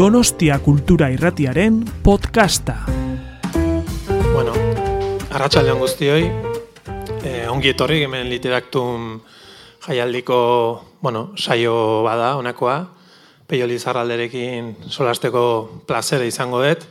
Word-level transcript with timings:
Donostia 0.00 0.58
Kultura 0.64 1.10
Irratiaren 1.12 1.82
podcasta. 2.02 2.86
Bueno, 4.32 4.54
arratsaldean 5.28 5.76
guztioi, 5.76 6.22
eh, 7.20 7.44
ongi 7.52 7.68
etorri 7.74 7.98
hemen 8.06 8.30
literaktun 8.32 9.18
jaialdiko, 9.84 10.38
bueno, 11.02 11.34
saio 11.36 11.74
bada 12.08 12.30
honakoa, 12.38 12.78
Peio 13.46 13.68
Lizarralderekin 13.68 14.72
solasteko 14.88 15.44
plazera 15.84 16.24
izango 16.24 16.64
dut. 16.64 16.88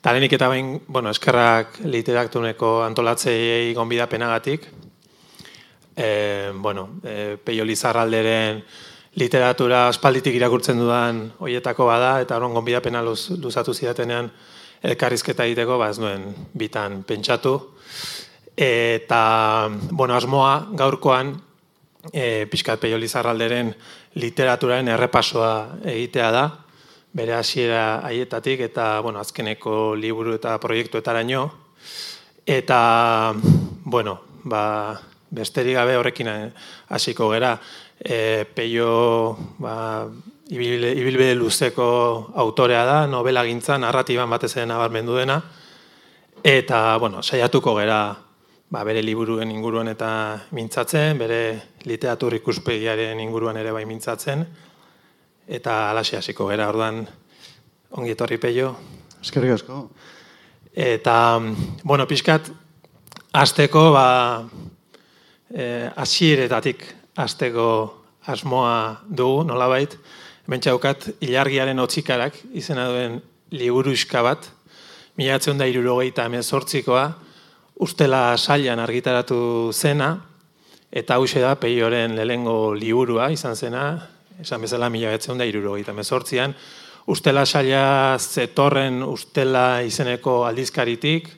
Eta 0.00 0.16
lehenik 0.16 0.38
eta 0.40 0.48
bain, 0.48 0.80
bueno, 0.88 1.12
eskerrak 1.12 1.82
literaktuneko 1.84 2.78
antolatzei 2.88 3.74
gonbidapenagatik. 3.76 4.64
E, 5.94 6.52
bueno, 6.56 6.88
e, 7.04 7.36
Peio 7.36 7.68
Lizarralderen 7.68 8.64
literatura 9.16 9.86
aspalditik 9.88 10.36
irakurtzen 10.36 10.78
dudan 10.78 11.22
hoietako 11.40 11.88
bada, 11.88 12.20
eta 12.20 12.36
horon 12.36 12.54
gonbidapena 12.56 13.02
luz, 13.02 13.30
luzatu 13.40 13.74
zidatenean 13.74 14.30
elkarrizketa 14.84 15.46
egiteko, 15.48 15.78
ba 15.80 15.90
ez 15.90 15.98
nuen 15.98 16.28
bitan 16.54 17.02
pentsatu. 17.08 17.56
Eta, 18.56 19.22
bueno, 19.90 20.14
asmoa 20.16 20.68
gaurkoan, 20.76 21.34
e, 22.12 22.46
pixkat 22.50 22.80
Peio 22.80 23.00
Lizarralderen 23.00 23.74
literaturaren 24.20 24.88
errepasoa 24.94 25.80
egitea 25.84 26.30
da, 26.32 26.46
bere 27.16 27.32
hasiera 27.32 28.00
haietatik 28.04 28.60
eta 28.68 29.00
bueno, 29.00 29.20
azkeneko 29.20 29.94
liburu 29.96 30.34
eta 30.36 30.58
proiektuetaraino 30.60 31.46
eta 32.46 33.34
bueno, 33.84 34.18
ba, 34.44 35.00
besterik 35.30 35.78
gabe 35.78 35.96
horrekin 35.96 36.28
hasiko 36.92 37.30
gera 37.32 37.56
e, 38.00 38.44
peio 38.54 39.36
ba, 39.58 40.06
ibilbide 40.48 41.34
luzeko 41.34 42.32
autorea 42.34 42.84
da, 42.84 42.98
novela 43.06 43.44
gintza, 43.44 43.78
narratiban 43.78 44.30
batez 44.30 44.56
ere 44.56 44.66
nabarmendu 44.66 45.16
dena 45.16 45.40
eta 46.46 46.96
bueno, 46.98 47.22
saiatuko 47.22 47.74
gera 47.80 48.16
ba, 48.70 48.82
bere 48.84 49.02
liburuen 49.02 49.50
inguruan 49.50 49.88
eta 49.90 50.10
mintzatzen, 50.56 51.18
bere 51.18 51.40
literatur 51.86 52.36
ikuspegiaren 52.38 53.20
inguruan 53.22 53.58
ere 53.60 53.72
bai 53.74 53.84
mintzatzen, 53.88 54.44
eta 55.46 55.78
alaxe 55.90 56.18
hasiko 56.18 56.48
gera, 56.50 56.68
orduan, 56.72 57.04
ongi 57.96 58.14
etorri 58.14 58.38
peio. 58.42 58.74
Eskerrik 59.22 59.56
asko. 59.56 59.80
Eta, 60.76 61.16
bueno, 61.84 62.06
pixkat, 62.06 62.50
azteko, 63.32 63.88
ba, 63.94 64.06
e, 65.50 65.88
asieretatik 65.96 66.84
azteko 67.16 67.68
asmoa 68.26 69.02
dugu, 69.08 69.44
nolabait, 69.46 69.96
bentsaukat, 70.46 71.08
ilargiaren 71.24 71.78
otzikarak 71.82 72.36
izena 72.54 72.86
duen 72.90 73.20
liburu 73.50 73.94
bat, 74.22 74.50
milatzen 75.16 75.58
da 75.58 75.66
irurogeita 75.66 76.26
emezortzikoa, 76.26 77.06
ustela 77.80 78.36
sailan 78.36 78.78
argitaratu 78.78 79.72
zena, 79.72 80.16
eta 80.90 81.14
hau 81.14 81.26
da 81.26 81.54
peioren 81.56 82.16
lehengo 82.16 82.74
liburua 82.74 83.30
izan 83.30 83.56
zena, 83.56 84.08
esan 84.40 84.60
bezala 84.60 84.88
mila 84.88 85.16
da 85.16 85.44
irurogeita 85.44 85.92
mezortzian, 85.92 86.54
ustela 87.06 87.46
saila 87.46 88.18
zetorren 88.18 89.02
ustela 89.02 89.82
izeneko 89.82 90.44
aldizkaritik, 90.44 91.28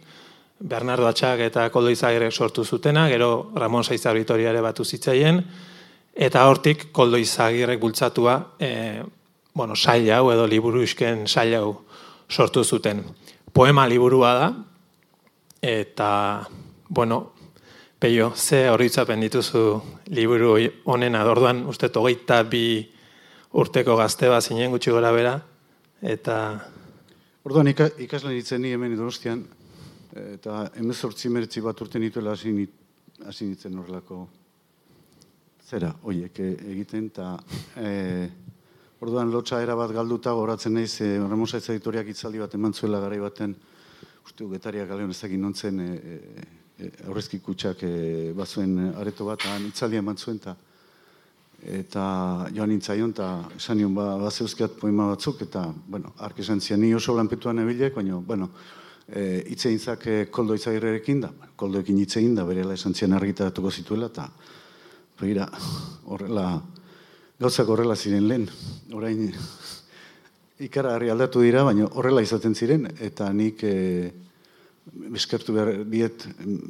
Bernardo 0.61 1.07
Atxak 1.07 1.41
eta 1.47 1.69
Koldo 1.71 1.91
Izagirrek 1.91 2.33
sortu 2.33 2.65
zutena, 2.65 3.09
gero 3.09 3.51
Ramon 3.55 3.85
Saizar 3.85 4.17
ere 4.17 4.61
batu 4.61 4.85
zitzaien, 4.85 5.45
eta 6.15 6.47
hortik 6.49 6.91
Koldo 6.93 7.17
Izagirrek 7.17 7.81
bultzatua 7.81 8.55
e, 8.59 9.03
bueno, 9.55 9.77
saila 9.77 10.19
hau 10.19 10.33
edo 10.33 10.47
liburu 10.47 10.83
isken 10.83 11.27
saila 11.27 11.59
hau 11.59 11.85
sortu 12.29 12.65
zuten. 12.65 13.05
Poema 13.53 13.87
liburua 13.87 14.35
da, 14.35 14.53
Eta, 15.61 16.49
bueno, 16.89 17.33
peio, 17.99 18.33
ze 18.37 18.69
horritzapen 18.71 19.21
dituzu 19.21 19.83
liburu 20.15 20.55
honen 20.85 21.17
adorduan, 21.19 21.65
uste 21.67 21.89
togeita 21.91 22.45
bi 22.47 22.87
urteko 23.59 23.97
gazte 23.99 24.29
bat 24.31 24.45
zinen 24.45 24.71
gutxi 24.71 24.95
gora 24.95 25.11
bera, 25.13 25.39
eta... 26.03 26.37
Orduan 27.49 27.71
ikasle 27.71 28.35
ditzen 28.35 28.63
ni 28.63 28.75
hemen 28.75 28.95
donostian, 28.97 29.43
eta 30.35 30.69
emezortzi 30.81 31.31
meretzi 31.33 31.63
bat 31.65 31.81
urte 31.81 31.99
nituela 31.99 32.35
hasi 32.35 32.53
nintzen 32.53 33.79
horrelako 33.79 34.27
zera, 35.69 35.91
oiek 36.09 36.39
egiten, 36.41 37.11
eta 37.13 37.35
e, 37.77 38.29
orduan 39.05 39.31
lotxa 39.31 39.61
era 39.63 39.75
bat 39.77 39.93
galduta 39.93 40.33
goratzen 40.33 40.79
naiz, 40.79 41.01
e, 41.05 41.19
Ramosa 41.21 41.61
editoriak 41.61 42.09
itzaldi 42.09 42.41
bat 42.41 42.55
eman 42.57 42.73
zuela 42.73 43.03
garai 43.03 43.19
baten, 43.21 43.53
uste 44.25 44.49
getariak 44.49 44.89
galeon 44.89 45.13
ez 45.13 45.21
dakit 45.21 45.41
nontzen 45.41 45.83
e, 45.85 45.91
e, 46.79 46.91
aurrezki 47.07 47.43
kutsak 47.45 47.85
e, 47.85 47.93
bazuen 48.39 48.95
areto 48.95 49.29
bat, 49.29 49.45
han 49.45 49.69
itzaldia 49.69 50.01
eman 50.01 50.17
zuen, 50.17 50.41
ta, 50.41 50.57
eta 51.59 52.03
joan 52.55 52.73
nintzaion, 52.73 53.13
eta 53.13 53.29
esan 53.59 53.81
nion 53.83 53.95
ba, 53.95 54.15
bazeuzkiat 54.23 54.79
poema 54.81 55.11
batzuk, 55.13 55.43
eta, 55.45 55.67
bueno, 55.87 56.15
ark 56.25 56.41
esan 56.45 56.63
zian, 56.65 56.81
ni 56.81 56.95
oso 56.95 57.17
lanpetuan 57.17 57.61
ebilek, 57.65 57.99
baina, 57.99 58.23
bueno, 58.25 58.49
e, 59.09 59.43
itze 59.53 59.73
intzak 59.73 60.07
e, 60.07 60.17
koldo 60.31 60.57
izagirrerekin 60.59 61.21
da, 61.25 61.33
koldoekin 61.57 61.99
itze 62.03 62.23
da, 62.35 62.45
berela 62.45 62.75
esan 62.75 62.95
zian 62.95 63.13
argitaratuko 63.17 63.71
zituela, 63.71 64.07
eta, 64.13 64.29
begira, 65.21 65.49
horrela, 66.07 66.61
gauzak 67.41 67.69
horrela 67.69 67.97
ziren 67.97 68.29
lehen, 68.29 68.49
orain, 68.95 69.33
ikara 70.61 70.97
aldatu 70.97 71.43
dira, 71.43 71.65
baina 71.65 71.89
horrela 71.95 72.23
izaten 72.23 72.55
ziren, 72.55 72.89
eta 73.01 73.33
nik 73.33 73.63
e, 73.65 73.75
eskertu 75.15 75.55
behar 75.55 75.85
biet, 75.85 76.27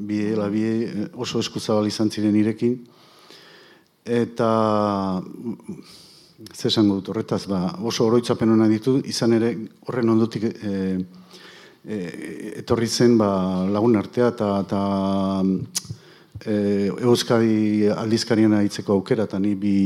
biela 0.08 0.48
bie 0.50 1.08
oso 1.14 1.40
eskuzabal 1.40 1.86
izan 1.86 2.10
ziren 2.10 2.36
irekin, 2.36 2.78
eta 4.08 4.50
ze 6.54 6.68
esango 6.70 7.00
dut 7.00 7.10
horretaz, 7.10 7.46
ba, 7.50 7.60
oso 7.82 8.06
oroitzapen 8.06 8.54
hona 8.54 8.68
ditu, 8.70 8.98
izan 9.04 9.34
ere 9.34 9.54
horren 9.86 10.14
ondotik 10.14 10.44
e, 10.48 10.74
e, 11.88 11.98
etorri 12.60 12.86
zen 12.86 13.16
ba, 13.18 13.64
lagun 13.72 13.96
artea 13.96 14.28
eta, 14.34 14.48
eta 14.66 14.80
e, 16.44 16.54
Euskadi 17.08 17.88
aldizkarian 17.88 18.58
aitzeko 18.60 18.98
aukera, 18.98 19.24
eta 19.24 19.40
ni 19.40 19.54
bi, 19.56 19.76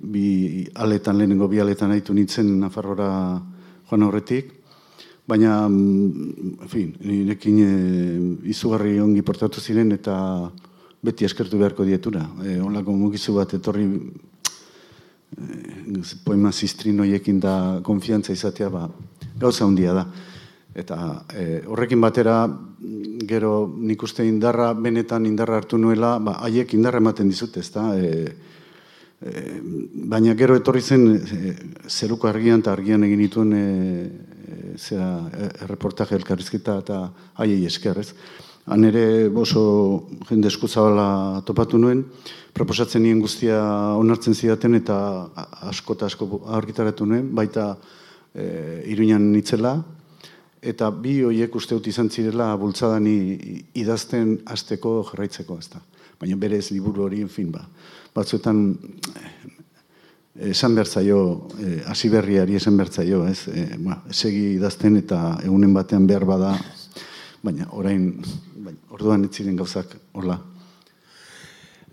bi 0.00 0.64
aletan, 0.74 1.18
lehenengo 1.20 1.48
bi 1.48 1.60
aletan 1.62 1.94
haitu 1.94 2.16
nintzen 2.16 2.50
Nafarrora 2.60 3.10
joan 3.90 4.06
horretik, 4.08 4.56
baina, 5.30 5.68
mm, 5.68 6.56
en 6.66 6.68
fin, 6.72 6.90
nirekin 7.06 7.60
e, 7.62 7.70
izugarri 8.50 8.98
ongi 9.00 9.22
portatu 9.22 9.60
ziren 9.60 9.92
eta 9.94 10.16
beti 11.00 11.24
eskertu 11.24 11.58
beharko 11.60 11.86
dietura. 11.86 12.26
E, 12.42 12.58
onlako 12.60 12.96
mugizu 12.96 13.38
bat 13.38 13.54
etorri 13.54 13.86
e, 13.86 13.92
poema 16.26 16.50
ziztrinoiekin 16.50 17.38
da 17.40 17.54
konfiantza 17.86 18.34
izatea, 18.34 18.68
ba, 18.74 18.88
gauza 19.38 19.64
handia 19.64 19.94
da. 19.94 20.08
Eta 20.74 21.24
e, 21.34 21.62
horrekin 21.66 22.00
batera, 22.00 22.44
gero 23.26 23.72
nik 23.76 24.02
uste 24.02 24.24
indarra, 24.26 24.72
benetan 24.74 25.26
indarra 25.26 25.58
hartu 25.58 25.78
nuela, 25.78 26.18
ba, 26.18 26.38
haiek 26.46 26.74
indarra 26.74 27.02
ematen 27.02 27.28
dizut, 27.28 27.56
ez 27.58 27.68
da, 27.74 27.90
e, 27.98 28.34
Eh, 29.20 29.60
baina 30.08 30.32
gero 30.32 30.54
etorri 30.56 30.80
zen 30.80 31.02
e, 31.12 31.50
zeruko 31.92 32.28
argian 32.28 32.62
eta 32.62 32.72
argian 32.72 33.02
egin 33.04 33.20
dituen 33.20 33.50
e, 33.52 33.64
e, 34.08 34.60
zera 34.80 35.08
erreportaje 35.66 36.16
elkarrizketa 36.16 36.78
eta 36.80 37.00
haiei 37.36 37.66
esker, 37.68 38.00
ez? 38.00 38.14
Han 38.72 38.86
ere 38.88 39.28
oso 39.42 40.06
jende 40.30 40.48
eskuzabala 40.48 41.42
topatu 41.44 41.76
nuen, 41.76 42.00
proposatzen 42.56 43.04
nien 43.04 43.20
guztia 43.20 43.60
onartzen 44.00 44.32
zidaten 44.32 44.78
eta 44.80 44.96
asko 45.68 45.98
eta 45.98 46.08
asko 46.08 46.40
argitaratu 46.56 47.04
nuen, 47.04 47.28
baita 47.36 47.74
e, 48.32 48.46
iruñan 48.88 49.28
nitzela, 49.34 49.74
eta 50.62 50.90
bi 50.90 51.20
hoiek 51.24 51.54
uste 51.56 51.74
dut 51.74 51.86
izan 51.86 52.10
zirela 52.10 52.52
bultzadan 52.56 53.06
idazten 53.08 54.38
hasteko 54.46 55.00
jarraitzeko, 55.10 55.58
ez 55.58 55.68
da. 55.72 55.80
Baina 56.20 56.36
berez 56.36 56.70
liburu 56.70 57.06
hori, 57.06 57.22
en 57.24 57.32
fin, 57.32 57.50
ba 57.52 57.64
batzuetan 58.14 58.60
eh, 59.20 60.50
esan 60.50 60.74
behar 60.74 60.88
zaio, 60.88 61.48
eh, 61.60 61.82
hasi 61.86 62.08
berriari 62.08 62.56
esan 62.56 62.76
behar 62.76 62.90
zaio, 62.90 63.24
ez? 63.28 63.46
E, 63.48 63.66
ba, 63.78 64.00
segi 64.10 64.56
idazten 64.56 64.96
eta 65.00 65.38
egunen 65.44 65.74
batean 65.74 66.06
behar 66.08 66.26
bada, 66.28 66.54
baina 67.42 67.68
orain, 67.76 68.10
baina, 68.56 68.78
orduan 68.90 69.26
ez 69.28 69.32
ziren 69.36 69.58
gauzak, 69.58 69.96
hola. 70.12 70.38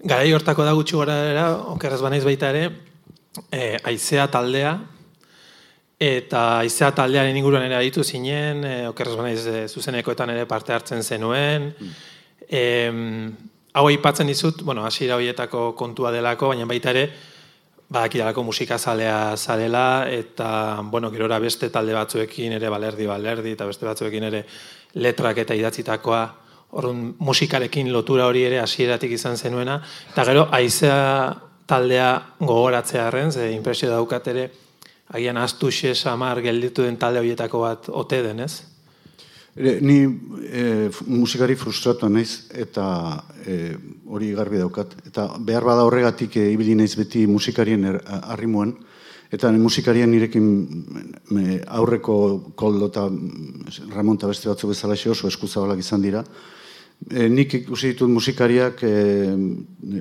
Garai 0.08 0.32
hortako 0.34 0.66
da 0.66 0.76
gutxi 0.78 0.96
gora 0.96 1.18
era, 1.32 1.48
okerraz 1.74 2.02
banaiz 2.02 2.24
baita 2.26 2.52
ere, 2.54 2.70
e, 3.52 3.78
aizea 3.84 4.28
taldea, 4.32 4.78
eta 6.00 6.60
aizea 6.60 6.92
taldearen 6.94 7.38
inguruan 7.38 7.66
ere 7.66 7.76
aditu 7.80 8.04
zinen, 8.04 8.64
e, 8.64 8.76
okerraz 8.88 9.16
banaiz 9.18 9.46
e, 9.48 9.68
zuzenekoetan 9.68 10.30
ere 10.36 10.46
parte 10.46 10.74
hartzen 10.74 11.04
zenuen, 11.04 11.74
mm 11.78 12.06
hau 13.78 13.86
aipatzen 13.86 14.26
dizut, 14.26 14.64
bueno, 14.66 14.86
hasiera 14.86 15.18
horietako 15.20 15.74
kontua 15.78 16.10
delako, 16.10 16.48
baina 16.50 16.66
baita 16.66 16.90
ere, 16.96 17.04
badakidalako 17.94 18.44
musika 18.44 18.78
zalea 18.78 19.36
zarela, 19.38 20.08
eta, 20.10 20.82
bueno, 20.84 21.12
gerora 21.14 21.38
beste 21.40 21.70
talde 21.70 21.94
batzuekin 21.94 22.58
ere 22.58 22.72
balerdi 22.74 23.06
balerdi, 23.06 23.54
eta 23.54 23.68
beste 23.70 23.86
batzuekin 23.86 24.28
ere 24.32 24.44
letrak 24.98 25.44
eta 25.44 25.56
idatzitakoa, 25.56 26.22
orrun 26.80 27.04
musikarekin 27.24 27.92
lotura 27.94 28.26
hori 28.28 28.44
ere 28.50 28.60
hasieratik 28.60 29.14
izan 29.16 29.38
zenuena, 29.38 29.78
eta 30.12 30.26
gero, 30.26 30.48
aizea 30.52 30.98
taldea 31.68 32.10
gogoratzea 32.40 33.08
arren, 33.08 33.32
ze 33.32 33.52
impresio 33.54 33.92
daukat 33.92 34.28
ere, 34.34 34.50
agian 35.10 35.38
astu 35.38 35.72
samar 35.72 36.42
gelditu 36.42 36.84
den 36.84 36.98
talde 36.98 37.20
horietako 37.20 37.60
bat 37.60 37.90
ote 37.90 38.22
denez? 38.24 38.64
Ni 39.58 40.04
e, 40.54 40.90
musikari 41.08 41.56
frustratu 41.56 42.10
naiz 42.10 42.46
eta 42.54 43.24
e, 43.46 43.74
hori 44.06 44.34
garbi 44.38 44.60
daukat. 44.62 44.94
Eta 45.08 45.32
behar 45.40 45.64
bada 45.66 45.86
horregatik 45.88 46.38
e, 46.38 46.52
ibili 46.54 46.76
naiz 46.76 46.94
beti 46.96 47.26
musikarien 47.26 47.86
er, 47.86 47.98
arrimuan. 48.06 48.76
Eta 49.34 49.50
musikarien 49.52 50.12
nirekin 50.12 50.46
me, 51.34 51.58
aurreko 51.68 52.54
koldo 52.56 52.92
eta 52.92 53.08
Ramon 53.96 54.22
beste 54.22 54.48
batzu 54.48 54.70
bezala 54.70 54.94
oso 54.94 55.28
eskuzabalak 55.28 55.80
izan 55.80 56.02
dira. 56.02 56.24
E, 57.06 57.28
nik 57.30 57.54
ikusi 57.54 57.94
ditut 57.94 58.10
musikariak 58.10 58.82
e, 58.84 58.94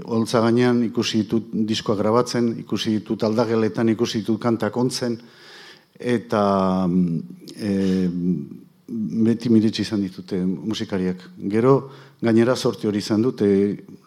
holtza 0.08 0.40
gainean, 0.43 0.81
ikusi 0.88 1.22
ditut 1.22 1.52
diskoa 1.69 1.94
grabatzen, 1.98 2.54
ikusi 2.64 2.96
ditut 2.96 3.22
aldageletan, 3.28 3.93
ikusi 3.93 4.22
ditut 4.25 4.40
kantak 4.43 4.76
ontzen, 4.76 5.19
eta 6.00 6.43
e, 7.54 7.70
beti 9.26 9.52
miritsi 9.52 9.82
izan 9.82 10.02
ditute 10.02 10.40
musikariak. 10.46 11.22
Gero, 11.52 11.76
gainera 12.22 12.56
sorti 12.56 12.88
hori 12.88 13.02
izan 13.04 13.22
dute, 13.22 13.46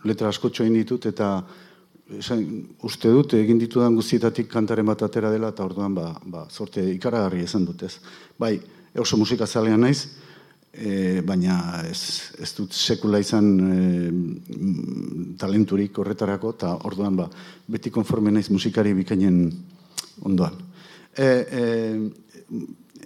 letra 0.07 0.33
asko 0.33 0.49
txoin 0.49 0.73
ditut, 0.73 1.05
eta 1.11 1.33
esan, 2.17 2.41
uste 2.87 3.11
dut, 3.13 3.35
egin 3.37 3.59
ditudan 3.61 3.95
guztietatik 3.95 4.49
kantaren 4.49 4.87
bat 4.87 5.03
atera 5.05 5.31
dela, 5.31 5.53
eta 5.53 5.65
orduan, 5.67 5.93
ba, 5.95 6.13
ba, 6.25 6.47
sorte 6.49 6.83
ikaragarri 6.95 7.43
izan 7.45 7.67
dutez. 7.67 7.99
Bai, 8.39 8.57
oso 8.97 9.19
musika 9.19 9.47
zalean 9.47 9.85
naiz, 9.85 10.07
e, 10.79 11.21
baina 11.25 11.83
ez, 11.89 12.31
ez 12.39 12.49
dut 12.55 12.73
sekula 12.75 13.19
izan 13.19 13.49
e, 13.59 14.13
talenturik 15.39 15.97
horretarako, 15.99 16.53
eta 16.55 16.73
orduan 16.87 17.19
ba, 17.19 17.27
beti 17.67 17.91
konforme 17.91 18.31
naiz 18.31 18.47
musikari 18.53 18.93
bikainen 18.97 19.41
ondoan. 20.29 20.55
E, 21.15 21.27
e, 21.27 21.63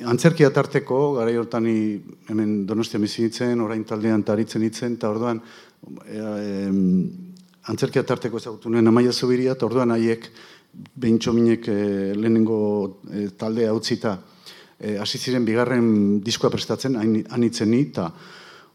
antzerkia 0.10 0.52
tarteko, 0.54 1.00
gara 1.18 1.34
hortan 1.40 1.68
hemen 1.68 2.56
donostia 2.70 3.02
mizinitzen, 3.02 3.62
orain 3.62 3.84
taldean 3.90 4.24
taritzen 4.24 4.66
itzen, 4.66 4.98
eta 5.00 5.10
orduan 5.14 5.42
e, 5.42 6.18
e, 6.18 6.68
antzerkia 7.72 8.04
tarteko 8.06 8.42
ezagutu 8.42 8.70
nuen 8.70 8.88
amaia 8.88 9.14
zubiria, 9.14 9.58
eta 9.58 9.66
orduan 9.70 9.96
haiek 9.96 10.30
behintxo 10.74 11.34
minek 11.34 11.68
e, 11.70 11.80
lehenengo 12.18 12.60
e, 13.10 13.28
taldea 13.38 13.74
utzita, 13.74 14.18
hasi 15.00 15.18
ziren 15.18 15.46
bigarren 15.46 16.20
diskoa 16.24 16.52
prestatzen, 16.52 16.98
anitzen 17.32 17.72
ni, 17.72 17.82
eta 17.88 18.10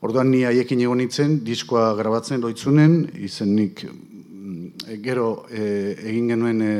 orduan 0.04 0.30
ni 0.30 0.44
haiekin 0.46 0.82
egon 0.84 1.00
nintzen, 1.02 1.38
diskoa 1.46 1.90
grabatzen 1.98 2.42
loitzunen, 2.42 3.00
izen 3.24 3.54
nik 3.56 3.82
mm, 3.88 4.68
e, 4.86 4.98
gero 5.02 5.28
e, 5.50 5.64
egin 6.12 6.30
genuen 6.34 6.62
e, 6.62 6.74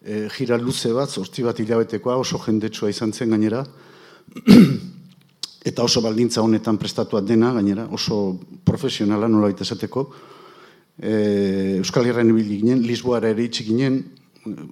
e, 0.00 0.24
jira 0.36 0.58
luze 0.60 0.92
bat, 0.96 1.12
zortzi 1.12 1.44
bat 1.44 1.60
hilabetekoa, 1.60 2.16
oso 2.20 2.40
jendetsua 2.46 2.90
izan 2.92 3.12
zen 3.12 3.34
gainera, 3.36 3.64
eta 5.68 5.84
oso 5.84 6.00
baldintza 6.04 6.42
honetan 6.44 6.80
prestatua 6.80 7.20
dena, 7.24 7.52
gainera, 7.56 7.86
oso 7.92 8.38
profesionala 8.64 9.28
nola 9.28 9.52
esateko, 9.52 10.08
e, 10.98 11.14
Euskal 11.82 12.08
Herren 12.08 12.32
ibili 12.32 12.62
ginen, 12.62 12.84
Lisboara 12.88 13.32
ere 13.34 13.44
itxik 13.44 13.68
ginen, 13.68 14.00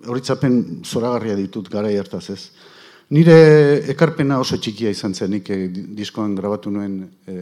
horitzapen 0.08 0.84
zoragarria 0.84 1.36
ditut 1.36 1.68
gara 1.72 1.88
hartaz 1.88 2.28
ez. 2.30 2.42
Nire 3.12 3.34
ekarpena 3.92 4.38
oso 4.40 4.56
txikia 4.56 4.90
izan 4.94 5.12
zen, 5.12 5.34
nik 5.34 5.50
eh, 5.52 5.66
diskoan 5.68 6.32
grabatu 6.36 6.70
nuen 6.72 6.94
e, 7.28 7.34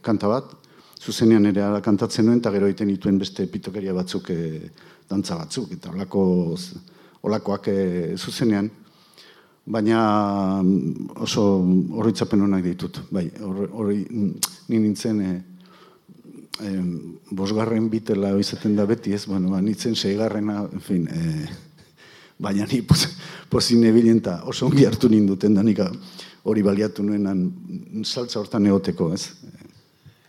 kanta 0.00 0.30
bat, 0.30 0.54
zuzenean 1.02 1.50
ere 1.50 1.60
ala 1.66 1.82
kantatzen 1.84 2.24
nuen, 2.24 2.38
eta 2.40 2.52
gero 2.54 2.70
egiten 2.70 2.88
dituen 2.88 3.18
beste 3.20 3.44
pitokeria 3.52 3.92
batzuk, 3.92 4.30
e, 4.32 4.70
dantza 5.10 5.36
batzuk, 5.36 5.74
eta 5.76 5.92
olako, 5.92 6.22
olakoak 7.28 7.68
e, 7.68 7.82
zuzenean. 8.16 8.70
Baina 9.74 9.98
mm, 10.62 11.10
oso 11.26 11.44
horritzapen 11.98 12.46
honak 12.46 12.64
ditut, 12.70 13.02
bai, 13.12 13.26
hori 13.44 14.06
ni 14.08 14.80
nintzen 14.80 15.20
e, 15.26 15.34
e, 16.56 16.72
bosgarren 17.36 17.90
bitela 17.92 18.32
izaten 18.40 18.80
da 18.80 18.88
beti 18.88 19.12
ez, 19.12 19.26
bueno, 19.28 19.52
ba, 19.52 19.60
nintzen 19.60 19.92
seigarrena, 19.92 20.62
en 20.72 20.86
fin, 20.88 21.04
e, 21.04 21.52
baina 22.42 22.66
ni 22.66 22.82
pozin 23.50 23.84
ebilen 23.84 24.20
oso 24.44 24.66
ongi 24.66 24.84
hartu 24.86 25.08
ninduten 25.08 25.54
da 25.54 25.62
nika 25.62 25.90
hori 26.44 26.62
baliatu 26.62 27.02
nuenan 27.06 27.44
saltza 28.04 28.40
hortan 28.40 28.66
egoteko, 28.66 29.12
ez? 29.14 29.28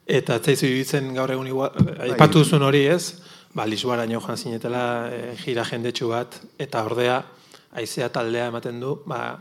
Eta 0.06 0.38
zaizu 0.40 0.68
ibitzen 0.68 1.14
gaur 1.16 1.32
egun 1.32 1.48
igual, 1.48 1.72
bai. 1.80 2.12
aipatu 2.12 2.44
zuen 2.44 2.66
hori, 2.68 2.86
ez? 2.92 3.16
Ba, 3.54 3.66
Lisboara 3.70 4.06
joan 4.10 4.38
zinetela 4.38 4.84
e, 5.14 5.24
gira 5.38 5.64
jendetsu 5.66 6.10
bat, 6.10 6.40
eta 6.60 6.84
ordea, 6.84 7.22
aizea 7.80 8.10
taldea 8.10 8.48
ematen 8.52 8.80
du, 8.82 8.96
ba, 9.08 9.38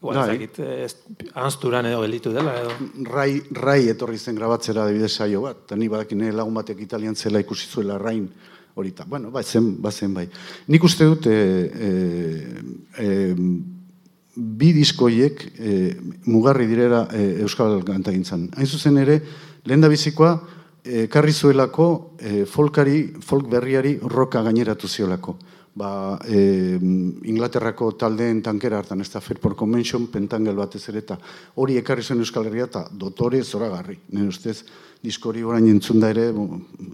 igual, 0.00 0.16
bai. 0.22 0.28
ezakit, 0.30 0.60
ez, 0.86 1.26
anzturan 1.34 1.86
edo 1.90 2.00
gelditu 2.04 2.32
dela, 2.32 2.54
edo? 2.62 2.76
Rai, 3.10 3.42
rai 3.52 3.80
etorri 3.92 4.18
zen 4.18 4.38
grabatzera 4.38 4.86
debide 4.88 5.08
saio 5.08 5.42
bat, 5.44 5.66
eta 5.66 5.76
ni 5.76 5.90
badakine 5.92 6.32
lagun 6.32 6.56
batek 6.62 6.80
italian 6.86 7.18
zela 7.18 7.42
ikusi 7.42 7.68
zuela 7.68 7.98
rain, 7.98 8.30
horita. 8.74 9.04
Bueno, 9.04 9.30
ba, 9.30 9.42
zen, 9.42 9.80
ba, 9.82 9.92
zen 9.92 10.14
bai. 10.14 10.28
Nik 10.68 10.84
uste 10.84 11.08
dut, 11.08 11.26
e, 11.26 12.50
e, 12.98 13.34
bi 14.36 14.72
diskoiek 14.72 15.44
e, 15.58 15.74
mugarri 16.30 16.66
direra 16.70 17.06
e, 17.12 17.42
Euskal 17.44 17.82
Gantagintzan. 17.84 18.48
Hain 18.56 18.66
zuzen 18.66 18.98
ere, 19.02 19.20
lehen 19.66 19.82
da 19.82 19.90
bizikoa, 19.90 20.34
e, 20.84 21.06
karri 21.12 21.32
zuelako 21.32 22.16
e, 22.18 22.44
folkari, 22.46 23.02
folk 23.20 23.48
berriari 23.50 23.98
roka 24.02 24.42
gaineratu 24.42 24.88
ziolako. 24.88 25.36
Ba, 25.74 26.18
e, 26.26 26.78
Inglaterrako 27.30 27.92
taldeen 27.98 28.40
tankera 28.42 28.80
hartan, 28.80 29.00
ez 29.00 29.10
da 29.12 29.20
Fairport 29.22 29.56
Convention, 29.56 30.08
pentangel 30.10 30.58
batez 30.58 30.82
ere, 30.90 31.04
eta 31.04 31.18
hori 31.62 31.78
ekarri 31.78 32.02
zuen 32.02 32.24
Euskal 32.24 32.48
Herria, 32.48 32.66
eta 32.66 32.86
dotore 32.90 33.42
zoragarri. 33.44 33.98
Nire 34.10 34.32
ustez, 34.32 34.64
diskori 35.00 35.44
orain 35.46 35.68
entzun 35.70 36.00
da 36.00 36.10
ere, 36.12 36.28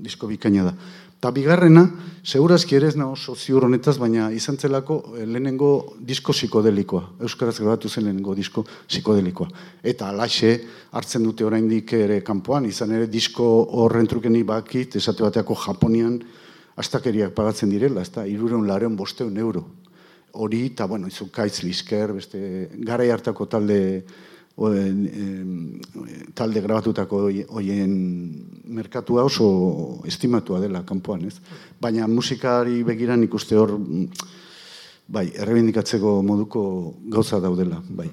disko 0.05 0.29
bikaina 0.31 0.69
da. 0.69 0.75
Ta 1.21 1.31
bigarrena, 1.33 1.87
segurazki 2.27 2.77
ere 2.77 2.91
ez 2.91 2.97
nago 3.01 3.15
soziur 3.17 3.65
honetaz, 3.65 3.97
baina 3.97 4.29
izan 4.37 4.59
zelako 4.61 4.99
eh, 5.17 5.25
lehenengo 5.25 5.97
disko 5.97 6.35
psikodelikoa. 6.37 7.03
Euskaraz 7.25 7.57
grabatu 7.57 7.89
zen 7.89 8.05
lehenengo 8.05 8.35
disko 8.37 8.67
psikodelikoa. 8.69 9.49
Eta 9.83 10.11
alaxe 10.13 10.53
hartzen 10.93 11.25
dute 11.25 11.47
oraindik 11.49 11.95
ere 11.97 12.21
kanpoan, 12.27 12.69
izan 12.69 12.93
ere 12.99 13.09
disko 13.09 13.47
horren 13.81 14.07
trukeni 14.07 14.45
bakit, 14.45 14.99
esate 15.01 15.25
bateako 15.25 15.57
Japonian, 15.65 16.21
astakeriak 16.77 17.33
pagatzen 17.33 17.73
direla, 17.73 18.05
ez 18.05 18.13
da, 18.13 18.27
irureun 18.29 18.69
lareun 18.69 18.97
bosteun 18.97 19.37
euro. 19.41 19.65
Hori, 20.37 20.67
eta 20.69 20.85
bueno, 20.85 21.09
izu 21.09 21.31
kaitz 21.33 21.63
lisker, 21.65 22.13
beste, 22.13 22.69
gara 22.85 23.09
hartako 23.15 23.47
talde 23.49 23.79
o, 24.57 24.71
talde 26.35 26.63
grabatutako 26.65 27.27
hoien 27.53 27.93
merkatua 28.65 29.25
oso 29.25 30.01
estimatua 30.09 30.61
dela 30.61 30.83
kanpoan, 30.87 31.27
ez? 31.29 31.37
Baina 31.81 32.09
musikari 32.09 32.83
begiran 32.83 33.25
ikuste 33.25 33.57
hor 33.57 33.77
bai, 35.07 35.29
errebindikatzeko 35.35 36.21
moduko 36.23 36.95
gauza 37.13 37.41
daudela, 37.41 37.83
bai. 37.89 38.09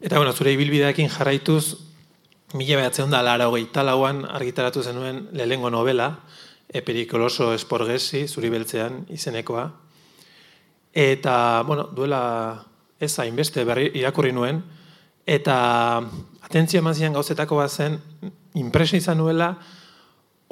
Eta 0.00 0.18
bueno, 0.18 0.32
zure 0.32 0.52
ibilbideekin 0.54 1.08
jarraituz, 1.10 1.78
mila 2.54 2.82
behatzen 2.82 3.10
da 3.10 3.22
lara 3.22 3.48
hogeita 3.48 3.82
lauan 3.86 4.24
argitaratu 4.26 4.82
zenuen 4.82 5.26
lehengo 5.32 5.70
novela, 5.70 6.12
E 6.68 6.82
perikoloso 6.84 7.54
esporgesi, 7.56 8.26
zuri 8.28 8.50
beltzean 8.52 9.06
izenekoa. 9.08 9.62
Eta, 10.92 11.62
bueno, 11.64 11.86
duela 11.96 12.20
ez 13.00 13.14
hainbeste 13.22 13.64
berri 13.64 13.86
irakurri 13.96 14.34
nuen, 14.36 14.60
Eta 15.28 16.00
atentzio 16.46 16.80
eman 16.80 16.94
zian 16.96 17.12
gauzetako 17.12 17.58
bat 17.60 17.68
zen, 17.68 17.98
inpresa 18.56 18.96
izan 18.96 19.18
nuela, 19.20 19.50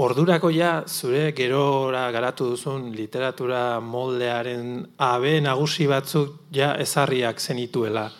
ordurako 0.05 0.51
ja 0.53 0.83
zure 0.85 1.31
gerora 1.33 2.11
garatu 2.13 2.51
duzun 2.53 2.91
literatura 2.93 3.81
moldearen 3.81 4.83
abe 5.01 5.39
nagusi 5.41 5.87
batzuk 5.89 6.53
ja 6.53 6.75
ezarriak 6.83 7.41
zenituela. 7.41 8.11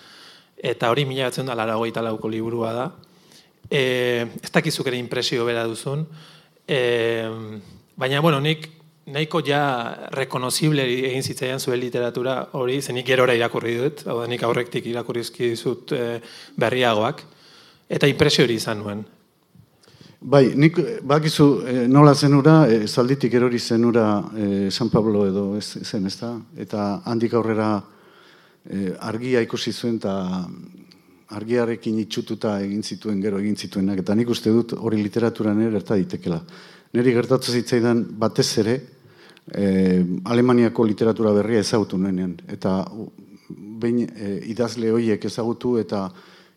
Eta 0.57 0.89
hori 0.89 1.05
mila 1.05 1.29
batzen 1.29 1.53
da 1.53 1.59
lara 1.59 1.77
hogeita 1.77 2.01
lauko 2.01 2.33
liburua 2.33 2.73
da. 2.73 2.87
E, 3.69 3.83
ez 4.41 4.51
dakizuk 4.55 4.89
ere 4.89 4.97
impresio 4.97 5.45
bera 5.45 5.67
duzun. 5.69 6.07
E, 6.67 6.81
baina, 8.01 8.25
bueno, 8.25 8.41
nik 8.41 8.71
nahiko 9.07 9.41
ja 9.47 9.61
rekonozible 10.15 10.83
egin 10.83 11.23
zitzaian 11.23 11.61
zuen 11.61 11.79
literatura 11.81 12.41
hori, 12.59 12.81
zenik 12.83 13.07
gerora 13.07 13.35
irakurri 13.39 13.77
dut, 13.79 14.07
hau 14.07 14.21
da 14.21 14.27
nik 14.31 14.43
aurrektik 14.43 14.87
irakurrizki 14.91 15.53
dizut 15.53 15.93
e, 15.95 16.21
berriagoak, 16.59 17.23
eta 17.89 18.11
impresio 18.11 18.45
hori 18.45 18.59
izan 18.59 18.83
nuen. 18.83 19.05
Bai, 20.27 20.49
nik 20.59 20.79
eh, 20.81 20.97
bakizu 21.07 21.45
eh, 21.69 21.83
nola 21.87 22.15
zenura, 22.15 22.65
eh, 22.67 22.87
zalditik 22.89 23.35
erori 23.37 23.61
zenura 23.61 24.07
eh, 24.35 24.71
San 24.71 24.89
Pablo 24.91 25.27
edo 25.29 25.45
ez, 25.59 25.77
zen, 25.85 26.07
ez 26.09 26.17
da? 26.19 26.33
Eta 26.57 26.87
handik 27.05 27.37
aurrera 27.37 27.69
eh, 28.65 28.97
argia 29.07 29.45
ikusi 29.45 29.71
zuen 29.73 30.01
eta 30.01 30.17
argiarekin 31.37 32.01
itxututa 32.01 32.57
egin 32.65 32.83
zituen, 32.83 33.21
gero 33.23 33.39
egin 33.39 33.55
zituenak. 33.55 34.03
Eta 34.03 34.17
nik 34.19 34.33
uste 34.33 34.51
dut 34.51 34.75
hori 34.79 34.99
literaturan 35.03 35.61
ere 35.63 35.77
gerta 35.77 36.01
ditekela. 36.01 36.41
Neri 36.97 37.13
gertatu 37.13 37.53
zitzaidan 37.53 38.03
batez 38.19 38.49
ere, 38.65 38.77
eh, 39.55 40.03
Alemaniako 40.25 40.85
literatura 40.85 41.33
berria 41.33 41.61
ezagutu 41.61 41.99
nuenean. 41.99 42.37
Eta 42.49 42.85
behin 43.49 44.07
eh, 44.07 44.41
idazle 44.51 44.91
horiek 44.93 45.25
ezagutu 45.25 45.77
eta 45.79 46.09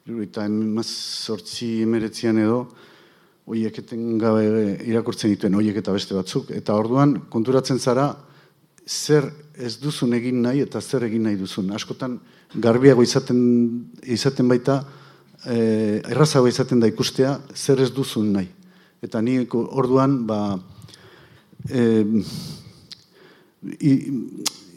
eta 0.10 0.48
sortzi 0.82 1.84
emeretzian 1.84 2.40
edo, 2.42 2.64
horiek 3.50 3.82
gabe 4.22 4.78
irakurtzen 4.86 5.30
dituen 5.30 5.58
horiek 5.58 5.78
eta 5.82 5.94
beste 5.94 6.16
batzuk. 6.18 6.52
Eta 6.56 6.74
orduan 6.78 7.16
konturatzen 7.30 7.80
zara 7.80 8.12
zer 8.86 9.28
ez 9.58 9.76
duzun 9.78 10.14
egin 10.18 10.42
nahi 10.42 10.64
eta 10.66 10.82
zer 10.82 11.06
egin 11.06 11.28
nahi 11.28 11.38
duzun. 11.38 11.72
Askotan 11.76 12.18
garbiago 12.56 13.04
izaten, 13.06 13.40
izaten 14.06 14.48
baita, 14.50 14.80
e, 15.46 16.02
errazago 16.10 16.48
izaten 16.50 16.80
da 16.80 16.90
ikustea 16.90 17.36
zer 17.56 17.82
ez 17.82 17.92
duzun 17.94 18.32
nahi. 18.34 18.50
Eta 19.02 19.22
ni 19.22 19.38
orduan, 19.54 20.26
ba, 20.28 20.40
e, 21.70 22.04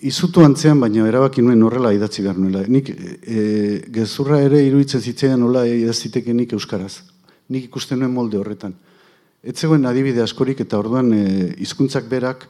izutu 0.03 0.43
antzean, 0.43 0.81
baina 0.83 1.07
erabaki 1.07 1.43
nuen 1.43 1.63
horrela 1.63 1.93
idatzi 1.95 2.25
behar 2.25 2.39
nuela. 2.39 2.65
Nik 2.67 2.91
e, 2.91 3.83
gezurra 3.95 4.41
ere 4.43 4.63
iruditzen 4.67 5.01
zitzaidan 5.01 5.41
nola 5.45 5.65
idaziteke 5.69 6.35
nik 6.35 6.55
euskaraz. 6.59 7.03
Nik 7.53 7.69
ikusten 7.71 8.03
nuen 8.03 8.15
molde 8.15 8.41
horretan. 8.41 8.75
Ez 9.43 9.57
zegoen 9.59 9.87
adibide 9.87 10.23
askorik 10.23 10.61
eta 10.65 10.79
orduan 10.79 11.13
e, 11.15 11.23
hizkuntzak 11.63 12.09
berak 12.11 12.49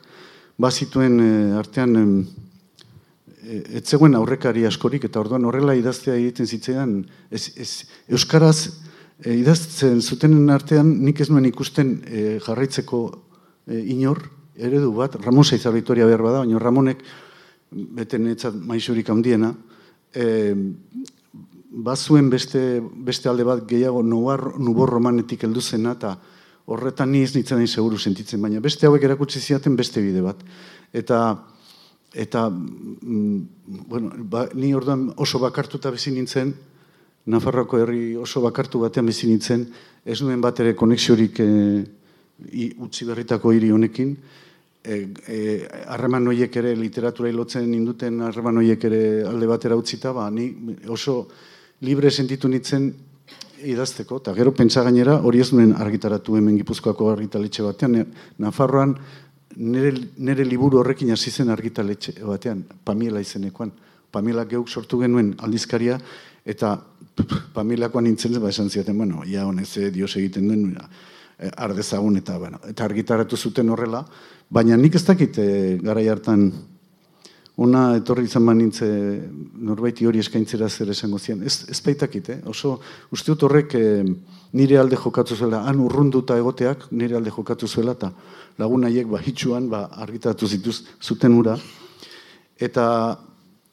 bazituen 0.61 1.21
e, 1.21 1.31
artean 1.61 1.97
e, 1.97 2.07
ez 3.79 3.85
zegoen 3.85 4.15
aurrekari 4.17 4.65
askorik 4.69 5.05
eta 5.09 5.21
orduan 5.21 5.45
horrela 5.49 5.75
idaztea 5.77 6.15
egiten 6.17 6.47
zitzaidan 6.47 7.01
ez, 7.31 7.51
ez, 7.57 7.71
euskaraz 8.09 8.71
e, 9.25 9.35
idazten 9.35 10.01
zutenen 10.01 10.53
artean 10.53 10.93
nik 11.05 11.21
ez 11.21 11.29
nuen 11.33 11.49
ikusten 11.49 11.99
e, 12.07 12.23
jarraitzeko 12.45 13.03
e, 13.67 13.81
inor 13.97 14.23
eredu 14.57 14.93
bat, 14.95 15.15
Ramon 15.23 15.45
Saizar 15.45 15.73
Vitoria 15.73 16.07
behar 16.07 16.23
bada, 16.23 16.43
baina 16.45 16.59
Ramonek 16.59 17.03
beten 17.73 18.29
etzat 18.29 18.55
maixurik 18.55 19.09
handiena, 19.11 19.53
e, 20.15 20.53
bazuen 21.73 22.29
beste, 22.31 22.81
beste 22.81 23.31
alde 23.31 23.47
bat 23.49 23.65
gehiago 23.69 24.03
nubar, 24.05 24.59
nubor 24.61 24.91
romanetik 24.93 25.45
heldu 25.45 25.61
zena, 25.61 25.97
eta 25.97 26.17
horretan 26.67 27.11
ni 27.11 27.23
ez 27.25 27.33
nintzen 27.35 27.65
seguru 27.67 27.99
sentitzen, 27.99 28.43
baina 28.43 28.61
beste 28.61 28.87
hauek 28.87 29.03
erakutsi 29.03 29.41
ziaten 29.41 29.77
beste 29.77 30.03
bide 30.05 30.21
bat. 30.23 30.43
Eta, 30.93 31.23
eta 32.13 32.49
mm, 32.51 33.39
bueno, 33.89 34.13
ba, 34.29 34.47
ni 34.55 34.75
orduan 34.75 35.09
oso 35.17 35.41
bakartuta 35.41 35.91
bizi 35.91 36.13
nintzen, 36.13 36.55
Nafarroko 37.23 37.79
herri 37.79 38.17
oso 38.19 38.41
bakartu 38.43 38.81
batean 38.83 39.07
bizi 39.07 39.29
nintzen, 39.31 39.69
ez 40.03 40.19
nuen 40.25 40.41
bat 40.43 40.59
ere 40.59 40.73
konexiorik 40.75 41.37
e, 41.39 41.51
utzi 42.83 43.07
berritako 43.07 43.53
hiri 43.55 43.71
honekin, 43.71 44.17
E, 44.83 45.15
e, 45.29 45.69
harreman 45.87 46.27
e, 46.33 46.49
ere 46.59 46.75
literatura 46.75 47.29
ilotzen 47.31 47.73
induten 47.75 48.21
harreman 48.21 48.55
noiek 48.59 48.85
ere 48.85 49.23
alde 49.23 49.47
batera 49.47 49.77
utzita, 49.77 50.13
ba, 50.13 50.29
ni 50.31 50.51
oso 50.89 51.29
libre 51.81 52.11
sentitu 52.11 52.49
nintzen 52.49 52.93
idazteko, 53.63 54.19
eta 54.19 54.35
gero 54.35 54.53
pentsa 54.55 54.83
gainera 54.83 55.21
hori 55.23 55.41
ez 55.41 55.53
nuen 55.53 55.75
argitaratu 55.79 56.37
hemen 56.37 56.57
gipuzkoako 56.59 57.13
argitaletxe 57.13 57.63
batean, 57.63 58.01
Nafarroan 58.43 58.97
nire, 59.57 59.93
nire 60.19 60.45
liburu 60.45 60.81
horrekin 60.81 61.13
hasi 61.13 61.31
zen 61.31 61.51
argitaletxe 61.51 62.19
batean, 62.27 62.65
Pamiela 62.85 63.21
izenekoan. 63.21 63.73
Pamiela 64.13 64.45
geuk 64.45 64.69
sortu 64.69 64.99
genuen 65.01 65.33
aldizkaria, 65.41 65.99
eta 66.45 66.75
Pamielakoan 67.55 68.05
nintzen, 68.09 68.39
ba 68.41 68.51
esan 68.51 68.71
ziaten, 68.71 68.97
bueno, 68.99 69.23
ja 69.29 69.47
honez, 69.47 69.77
eh, 69.79 69.91
dios 69.91 70.17
egiten 70.17 70.49
duen, 70.49 70.77
eh, 71.39 71.51
ardezagun, 71.57 72.17
eta, 72.17 72.39
bueno, 72.39 72.61
eta 72.69 72.85
argitaratu 72.85 73.37
zuten 73.37 73.71
horrela, 73.71 74.05
Baina 74.53 74.77
nik 74.77 74.99
ez 74.99 75.05
dakit 75.07 75.39
e, 75.41 75.49
garai 75.81 76.11
hartan 76.13 76.51
una 77.65 77.83
etorri 77.97 78.27
izan 78.29 78.45
manintze 78.45 78.87
norbaiti 79.65 80.05
hori 80.09 80.21
eskaintzera 80.21 80.69
zer 80.69 80.91
esango 80.93 81.19
zian. 81.19 81.41
Ez, 81.47 81.65
ez 81.73 81.79
baitakit, 81.85 82.29
eh? 82.35 82.39
oso 82.53 82.75
uste 83.13 83.33
dut 83.33 83.47
horrek 83.49 83.77
eh, 83.79 84.05
nire 84.53 84.79
alde 84.81 84.99
jokatu 85.01 85.37
zuela, 85.37 85.63
han 85.69 85.81
urrunduta 85.81 86.37
egoteak 86.37 86.91
nire 86.93 87.17
alde 87.17 87.33
jokatu 87.33 87.69
zuela, 87.69 87.97
eta 87.97 88.13
lagun 88.61 88.85
haiek 88.89 89.09
ba, 89.09 89.21
hitxuan 89.25 89.69
ba, 89.73 89.87
argitatu 90.05 90.49
zituz 90.49 90.83
zuten 91.01 91.37
ura. 91.39 91.57
Eta 92.61 92.87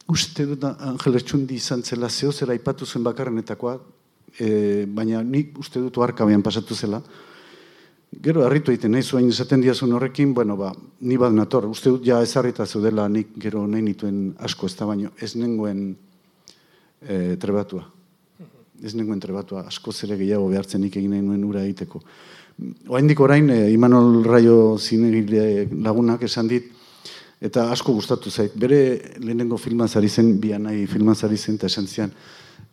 uste 0.09 0.48
dut 0.48 0.63
Angel 0.63 1.19
Ertsundi 1.19 1.59
izan 1.59 1.83
zela, 1.83 2.07
zeo 2.09 2.31
zera 2.31 2.55
ipatu 2.55 2.88
zen 2.88 3.03
bakarrenetakoa, 3.03 3.79
e, 4.39 4.86
baina 4.88 5.24
nik 5.24 5.59
uste 5.59 5.83
dut 5.83 6.00
oarkabean 6.00 6.43
pasatu 6.45 6.75
zela, 6.75 7.03
Gero 8.09 8.41
harritu 8.41 8.73
egiten 8.73 8.95
nahi 8.95 9.05
zuen 9.05 9.27
esaten 9.29 9.61
diazun 9.61 9.93
horrekin, 9.93 10.33
bueno, 10.33 10.55
ba, 10.57 10.71
ni 11.05 11.17
bat 11.21 11.33
nator, 11.33 11.67
uste 11.69 11.91
dut 11.93 12.07
ja 12.07 12.17
ezarrita 12.25 12.65
zudela 12.65 13.05
nik 13.07 13.35
gero 13.37 13.67
nahi 13.67 13.83
nituen 13.85 14.33
asko 14.39 14.65
ez 14.65 14.75
da 14.79 14.87
baino, 14.89 15.11
ez 15.21 15.35
nengoen 15.37 15.83
e, 17.05 17.37
trebatua. 17.37 17.85
Ez 18.81 18.95
nengoen 18.95 19.21
trebatua, 19.21 19.67
asko 19.69 19.93
zere 19.93 20.17
gehiago 20.17 20.49
behartzen 20.49 20.81
nik 20.81 20.97
egin 20.97 21.13
nuen 21.21 21.43
ura 21.45 21.61
egiteko. 21.67 22.01
Oaindik 22.89 23.21
orain, 23.21 23.49
e, 23.53 23.69
Imanol 23.75 24.23
Raio 24.25 24.57
zinegile 24.79 25.69
lagunak 25.77 26.25
esan 26.25 26.49
dit, 26.49 26.73
eta 27.39 27.69
asko 27.71 27.93
gustatu 27.93 28.33
zait. 28.33 28.57
Bere 28.57 28.81
lehenengo 29.21 29.61
filmazari 29.61 30.09
zen, 30.09 30.33
bian 30.41 30.65
nahi 30.65 30.87
filmazari 30.89 31.37
zen, 31.37 31.61
eta 31.61 31.69
esan 31.69 31.87
zian, 31.87 32.11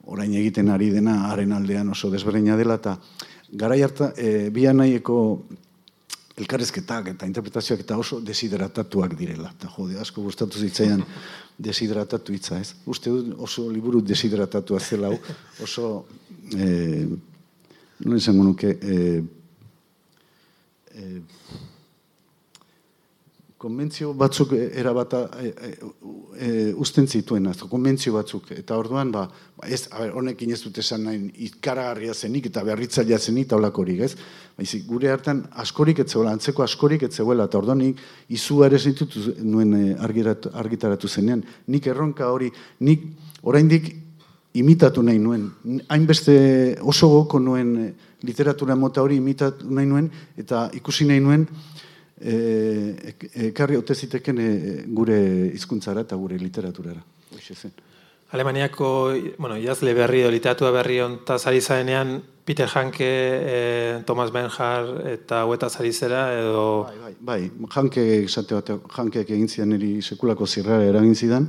orain 0.07 0.33
egiten 0.33 0.73
ari 0.73 0.91
dena, 0.91 1.27
haren 1.31 1.53
aldean 1.53 1.93
oso 1.93 2.11
desberdina 2.11 2.57
dela, 2.57 2.81
eta 2.81 2.97
garai 3.53 3.83
harta, 3.83 4.13
e, 4.17 4.51
bi 4.51 4.67
anaieko 4.67 5.19
elkarrezketak 6.37 7.13
eta 7.15 7.27
interpretazioak 7.29 7.81
eta 7.85 7.97
oso 7.97 8.21
desidratatuak 8.21 9.15
direla. 9.17 9.53
Eta 9.57 9.71
jode, 9.73 9.97
asko 10.01 10.25
gustatu 10.27 10.61
zitzaian 10.61 11.05
desidratatu 11.59 12.35
hitza, 12.37 12.61
ez? 12.61 12.75
Uste 12.87 13.13
dut 13.13 13.41
oso 13.47 13.71
liburu 13.73 14.03
desidratatu 14.05 14.79
zela 14.81 15.11
oso, 15.63 16.07
e, 16.53 17.07
non 18.05 18.17
izango 18.19 18.45
nuke, 18.45 18.77
e, 18.77 19.23
e, 20.93 21.23
konbentzio 23.57 24.13
batzuk 24.13 24.51
erabata 24.53 25.23
e, 25.41 25.49
e, 25.49 25.71
e, 26.37 26.49
usten 26.77 27.07
zituen, 27.09 27.49
konbentzio 27.71 28.13
batzuk. 28.13 28.51
Eta 28.53 28.77
orduan, 28.77 29.11
ba, 29.15 29.25
ez, 29.65 29.87
a 29.91 30.03
ber, 30.03 30.13
honekin 30.21 30.53
ez 30.53 30.61
dut 30.61 30.77
esan 30.83 31.07
nahi 31.09 31.31
ikaragarria 31.49 32.15
zenik 32.15 32.51
eta 32.51 32.65
beharritzailea 32.67 33.19
zenik 33.19 33.49
eta 33.49 33.57
holakorik, 33.57 34.03
ez? 34.05 34.13
Baizik, 34.59 34.85
gure 34.89 35.09
hartan 35.13 35.47
askorik 35.65 36.03
ez 36.05 36.11
zegoela, 36.11 36.35
antzeko 36.37 36.65
askorik 36.67 37.07
ez 37.09 37.15
zegoela, 37.15 37.49
eta 37.49 37.59
orduan 37.63 37.81
nik 37.81 38.03
izu 38.29 38.61
ere 38.67 38.79
zintutu 38.79 39.33
nuen 39.41 39.73
argitaratu 40.05 41.09
zenean. 41.09 41.45
Nik 41.73 41.89
erronka 41.89 42.29
hori, 42.33 42.53
nik 42.85 43.09
oraindik 43.43 43.95
imitatu 44.57 45.03
nahi 45.05 45.19
nuen. 45.21 45.49
Hainbeste 45.89 46.37
oso 46.85 47.09
goko 47.09 47.41
nuen 47.41 47.73
literatura 48.25 48.77
mota 48.77 49.01
hori 49.05 49.17
imitatu 49.17 49.73
nahi 49.73 49.89
nuen, 49.89 50.13
eta 50.37 50.69
ikusi 50.77 51.09
nahi 51.09 51.25
nuen, 51.25 51.49
e, 52.21 53.15
ekarri 53.51 53.77
haute 53.77 53.95
ziteken 53.95 54.41
e, 54.41 54.49
gure 54.87 55.19
hizkuntzara 55.55 56.07
eta 56.07 56.17
gure 56.17 56.39
literaturara. 56.39 57.03
zen. 57.55 57.73
Alemaniako, 58.33 59.15
bueno, 59.39 59.57
jazle 59.57 59.95
berri 59.95 60.21
edo 60.25 60.31
literatura 60.31 60.73
berri 60.75 61.01
onta 61.01 61.39
zari 61.39 61.61
zaenean, 61.61 62.23
Peter 62.45 62.69
Hanke, 62.75 63.07
e, 63.07 64.03
Thomas 64.07 64.33
Benjar 64.33 64.89
eta 65.07 65.45
hueta 65.45 65.69
zari 65.71 65.93
zera, 65.93 66.33
edo... 66.35 66.85
Bai, 66.85 66.99
bai, 66.99 67.15
bai. 67.21 67.69
Hanke, 67.75 68.25
esate 68.25 68.55
bat, 68.55 68.73
Hankeak 68.99 69.31
egin 69.31 69.49
zidan 69.49 69.73
eri 69.79 70.03
sekulako 70.03 70.47
zirrara 70.47 70.85
eragin 70.85 71.15
zidan, 71.15 71.49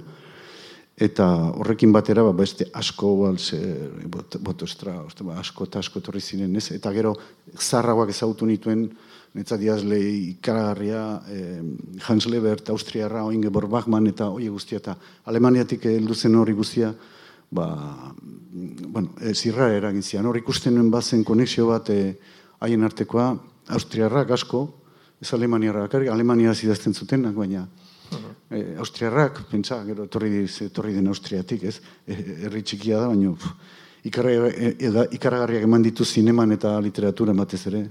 eta 0.97 1.27
horrekin 1.57 1.93
batera, 1.93 2.23
ba, 2.25 2.33
beste 2.33 2.69
asko, 2.73 3.15
balze, 3.23 3.59
bot, 4.05 4.37
botostra, 4.41 4.99
ba, 5.21 5.39
asko 5.41 5.65
eta 5.69 5.81
asko 5.81 6.01
torri 6.05 6.21
ziren, 6.21 6.55
ez? 6.57 6.71
Eta 6.77 6.93
gero, 6.93 7.15
zarragoak 7.57 8.13
ezagutu 8.13 8.45
nituen, 8.49 8.87
netzat 9.37 9.61
diazle 9.61 9.97
ikaragarria 10.33 11.01
eh, 11.29 11.61
Hans 12.07 12.25
Lebert, 12.29 12.69
Austriarra, 12.73 13.23
Ingeborg 13.33 13.69
Bachmann 13.69 14.09
eta 14.09 14.31
hoi 14.33 14.49
guztia 14.49 14.81
eta 14.81 14.97
Alemaniatik 15.29 15.85
heldu 15.85 16.15
zen 16.15 16.35
hori 16.35 16.55
guztia, 16.57 16.93
ba, 17.51 17.67
bueno, 18.17 19.13
e, 19.21 19.33
zirra 19.33 19.69
eragin 19.75 20.03
zian. 20.03 20.25
Hor 20.25 20.37
ikusten 20.39 20.75
nuen 20.75 20.89
bazen 20.91 21.23
konexio 21.23 21.67
bat 21.69 21.91
eh, 21.93 22.17
haien 22.59 22.83
artekoa, 22.83 23.29
Austriarrak 23.77 24.31
asko, 24.31 24.63
ez 25.21 25.33
Alemaniarrak, 25.33 25.93
Alemania 26.09 26.53
zidazten 26.55 26.93
zuten, 26.93 27.27
baina 27.35 27.67
Austriarrak, 28.79 29.41
pentsa, 29.51 29.81
gero 29.83 30.05
torri, 30.07 30.45
torri 30.73 30.93
den 30.95 31.09
Austriatik, 31.11 31.65
ez? 31.67 31.81
Herri 32.07 32.61
txikia 32.63 33.01
da, 33.01 33.09
baina 33.11 33.33
ikaragarriak 34.07 35.65
eman 35.67 35.83
ditu 35.83 36.05
zineman 36.05 36.55
eta 36.55 36.77
literatura 36.79 37.35
batez 37.35 37.65
ere. 37.67 37.83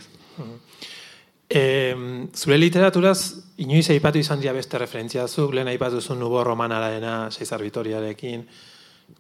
E, 1.49 1.95
zure 2.35 2.59
literaturaz, 2.59 3.19
inoiz 3.63 3.87
aipatu 3.95 4.19
izan 4.19 4.41
dira 4.43 4.55
beste 4.57 4.79
referentzia 4.83 5.29
zu, 5.29 5.51
lehen 5.55 5.69
aipatu 5.71 6.01
zuen 6.01 6.19
nubo 6.19 6.43
romanara 6.45 6.89
dena, 6.91 7.31
Cesar 7.31 7.63
Vitoriarekin, 7.63 8.43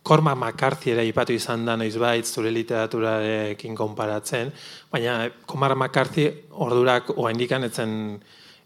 Korma 0.03 0.35
McCarthy 0.35 0.91
ere 0.91 1.05
ipatu 1.07 1.35
izan 1.35 1.65
da 1.67 1.77
noiz 1.79 1.95
bait 2.03 2.27
zure 2.27 2.51
literaturarekin 2.51 3.77
konparatzen, 3.79 4.51
baina 4.91 5.21
Korma 5.47 5.71
McCarthy 5.75 6.27
ordurak 6.51 7.13
oa 7.17 7.31
indikan 7.31 7.65
etzen 7.69 7.93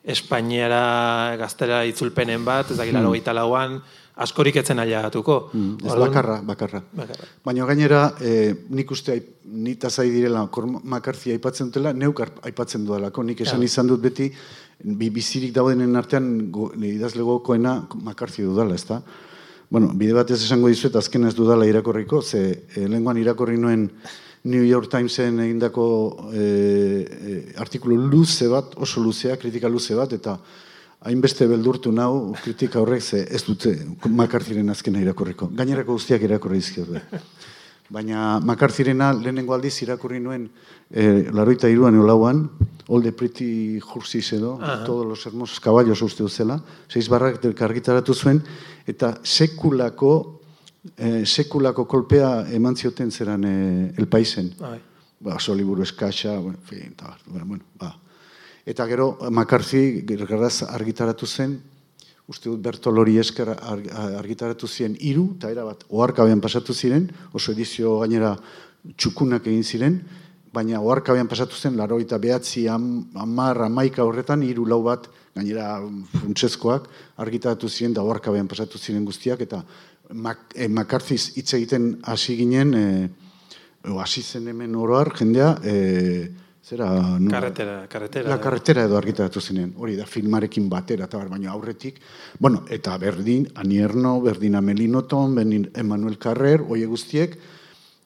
Espainiara 0.00 1.36
gaztera 1.36 1.82
itzulpenen 1.84 2.44
bat, 2.44 2.70
ez 2.72 2.78
dakila 2.78 3.02
hmm. 3.02 3.34
lauan, 3.36 3.82
askorik 4.20 4.56
etzen 4.60 4.78
aliagatuko. 4.82 5.36
Hmm, 5.52 5.76
ez 5.84 5.96
bakarra, 5.98 6.40
bakarra, 6.46 6.82
Baina 7.44 7.66
gainera, 7.66 8.02
e, 8.20 8.52
nik 8.76 8.90
uste 8.92 9.16
nita 9.44 9.90
zai 9.90 10.10
direla 10.10 10.44
McCarthy 10.44 11.32
aipatzen 11.32 11.70
dutela, 11.70 11.92
neuk 11.92 12.20
aipatzen 12.20 12.84
dudalako, 12.84 13.24
nik 13.24 13.40
esan 13.40 13.62
izan 13.62 13.88
dut 13.88 14.00
beti, 14.04 14.30
bi, 14.84 15.10
bizirik 15.10 15.54
daudenen 15.56 15.96
artean 15.96 16.50
go, 16.52 16.70
idazlegokoena 16.76 17.80
McCarthy 18.02 18.44
dudala, 18.44 18.74
ez 18.74 18.86
da? 18.86 19.02
bueno, 19.70 19.92
bide 19.94 20.12
batez 20.12 20.40
esango 20.42 20.68
dizuet, 20.68 20.96
azken 20.98 21.28
ez 21.28 21.34
dudala 21.38 21.66
irakorriko, 21.68 22.20
ze 22.22 22.40
e, 22.74 22.88
lehenguan 22.88 23.20
irakorri 23.22 23.56
nuen 23.56 23.86
New 24.50 24.64
York 24.64 24.90
Timesen 24.90 25.38
egindako 25.44 25.84
e, 26.34 26.42
e, 26.42 27.36
artikulu 27.62 27.96
luze 28.10 28.48
bat, 28.50 28.74
oso 28.76 29.00
luzea, 29.04 29.36
kritika 29.38 29.70
luze 29.70 29.94
bat, 29.94 30.12
eta 30.18 30.34
hainbeste 31.00 31.46
beldurtu 31.48 31.92
nau 31.92 32.34
kritika 32.42 32.80
horrek 32.80 33.02
ze 33.02 33.22
ez 33.24 33.42
dute 33.44 33.74
makartziren 34.08 34.68
azkena 34.70 35.00
irakorriko. 35.00 35.48
Gainerako 35.56 35.96
guztiak 35.96 36.22
irakorri 36.22 36.58
izkiot. 36.58 36.98
Baina 37.90 38.38
Makarzirena 38.46 39.10
lehenengo 39.18 39.54
aldiz 39.56 39.72
irakurri 39.82 40.20
nuen 40.22 40.44
e, 40.90 41.24
laroita 41.34 41.68
iruan 41.68 41.96
eolauan, 41.98 42.44
All 42.88 43.02
the 43.02 43.10
Pretty 43.12 43.80
Horses 43.80 44.32
edo, 44.32 44.58
todos 44.86 45.06
los 45.06 45.24
hermosos 45.26 45.58
caballos 45.60 46.02
uste 46.02 46.22
duzela, 46.22 46.60
seiz 46.88 47.08
barrak 47.10 47.42
argitaratu 47.62 48.14
zuen, 48.14 48.42
eta 48.86 49.16
sekulako, 49.22 50.12
e, 50.96 51.24
sekulako 51.26 51.86
kolpea 51.90 52.46
eman 52.54 52.76
zioten 52.76 53.10
zeran 53.10 53.44
e, 53.44 53.56
el 53.96 54.06
paisen. 54.06 54.54
Bai. 54.58 54.78
Ba, 55.20 55.38
soliburu 55.38 55.82
eskaxa, 55.82 56.38
bueno, 56.38 56.58
fin, 56.64 56.94
ta, 56.96 57.16
bueno, 57.26 57.58
ba. 57.78 57.96
Eta 58.70 58.86
gero, 58.86 59.16
Makarzi, 59.34 60.04
gerraz 60.06 60.62
argitaratu 60.62 61.26
zen, 61.26 61.56
uste 62.30 62.46
dut 62.46 62.60
Bertolori 62.62 63.16
esker 63.18 63.48
argitaratu 63.50 64.68
ziren 64.70 64.94
hiru 64.94 65.24
eta 65.34 65.48
era 65.50 65.64
bat 65.66 65.82
oharkabean 65.88 66.42
pasatu 66.44 66.74
ziren, 66.74 67.08
oso 67.34 67.50
edizio 67.50 67.96
gainera 68.04 68.36
txukunak 68.94 69.48
egin 69.50 69.64
ziren, 69.66 69.96
baina 70.54 70.78
oharkabean 70.86 71.26
pasatu 71.30 71.58
zen 71.58 71.74
laroita 71.80 72.18
behatzi 72.22 72.68
amar 72.70 73.58
amaika 73.66 74.06
horretan 74.06 74.44
hiru 74.46 74.66
lau 74.70 74.84
bat 74.84 75.08
gainera 75.34 75.80
funtsezkoak 76.20 76.86
argitaratu 77.24 77.68
ziren 77.68 77.96
da 77.96 78.04
oharkabean 78.06 78.46
pasatu 78.50 78.78
ziren 78.78 79.02
guztiak 79.08 79.42
eta 79.46 79.64
mak, 80.14 80.54
e, 80.54 80.68
makartziz 80.68 81.32
hitz 81.34 81.54
egiten 81.58 81.96
hasi 82.06 82.38
ginen 82.38 82.74
e, 82.74 82.86
hasi 83.98 84.22
zen 84.22 84.46
hemen 84.52 84.78
oroar 84.78 85.10
jendea 85.18 85.56
e, 85.64 85.74
Zera, 86.70 87.18
no, 87.18 87.30
carretera, 87.32 87.88
carretera. 87.88 88.28
La 88.28 88.38
carretera 88.38 88.84
edo 88.86 88.94
argitaratu 88.94 89.40
zinen, 89.42 89.72
hori 89.82 89.96
da, 89.98 90.04
filmarekin 90.06 90.68
batera, 90.70 91.08
eta 91.08 91.18
baina 91.26 91.50
aurretik, 91.50 91.96
bueno, 92.38 92.60
eta 92.70 92.94
berdin, 93.02 93.48
Anierno, 93.58 94.12
berdin 94.22 94.54
Amelinoton, 94.54 95.34
berdin 95.34 95.64
Emanuel 95.74 96.14
Carrer, 96.22 96.62
oie 96.62 96.86
guztiek, 96.86 97.34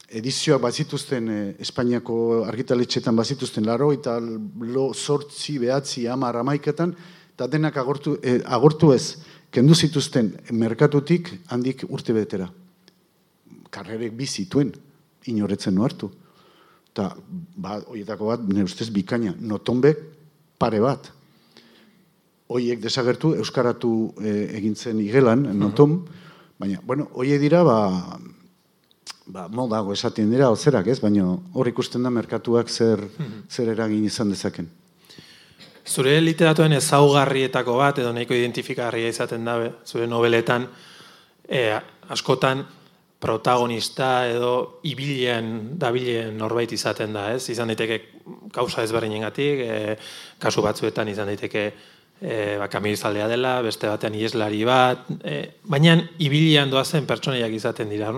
edizioak 0.08 0.64
bazituzten, 0.64 1.28
eh, 1.28 1.42
Espainiako 1.60 2.16
argitaletxetan 2.46 3.20
bazituzten 3.20 3.68
laro, 3.68 3.90
eta 3.92 4.16
lo 4.22 4.88
sortzi, 4.94 5.58
behatzi, 5.58 6.06
ama, 6.08 6.32
ramaiketan, 6.32 6.96
eta 7.36 7.52
denak 7.52 7.76
agortu, 7.76 8.16
eh, 8.22 8.38
agortu 8.46 8.94
ez, 8.96 9.18
kendu 9.52 9.76
zituzten 9.76 10.38
merkatutik 10.56 11.34
handik 11.52 11.84
urte 11.90 12.16
betera. 12.16 12.48
Karrerek 13.68 14.16
bizituen, 14.16 14.72
inoretzen 15.28 15.74
nuartu 15.74 16.14
eta 16.94 17.10
ba, 17.58 17.80
oietako 17.90 18.28
bat, 18.30 18.42
nire 18.46 18.68
ustez, 18.68 18.86
bikaina, 18.94 19.32
notonbek 19.42 19.98
pare 20.62 20.78
bat. 20.78 21.08
Oiek 22.54 22.78
desagertu, 22.78 23.32
euskaratu 23.42 23.90
e, 24.22 24.34
egintzen 24.60 25.00
igelan, 25.02 25.42
noton, 25.58 25.96
baina, 26.60 26.78
bueno, 26.86 27.08
oie 27.18 27.40
dira, 27.42 27.64
ba, 27.66 27.78
ba, 29.26 29.48
modago 29.50 29.96
esaten 29.96 30.30
dira, 30.30 30.52
ozerak, 30.54 30.86
ez? 30.92 31.00
Baina 31.02 31.26
hor 31.34 31.72
ikusten 31.72 32.06
da 32.06 32.14
merkatuak 32.14 32.70
zer, 32.70 33.02
zer 33.50 33.72
eragin 33.74 34.06
izan 34.06 34.30
dezaken. 34.30 34.70
Zure 35.84 36.14
literatuen 36.22 36.78
ezaugarrietako 36.78 37.74
bat, 37.82 37.98
edo 38.04 38.14
nahiko 38.14 38.38
identifikarria 38.38 39.10
izaten 39.10 39.50
dabe, 39.50 39.72
zure 39.82 40.06
nobeletan, 40.06 40.70
e, 41.48 41.66
askotan, 42.14 42.62
protagonista 43.24 44.28
edo 44.28 44.80
ibilen 44.84 45.78
dabilen 45.80 46.36
norbait 46.38 46.72
izaten 46.76 47.16
da, 47.16 47.30
ez? 47.34 47.48
Izan 47.52 47.72
daiteke 47.72 48.00
kausa 48.52 48.84
ezberdinengatik, 48.84 49.64
e, 49.64 49.96
kasu 50.42 50.64
batzuetan 50.64 51.08
izan 51.08 51.30
daiteke 51.32 51.64
e, 52.20 52.56
ba 52.60 52.68
zaldea 52.68 53.28
dela, 53.28 53.60
beste 53.62 53.88
batean 53.88 54.14
ieslari 54.14 54.64
bat, 54.64 55.08
e, 55.24 55.60
baina 55.64 55.96
ibilian 56.18 56.70
doazen 56.70 57.06
pertsonaiak 57.06 57.52
izaten 57.52 57.88
dira. 57.88 58.12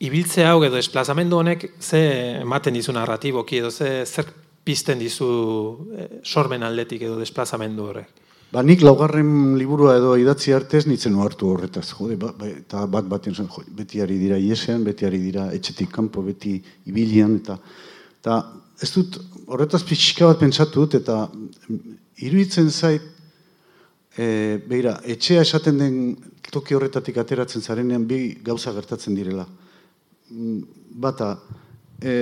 Ibiltze 0.00 0.46
hau 0.46 0.62
edo 0.64 0.76
esplazamendu 0.76 1.36
honek 1.36 1.72
ze 1.80 2.00
ematen 2.40 2.74
dizu 2.74 2.92
narratiboki 2.92 3.58
edo 3.58 3.70
ze 3.70 4.06
zer 4.06 4.26
pizten 4.64 4.98
dizu 4.98 5.28
e, 5.96 6.08
sormen 6.24 6.62
aldetik 6.62 7.02
edo 7.02 7.18
desplazamendu 7.18 7.88
horrek. 7.88 8.19
Ba, 8.50 8.64
nik 8.66 8.80
laugarren 8.82 9.54
liburua 9.54 9.92
edo 10.00 10.16
idatzi 10.18 10.50
artez 10.50 10.82
nitzen 10.90 11.14
hartu 11.22 11.52
horretaz. 11.52 11.84
Jode, 11.94 12.16
ba, 12.18 12.32
ba, 12.34 12.48
eta 12.50 12.82
bat 12.90 13.06
baten 13.06 13.36
zen, 13.36 13.46
beti 13.78 14.02
ari 14.02 14.16
dira 14.18 14.38
iesean, 14.42 14.82
beti 14.82 15.06
ari 15.06 15.20
dira 15.22 15.46
etxetik 15.54 15.92
kanpo, 15.94 16.24
beti 16.26 16.56
ibilian, 16.90 17.36
eta, 17.38 17.60
eta 18.18 18.40
ez 18.82 18.90
dut 18.96 19.20
horretaz 19.46 19.84
pixka 19.86 20.32
bat 20.32 20.42
pentsatu 20.42 20.82
dut, 20.82 20.98
eta 20.98 21.20
iruditzen 22.26 22.74
zait, 22.74 23.06
e, 24.18 24.58
beira, 24.66 24.98
etxea 25.06 25.46
esaten 25.46 25.78
den 25.78 25.96
toki 26.50 26.74
horretatik 26.74 27.22
ateratzen 27.22 27.62
zarenean 27.62 28.02
bi 28.10 28.34
gauza 28.42 28.74
gertatzen 28.74 29.14
direla. 29.14 29.46
Mm, 30.34 30.62
bata, 31.06 31.36
e, 32.02 32.14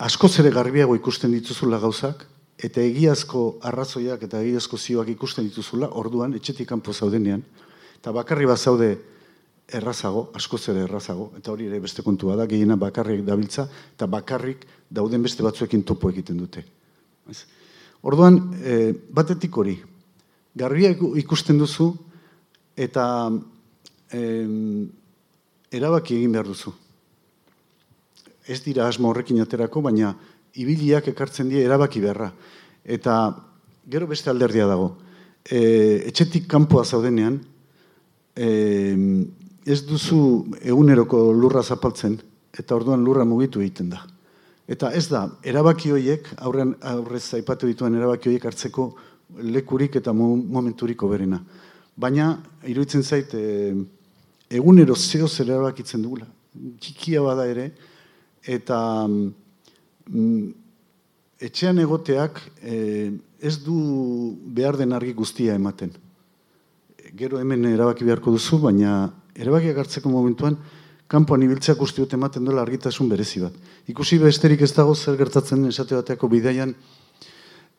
asko 0.00 0.32
zere 0.32 0.48
garbiago 0.48 0.96
ikusten 0.96 1.36
dituzula 1.36 1.76
gauzak, 1.82 2.30
eta 2.58 2.82
egiazko 2.82 3.58
arrazoiak 3.62 4.22
eta 4.26 4.40
egiazko 4.42 4.78
zioak 4.78 5.10
ikusten 5.14 5.48
dituzula, 5.48 5.88
orduan, 5.98 6.34
etxetik 6.38 6.68
kanpo 6.68 6.92
zaudenean, 6.92 7.42
eta 7.98 8.12
bakarri 8.14 8.46
bat 8.46 8.58
zaude 8.58 8.94
errazago, 9.72 10.28
asko 10.36 10.58
zere 10.58 10.84
errazago, 10.84 11.30
eta 11.38 11.52
hori 11.52 11.66
ere 11.66 11.80
beste 11.80 12.04
kontua 12.04 12.36
da, 12.36 12.46
gehiena 12.46 12.76
bakarrik 12.76 13.24
dabiltza, 13.24 13.66
eta 13.96 14.06
bakarrik 14.06 14.66
dauden 14.90 15.22
beste 15.24 15.42
batzuekin 15.42 15.82
topo 15.82 16.10
egiten 16.12 16.38
dute. 16.38 16.64
Orduan, 18.04 18.38
e, 18.60 18.92
batetik 18.92 19.56
hori, 19.56 19.78
garbia 20.54 20.92
ikusten 21.22 21.58
duzu, 21.58 21.88
eta 22.76 23.06
e, 24.12 24.20
erabaki 25.74 26.18
egin 26.20 26.36
behar 26.36 26.46
duzu. 26.46 26.74
Ez 28.44 28.60
dira 28.60 28.86
asmo 28.86 29.08
horrekin 29.08 29.40
aterako, 29.40 29.80
baina 29.80 30.12
ibiliak 30.54 31.08
ekartzen 31.10 31.50
die 31.50 31.64
erabaki 31.64 32.02
beharra. 32.02 32.30
Eta 32.84 33.16
gero 33.90 34.06
beste 34.06 34.30
alderdia 34.30 34.66
dago. 34.70 34.94
E, 35.44 36.04
etxetik 36.08 36.46
kanpoa 36.48 36.84
zaudenean, 36.84 37.40
e, 38.36 38.48
ez 39.64 39.80
duzu 39.88 40.18
eguneroko 40.62 41.26
lurra 41.32 41.62
zapaltzen, 41.62 42.18
eta 42.54 42.76
orduan 42.76 43.04
lurra 43.04 43.24
mugitu 43.28 43.60
egiten 43.64 43.90
da. 43.92 44.04
Eta 44.68 44.90
ez 44.96 45.06
da, 45.10 45.26
erabaki 45.44 45.92
horiek, 45.92 46.30
aurren, 46.46 46.72
aurrez 46.80 47.26
aipatu 47.36 47.68
dituen 47.68 47.96
erabaki 47.98 48.30
horiek 48.30 48.46
hartzeko 48.48 48.88
lekurik 49.44 49.98
eta 50.00 50.14
momenturiko 50.16 51.08
berena. 51.10 51.40
Baina, 51.96 52.30
iruditzen 52.68 53.04
zait, 53.04 53.34
e, 53.34 53.74
egunero 54.54 54.96
zeo 54.96 55.28
zer 55.28 55.50
erabakitzen 55.50 56.02
dugula. 56.02 56.26
Txikia 56.80 57.22
bada 57.24 57.46
ere, 57.50 57.70
eta 58.44 58.78
etxean 61.40 61.78
egoteak 61.82 62.40
eh, 62.62 63.12
ez 63.40 63.58
du 63.64 63.76
behar 64.56 64.76
den 64.76 64.92
argi 64.92 65.12
guztia 65.12 65.54
ematen. 65.54 65.92
Gero 67.14 67.38
hemen 67.38 67.64
erabaki 67.68 68.06
beharko 68.06 68.32
duzu, 68.34 68.58
baina 68.62 69.12
erabakiak 69.36 69.78
hartzeko 69.82 70.10
momentuan, 70.10 70.56
kanpoan 71.10 71.44
ibiltzeak 71.44 71.80
uste 71.84 72.02
dut 72.02 72.14
ematen 72.16 72.44
duela 72.44 72.62
argitasun 72.64 73.08
berezi 73.10 73.42
bat. 73.44 73.56
Ikusi 73.90 74.18
besterik 74.18 74.62
ez 74.64 74.72
dago 74.74 74.94
zer 74.94 75.18
gertatzen 75.20 75.66
esate 75.68 75.98
bateako 75.98 76.30
bidaian, 76.32 76.74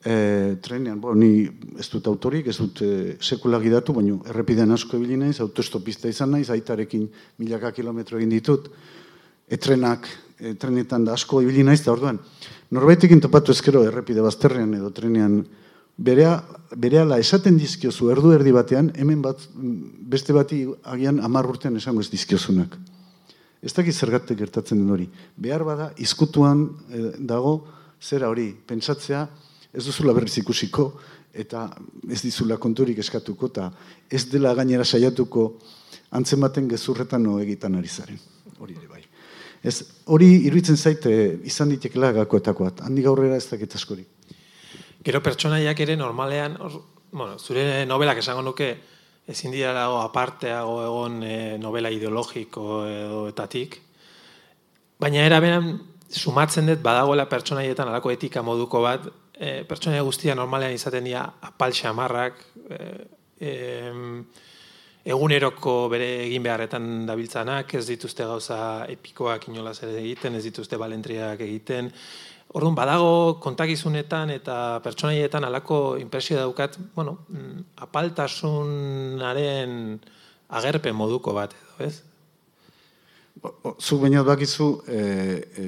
e, 0.06 0.56
trenean, 0.62 1.00
bo, 1.02 1.16
ni 1.18 1.48
ez 1.80 1.88
dut 1.90 2.08
autorik, 2.12 2.48
ez 2.48 2.58
dut 2.60 2.84
e, 2.86 2.92
sekula 3.20 3.60
gidatu, 3.64 3.96
baina 3.98 4.20
errepidean 4.30 4.72
asko 4.76 5.00
ebili 5.00 5.18
naiz, 5.18 5.40
autostopista 5.44 6.12
izan 6.12 6.36
naiz, 6.36 6.50
aitarekin 6.54 7.10
milaka 7.42 7.74
kilometro 7.76 8.22
egin 8.22 8.36
ditut, 8.38 8.70
e, 9.48 9.58
trenak, 9.58 10.08
e, 10.40 10.54
trenetan 10.60 11.06
da 11.06 11.14
asko 11.14 11.42
ibili 11.44 11.64
naiz, 11.64 11.82
da 11.86 11.94
orduan, 11.94 12.20
norbaitekin 12.76 13.22
topatu 13.22 13.54
ezkero 13.54 13.84
errepide 13.86 14.24
bazterrean 14.26 14.74
edo 14.78 14.92
trenean, 14.96 15.44
berea, 15.98 16.40
berehala 16.76 17.20
esaten 17.22 17.58
dizkiozu 17.58 18.10
erdu 18.12 18.34
erdi 18.36 18.52
batean, 18.56 18.92
hemen 19.00 19.22
bat, 19.24 19.42
beste 19.56 20.36
bati 20.36 20.66
agian 20.84 21.22
amar 21.24 21.48
urtean 21.50 21.78
esango 21.80 22.04
ez 22.04 22.12
dizkiozunak. 22.12 22.76
Ez 23.66 23.74
dakit 23.74 23.96
zergatik 23.96 24.38
gertatzen 24.38 24.82
den 24.82 24.92
hori. 24.94 25.08
Behar 25.42 25.64
bada, 25.66 25.90
izkutuan 25.98 26.68
e, 26.90 27.06
dago, 27.18 27.58
zera 28.02 28.30
hori, 28.30 28.52
pentsatzea, 28.68 29.26
ez 29.74 29.86
duzula 29.88 30.14
berriz 30.16 30.36
ikusiko, 30.42 30.92
eta 31.36 31.66
ez 32.10 32.22
dizula 32.24 32.58
konturik 32.62 33.00
eskatuko, 33.04 33.50
eta 33.52 33.70
ez 34.10 34.24
dela 34.32 34.54
gainera 34.56 34.86
saiatuko 34.86 35.50
antzematen 36.16 36.70
gezurretan 36.72 37.26
no 37.28 37.40
egitan 37.44 37.76
ari 37.76 37.92
zaren. 37.92 38.22
Hori 38.60 38.78
ere 38.78 38.88
bai. 38.88 39.05
Ez, 39.66 39.80
hori 40.14 40.28
iruditzen 40.46 40.78
zaite 40.78 41.12
izan 41.50 41.72
ditekela 41.74 42.12
gakoetakoat. 42.20 42.84
Handi 42.86 43.06
gaurrera 43.06 43.40
ez 43.40 43.48
dakit 43.50 43.74
askori. 43.78 44.06
Gero 45.06 45.22
pertsonaiak 45.26 45.80
ere 45.86 45.96
normalean, 45.98 46.58
bueno, 47.12 47.40
zure 47.40 47.86
novelak 47.90 48.22
esango 48.22 48.44
nuke, 48.46 48.70
ezin 49.28 49.54
dira 49.54 49.74
dago 49.74 50.00
aparteago 50.04 50.78
egon 50.84 51.20
e, 51.26 51.36
novela 51.62 51.90
ideologiko 51.94 52.86
edo 52.90 53.26
etatik, 53.30 53.80
baina 55.02 55.26
era 55.26 55.40
beran 55.42 55.72
sumatzen 56.10 56.70
dut 56.70 56.84
badagoela 56.86 57.26
pertsonaietan 57.30 57.90
alako 57.90 58.14
etika 58.14 58.44
moduko 58.46 58.84
bat, 58.86 59.08
e, 59.34 59.64
pertsonaia 59.70 60.06
guztia 60.06 60.38
normalean 60.38 60.78
izaten 60.78 61.10
dira 61.10 61.26
apal 61.50 61.74
xamarrak, 61.74 62.38
e, 62.70 63.52
eguneroko 65.06 65.74
bere 65.92 66.08
egin 66.26 66.44
beharretan 66.46 67.06
dabiltzanak, 67.06 67.74
ez 67.78 67.86
dituzte 67.88 68.26
gauza 68.26 68.86
epikoak 68.90 69.48
inolaz 69.52 69.78
ere 69.84 70.00
egiten, 70.02 70.36
ez 70.36 70.44
dituzte 70.48 70.80
balentriak 70.82 71.40
egiten. 71.46 71.92
Orduan, 72.56 72.76
badago 72.78 73.38
kontakizunetan 73.44 74.30
eta 74.34 74.80
pertsonaietan 74.84 75.44
alako 75.46 75.98
impresio 76.02 76.38
daukat, 76.40 76.78
bueno, 76.96 77.20
mm, 77.30 77.60
apaltasunaren 77.86 79.72
agerpen 80.60 80.96
moduko 80.96 81.34
bat 81.36 81.54
edo, 81.58 81.74
ez? 81.86 81.96
Zuk 83.78 84.02
bainat 84.02 84.26
bakizu, 84.26 84.82
e, 84.88 85.00
e, 85.60 85.66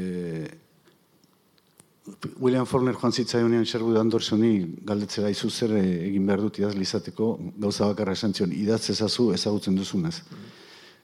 William 2.40 2.66
Faulkner 2.66 2.96
joan 2.96 3.12
zitzaionean 3.12 3.66
Sherwood 3.66 3.98
Andersoni 4.00 4.52
galdetzera 4.88 5.30
izu 5.34 5.50
zer 5.50 5.74
egin 5.80 6.26
behar 6.28 6.42
dut 6.46 6.60
idaz 6.62 6.74
lizateko 6.76 7.34
gauza 7.60 7.90
bakarra 7.90 8.16
esan 8.16 8.34
zion, 8.34 8.54
idaz 8.56 8.90
ezazu 8.94 9.32
ezagutzen 9.36 9.76
duzunez. 9.76 10.22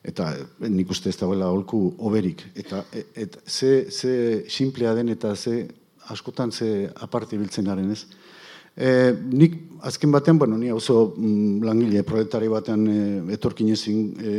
Eta 0.03 0.29
nik 0.67 0.91
uste 0.91 1.11
ez 1.11 1.17
dagoela 1.19 1.49
holku 1.51 1.81
oberik. 2.07 2.43
Eta 2.55 2.83
et, 2.91 3.37
ze, 3.47 3.89
ze 3.91 4.43
simplea 4.49 4.93
den 4.95 5.09
eta 5.09 5.35
ze 5.35 5.67
askotan 6.11 6.51
ze 6.51 6.89
aparte 6.95 7.37
biltzen 7.37 7.65
garen 7.65 7.91
ez. 7.91 8.05
E, 8.75 9.13
nik 9.29 9.55
azken 9.85 10.11
batean, 10.11 10.39
bueno, 10.39 10.57
ni 10.57 10.71
oso 10.71 11.13
mm, 11.15 11.61
langile 11.63 12.03
proletari 12.03 12.47
batean 12.49 12.87
e, 12.87 13.33
etorkinez, 13.35 13.83
e, 13.87 14.33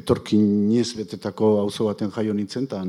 etorkinez 0.00 0.88
betetako 0.98 1.58
auzo 1.60 1.86
baten 1.86 2.10
jaio 2.10 2.34
nintzen, 2.34 2.66
eta 2.66 2.82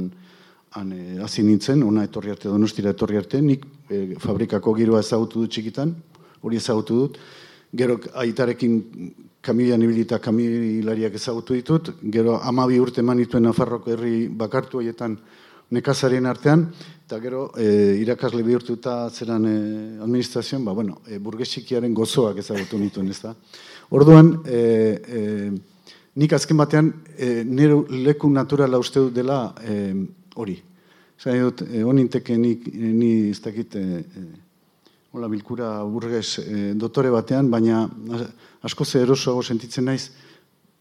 han 0.76 0.92
e, 0.94 1.18
hasi 1.24 1.44
nintzen, 1.44 1.84
ona 1.84 2.04
etorri 2.06 2.32
arte, 2.34 2.50
donostira 2.50 2.94
etorri 2.94 3.18
arte, 3.18 3.42
nik 3.42 3.66
e, 3.90 4.16
fabrikako 4.22 4.74
giroa 4.78 5.02
ezagutu 5.02 5.44
dut 5.44 5.54
txikitan, 5.56 5.96
hori 6.42 6.60
ezagutu 6.60 7.00
dut, 7.04 7.18
gero 7.76 7.98
aitarekin 8.22 8.80
kamilian 9.42 9.82
ibilita 9.82 10.20
kamilariak 10.20 11.16
ezagutu 11.16 11.58
ditut, 11.58 11.94
gero 12.12 12.40
amabi 12.44 12.80
urte 12.80 13.02
manituen 13.06 13.46
Nafarroko 13.48 13.94
herri 13.94 14.28
bakartu 14.28 14.82
haietan 14.82 15.18
nekazarien 15.72 16.26
artean, 16.26 16.66
eta 17.06 17.20
gero 17.22 17.48
e, 17.58 17.98
irakasle 18.02 18.44
bihurtuta 18.46 19.10
zeran 19.10 19.46
e, 19.46 19.58
administrazioan, 20.04 20.66
ba, 20.66 20.74
bueno, 20.74 21.00
e, 21.08 21.20
burgesikiaren 21.22 21.94
gozoak 21.94 22.42
ezagutu 22.42 22.78
nituen, 22.82 23.10
ez 23.10 23.22
da. 23.22 23.36
Orduan, 23.96 24.36
e, 24.46 24.60
e, 25.02 25.52
nik 26.20 26.34
azken 26.34 26.58
batean, 26.58 26.92
e, 27.18 27.44
nire 27.46 27.78
leku 28.06 28.30
naturala 28.34 28.82
uste 28.82 29.02
dut 29.06 29.14
dela, 29.16 29.54
e, 29.62 29.94
hori. 30.36 30.62
Zai 31.20 31.40
dut, 31.40 31.62
eh, 31.68 31.84
oninteke 31.84 32.38
ni, 32.38 32.54
ni 32.74 33.30
ez 33.30 33.40
dakit, 33.44 33.76
eh, 33.76 34.00
eh, 34.00 34.50
hola 35.12 35.28
bilkura 35.28 35.84
burgez 35.84 36.40
eh, 36.40 36.72
dotore 36.76 37.10
batean, 37.10 37.50
baina 37.52 37.84
asko 38.62 38.86
ze 38.86 39.02
erosoago 39.02 39.42
sentitzen 39.44 39.86
naiz, 39.86 40.12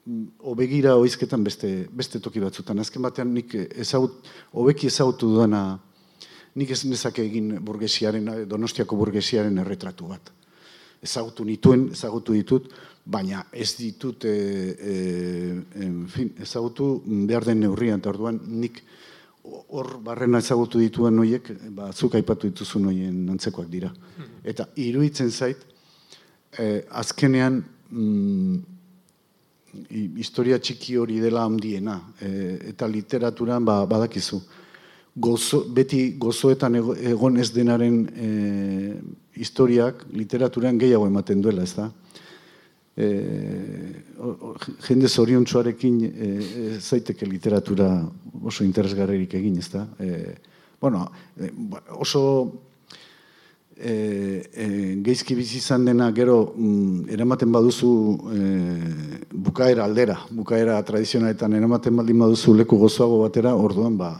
mm, 0.04 0.24
obegira 0.52 0.96
oizketan 0.96 1.44
beste, 1.44 1.88
beste 1.90 2.20
toki 2.20 2.40
batzutan. 2.40 2.78
Azken 2.78 3.02
batean 3.02 3.32
nik 3.34 3.54
ezagut, 3.54 4.28
obeki 4.52 4.86
ezagutu 4.86 5.32
duena, 5.34 5.78
nik 6.54 6.70
ez 6.70 6.84
nezake 6.84 7.24
egin 7.24 7.56
burgesiaren, 7.64 8.46
donostiako 8.48 8.96
burgesiaren 8.96 9.58
erretratu 9.64 10.10
bat. 10.12 10.32
Ezagutu 11.02 11.44
nituen, 11.46 11.88
ezagutu 11.94 12.34
ditut, 12.34 12.72
baina 13.06 13.44
ez 13.52 13.70
ditut, 13.78 14.24
e, 14.24 14.32
e, 14.74 14.94
en 15.86 16.00
fin, 16.10 16.32
ezagutu 16.42 16.98
behar 17.06 17.46
den 17.46 17.62
neurrian, 17.62 18.02
eta 18.02 18.10
orduan 18.10 18.40
nik, 18.60 18.82
hor 19.68 19.98
barrena 20.04 20.38
ezagutu 20.42 20.80
dituen 20.80 21.16
noiek, 21.16 21.50
ba, 21.74 21.90
zuk 21.92 22.14
aipatu 22.18 22.48
dituzu 22.50 22.80
noien 22.82 23.28
antzekoak 23.34 23.68
dira. 23.70 23.90
Eta 24.44 24.68
iruditzen 24.76 25.30
zait, 25.30 25.64
eh, 26.58 26.84
azkenean 26.90 27.62
mm, 27.90 28.58
historia 30.18 30.58
txiki 30.58 30.96
hori 30.96 31.20
dela 31.20 31.44
handiena, 31.44 31.98
eh, 32.20 32.72
eta 32.72 32.88
literaturan 32.88 33.64
ba, 33.64 33.84
badakizu. 33.86 34.40
Gozo, 35.18 35.64
beti 35.74 36.14
gozoetan 36.18 36.76
egon 36.78 37.38
ez 37.42 37.50
denaren 37.50 37.96
eh, 38.14 38.94
historiak 39.34 40.04
literaturan 40.14 40.78
gehiago 40.78 41.08
ematen 41.10 41.42
duela, 41.42 41.62
ez 41.62 41.74
da? 41.74 41.90
E, 42.98 43.08
jende 44.82 45.08
zoriontsuarekin 45.08 45.98
e, 46.04 46.30
zaiteke 46.80 47.26
literatura 47.26 47.90
oso 48.42 48.64
interesgarrerik 48.66 49.36
egin, 49.38 49.58
ez 49.62 49.68
da? 49.70 49.84
E, 50.02 50.34
bueno, 50.80 51.04
oso 51.94 52.22
e, 53.78 53.92
e, 54.50 54.66
geizki 55.06 55.36
bizi 55.38 55.60
izan 55.62 55.86
dena 55.86 56.10
gero 56.14 56.40
mm, 56.56 57.06
eramaten 57.14 57.54
baduzu 57.54 57.92
e, 58.34 58.42
bukaera 59.30 59.86
aldera, 59.86 60.18
bukaera 60.34 60.80
tradizionaletan 60.82 61.54
eramaten 61.54 61.96
baldin 62.02 62.26
baduzu 62.26 62.56
leku 62.58 62.80
gozoago 62.82 63.22
batera, 63.22 63.54
orduan 63.54 63.96
ba, 63.98 64.12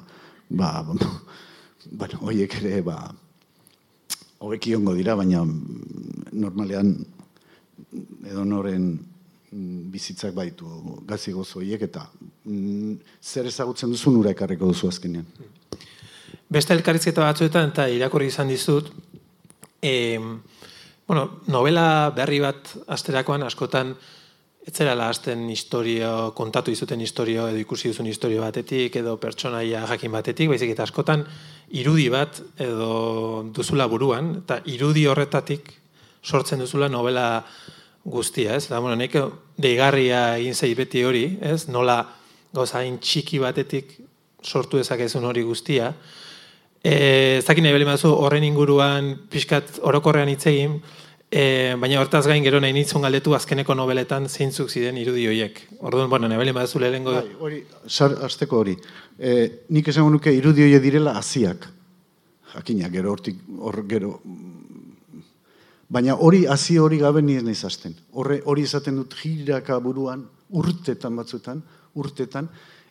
ba, 0.48 0.72
bueno, 1.98 2.22
hoiek 2.30 2.60
ere, 2.62 2.82
ba, 2.86 3.00
hobeki 4.38 4.76
dira, 4.94 5.16
baina 5.18 5.42
normalean 6.32 6.94
edo 7.92 8.44
noren 8.44 8.90
mm, 8.92 9.88
bizitzak 9.92 10.34
baitu 10.36 10.68
gazi 11.08 11.32
gozoiek 11.32 11.82
eta 11.88 12.06
mm, 12.44 12.98
zer 13.22 13.48
ezagutzen 13.48 13.92
duzu 13.94 14.12
nura 14.14 14.34
ekarriko 14.36 14.68
duzu 14.72 14.90
azkenean. 14.92 15.26
Beste 16.48 16.74
elkarrizketa 16.76 17.24
batzuetan 17.24 17.72
eta 17.72 17.88
irakurri 17.92 18.28
izan 18.28 18.48
dizut, 18.48 18.88
e, 19.82 20.18
bueno, 21.06 21.40
novela 21.46 22.10
berri 22.16 22.40
bat 22.40 22.72
asterakoan 22.88 23.44
askotan 23.44 23.94
etzera 24.68 24.92
hasten 25.08 25.46
historio, 25.48 26.32
kontatu 26.36 26.70
izuten 26.70 27.00
historio 27.00 27.46
edo 27.48 27.60
ikusi 27.60 27.88
duzun 27.88 28.08
historio 28.10 28.42
batetik 28.44 28.96
edo 29.00 29.16
pertsonaia 29.16 29.86
jakin 29.88 30.12
batetik, 30.12 30.50
baizik 30.52 30.74
eta 30.74 30.84
askotan 30.84 31.24
irudi 31.80 32.08
bat 32.12 32.42
edo 32.60 33.46
duzula 33.56 33.86
buruan, 33.88 34.34
eta 34.42 34.60
irudi 34.68 35.06
horretatik 35.08 35.72
sortzen 36.22 36.60
duzula 36.60 36.90
novela 36.92 37.46
guztia, 38.04 38.56
ez? 38.56 38.68
Da, 38.68 38.80
bueno, 38.80 38.96
nek 38.96 39.16
deigarria 39.60 40.38
egin 40.38 40.54
zei 40.54 40.74
beti 40.78 41.04
hori, 41.04 41.24
ez? 41.40 41.66
Nola 41.68 42.00
gauzain 42.54 42.98
txiki 43.02 43.40
batetik 43.42 43.96
sortu 44.42 44.78
dezakezun 44.78 45.26
hori 45.28 45.42
guztia. 45.42 45.92
E, 46.82 47.38
ez 47.38 47.44
dakit 47.44 47.64
nahi 47.64 47.98
horren 48.08 48.44
inguruan 48.44 49.16
pixkat 49.30 49.80
orokorrean 49.82 50.28
hitz 50.28 50.46
egin, 50.46 50.78
e, 51.30 51.74
baina 51.80 52.00
hortaz 52.00 52.26
gain 52.26 52.44
gero 52.44 52.60
nahi 52.60 52.72
nintzun 52.72 53.02
galdetu 53.02 53.34
azkeneko 53.34 53.74
nobeletan 53.74 54.28
zeintzuk 54.28 54.70
ziren 54.70 54.96
irudi 54.96 55.26
horiek. 55.26 55.60
Orduan, 55.80 56.08
bueno, 56.08 56.28
nahi 56.28 56.38
balimazu 56.38 56.78
lehenko... 56.78 57.12
Bai, 57.12 57.34
hori, 57.40 57.64
sar, 57.86 58.14
azteko 58.24 58.62
hori. 58.62 58.76
E, 59.18 59.64
nik 59.74 59.88
esango 59.88 60.10
nuke 60.14 60.32
irudi 60.32 60.64
horiek 60.64 60.82
direla 60.82 61.18
aziak. 61.18 61.68
Jakina, 62.54 62.88
gero 62.88 63.12
hortik, 63.12 63.42
hor 63.58 63.82
gero 63.88 64.20
Baina 65.88 66.18
hori 66.20 66.44
hasi 66.46 66.78
hori 66.78 66.98
gabe 66.98 67.22
ni 67.22 67.36
ez. 67.36 67.74
Horre 68.12 68.42
hori 68.44 68.62
esaten 68.62 68.96
dut 68.96 69.14
jiraka 69.14 69.78
buruan 69.80 70.26
urtetan 70.50 71.16
batzuetan, 71.16 71.62
urtetan 71.94 72.48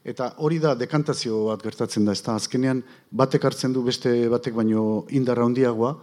eta 0.07 0.33
hori 0.37 0.57
da 0.59 0.73
dekantazio 0.75 1.45
bat 1.49 1.61
gertatzen 1.61 2.05
da, 2.05 2.11
ezta 2.11 2.35
azkenean 2.35 2.81
batek 3.11 3.43
hartzen 3.43 3.73
du 3.73 3.83
beste 3.83 4.29
batek 4.29 4.55
baino 4.55 5.05
indarra 5.09 5.45
handiagoa 5.45 5.97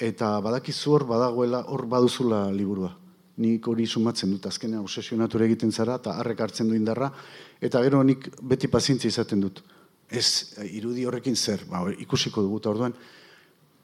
eta 0.00 0.40
badakizu 0.40 0.94
hor 0.94 1.04
badagoela, 1.04 1.64
hor 1.68 1.84
baduzula 1.86 2.46
liburua. 2.54 2.94
Nik 3.40 3.66
hori 3.68 3.86
sumatzen 3.86 4.32
dut, 4.32 4.46
azkenean 4.46 4.84
obsesionatu 4.84 5.40
egiten 5.44 5.72
zara, 5.72 5.98
eta 6.00 6.16
harrek 6.20 6.40
hartzen 6.40 6.68
du 6.68 6.76
indarra, 6.76 7.10
eta 7.60 7.82
gero 7.84 8.02
nik 8.04 8.28
beti 8.42 8.68
pazientzia 8.68 9.12
izaten 9.12 9.40
dut. 9.44 9.60
Ez, 10.10 10.56
irudi 10.64 11.04
horrekin 11.06 11.36
zer, 11.36 11.64
ba, 11.68 11.84
ikusiko 12.04 12.42
dugu, 12.44 12.60
eta 12.60 12.72
orduan, 12.72 12.96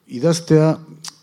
idaztea 0.07 0.73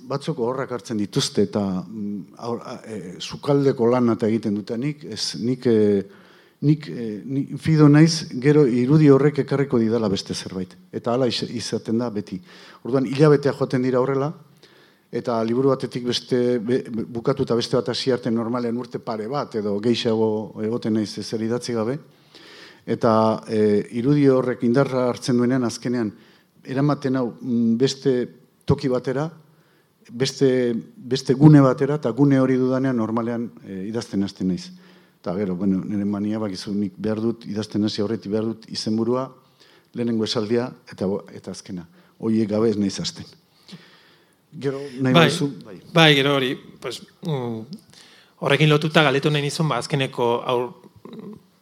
batzoko 0.07 0.47
horrak 0.49 0.71
hartzen 0.71 0.97
dituzte, 0.97 1.47
eta 1.49 1.63
mm, 1.81 2.35
aur, 2.47 2.61
e, 2.85 2.99
sukaldeko 3.19 3.87
lan 3.91 4.13
eta 4.15 4.27
egiten 4.27 4.55
dute 4.59 4.77
nik, 4.77 5.03
ez, 5.05 5.35
nik, 5.39 5.67
e, 5.67 6.03
nik, 6.61 6.87
e, 6.87 7.09
nik 7.25 7.53
fido 7.61 7.89
naiz, 7.89 8.29
gero 8.43 8.65
irudi 8.67 9.09
horrek 9.09 9.43
ekarriko 9.45 9.79
didala 9.79 10.09
beste 10.11 10.33
zerbait. 10.33 10.75
Eta 10.91 11.13
hala 11.13 11.27
iz- 11.27 11.49
izaten 11.49 11.99
da 12.03 12.09
beti. 12.09 12.41
Orduan, 12.83 13.07
hilabetea 13.07 13.53
joaten 13.53 13.83
dira 13.83 14.01
horrela, 14.03 14.31
eta 15.13 15.37
liburu 15.45 15.69
batetik 15.69 16.07
beste 16.09 16.57
be, 16.57 16.79
be- 16.89 17.05
bukatu 17.05 17.45
eta 17.45 17.55
beste 17.55 17.77
bat 17.77 17.89
hasi 17.93 18.11
arte 18.11 18.31
normalean 18.33 18.77
urte 18.81 18.97
pare 18.99 19.27
bat 19.29 19.53
edo 19.59 19.75
gehiago 19.79 20.29
egoten 20.65 20.97
naiz 20.97 21.11
ezer 21.21 21.43
idatzi 21.45 21.75
gabe 21.77 21.99
eta 22.95 23.11
e, 23.47 23.59
irudi 23.99 24.25
horrek 24.27 24.63
indarra 24.65 25.05
hartzen 25.11 25.37
duenean 25.37 25.63
azkenean 25.69 26.09
eramaten 26.65 27.19
hau 27.21 27.27
mm, 27.29 27.77
beste 27.77 28.15
toki 28.65 28.89
batera 28.89 29.27
beste, 30.11 30.73
beste 30.95 31.33
gune 31.33 31.61
batera 31.61 31.95
eta 31.95 32.11
gune 32.11 32.39
hori 32.39 32.57
dudanean 32.57 32.97
normalean 32.97 33.51
e, 33.65 33.83
idazten 33.87 34.23
hasten 34.23 34.47
naiz 34.47 34.71
eta 35.21 35.35
gero, 35.37 35.55
bueno, 35.55 35.79
nire 35.85 36.05
mania 36.05 36.39
bakizu 36.39 36.73
nik 36.75 36.93
behar 36.97 37.21
dut 37.21 37.45
idazten 37.45 37.83
hasi 37.85 38.01
horreti 38.01 38.29
behar 38.29 38.45
dut 38.51 38.65
izenburua 38.69 39.29
lehenengo 39.93 40.25
esaldia 40.25 40.71
eta, 40.91 41.07
eta 41.33 41.51
azkena 41.51 41.87
hoiek 42.19 42.49
gabe 42.49 42.69
ez 42.69 42.77
naiz 42.77 42.99
hasten 42.99 43.25
Gero, 44.53 44.77
nahi 45.01 45.13
Bai, 45.13 45.23
baduzu, 45.25 45.47
bai. 45.65 45.79
bai, 45.93 46.09
gero 46.13 46.35
hori, 46.35 46.51
pues, 46.79 46.99
mm, 47.25 47.61
horrekin 48.45 48.69
lotuta 48.69 49.01
galetu 49.01 49.31
nahi 49.33 49.41
nizun, 49.41 49.65
ba, 49.67 49.79
azkeneko 49.81 50.27
aur, 50.45 50.67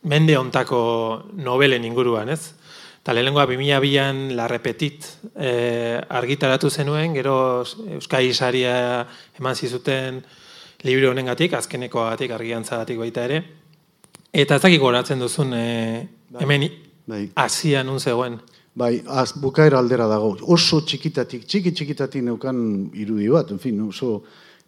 mende 0.04 0.36
ontako 0.38 0.82
novelen 1.40 1.86
inguruan, 1.88 2.28
ez? 2.30 2.54
Eta 3.02 3.16
lehenengoa 3.18 3.48
2002an 3.50 4.36
La 4.38 4.46
Repetit 4.46 5.08
eh, 5.34 5.98
argitaratu 6.06 6.70
zenuen, 6.70 7.16
gero 7.18 7.64
Euskai 7.96 8.30
Saria 8.34 8.76
eman 9.40 9.58
zizuten 9.58 10.20
libro 10.86 11.10
honengatik, 11.10 11.56
azkenekoagatik, 11.58 12.36
argiantzagatik 12.38 13.02
baita 13.02 13.26
ere. 13.26 13.42
Eta 14.30 14.60
ez 14.60 14.62
dakik 14.62 14.86
goratzen 14.86 15.20
duzun, 15.20 15.54
eh, 15.58 16.06
hemen 16.40 16.70
Bai. 17.10 17.26
Asia 17.36 17.82
nun 17.84 18.00
zegoen. 18.00 18.38
Bai, 18.78 19.02
az, 19.08 19.34
bukaera 19.34 19.80
aldera 19.82 20.06
dago. 20.08 20.36
Oso 20.54 20.84
txikitatik, 20.86 21.44
txiki 21.50 21.74
txikitatik 21.74 22.24
neukan 22.24 22.92
irudi 22.94 23.28
bat, 23.34 23.50
en 23.52 23.60
fin, 23.60 23.82
oso 23.82 24.22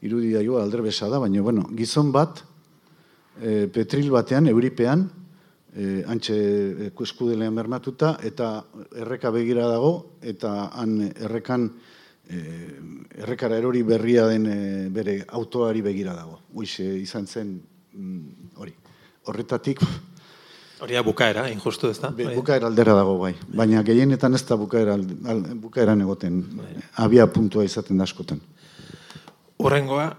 irudi 0.03 0.33
daioa 0.33 0.63
alderbesa 0.65 1.07
da, 1.07 1.21
baina, 1.21 1.45
bueno, 1.45 1.69
gizon 1.77 2.09
bat, 2.11 2.41
e, 3.39 3.69
petril 3.71 4.09
batean, 4.11 4.49
euripean, 4.51 5.05
e, 5.75 6.03
antxe 6.07 6.35
e, 6.35 6.91
eskudelean 6.91 7.55
bermatuta, 7.55 8.17
eta 8.23 8.63
erreka 8.95 9.31
begira 9.33 9.67
dago, 9.67 10.17
eta 10.21 10.69
han 10.73 10.99
errekan, 11.11 11.67
e, 12.29 12.39
errekara 13.25 13.57
erori 13.57 13.83
berria 13.83 14.27
den 14.29 14.47
e, 14.47 14.57
bere 14.93 15.19
autoari 15.27 15.81
begira 15.81 16.15
dago. 16.15 16.39
Hoize 16.53 16.85
izan 17.01 17.27
zen 17.27 17.53
mm, 17.93 18.57
hori. 18.61 18.75
Horretatik, 19.23 19.79
Hori 20.83 20.97
da 20.97 21.01
bukaera, 21.05 21.45
injustu 21.47 21.87
ez 21.87 21.95
da? 22.01 22.09
Be, 22.11 22.25
bukaera 22.35 22.67
aldera 22.67 22.91
dago 22.97 23.13
bai, 23.21 23.31
baina 23.55 23.79
gehienetan 23.87 24.35
ez 24.35 24.41
da 24.43 24.57
bukaera, 24.59 24.97
al, 24.99 25.43
bukaeran 25.61 26.01
egoten, 26.03 26.41
abia 26.99 27.23
puntua 27.31 27.63
izaten 27.63 28.01
da 28.01 28.03
askotan. 28.03 28.41
Urrengoa, 29.63 30.09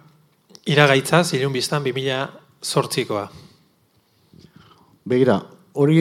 iragaitza, 0.73 1.21
zilun 1.29 1.53
biztan 1.53 1.85
2000 1.85 2.23
sortzikoa. 2.65 3.27
Begira, 5.05 5.37
hori 5.75 6.01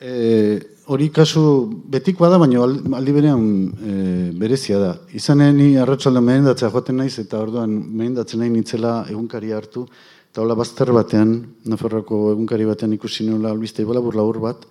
e, 0.00 0.60
hori 0.92 1.08
kasu 1.08 1.42
betikoa 1.88 2.28
da, 2.28 2.38
baina 2.40 2.60
al- 2.62 2.82
aldi 2.98 3.12
berean 3.16 3.44
e, 3.80 3.92
berezia 4.36 4.78
da. 4.82 4.90
Izanen 5.16 5.56
ni 5.56 5.68
arratsalde 5.80 6.20
mehendatzea 6.20 6.68
joaten 6.74 7.00
naiz, 7.00 7.14
eta 7.22 7.40
orduan 7.40 7.72
mehendatzen 7.72 8.42
nahi 8.42 8.52
nintzela 8.52 9.06
egunkari 9.08 9.54
hartu, 9.56 9.86
eta 10.28 10.42
hola 10.44 10.56
bazter 10.58 10.92
batean, 10.92 11.32
Nafarroako 11.64 12.32
egunkari 12.34 12.68
batean 12.68 12.92
ikusi 12.92 13.24
nola 13.24 13.54
albiste 13.56 13.84
labur 13.88 14.16
labur 14.20 14.40
bat, 14.44 14.66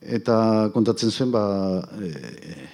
eta 0.00 0.70
kontatzen 0.72 1.10
zuen, 1.12 1.30
ba, 1.36 1.44
e, 2.00 2.70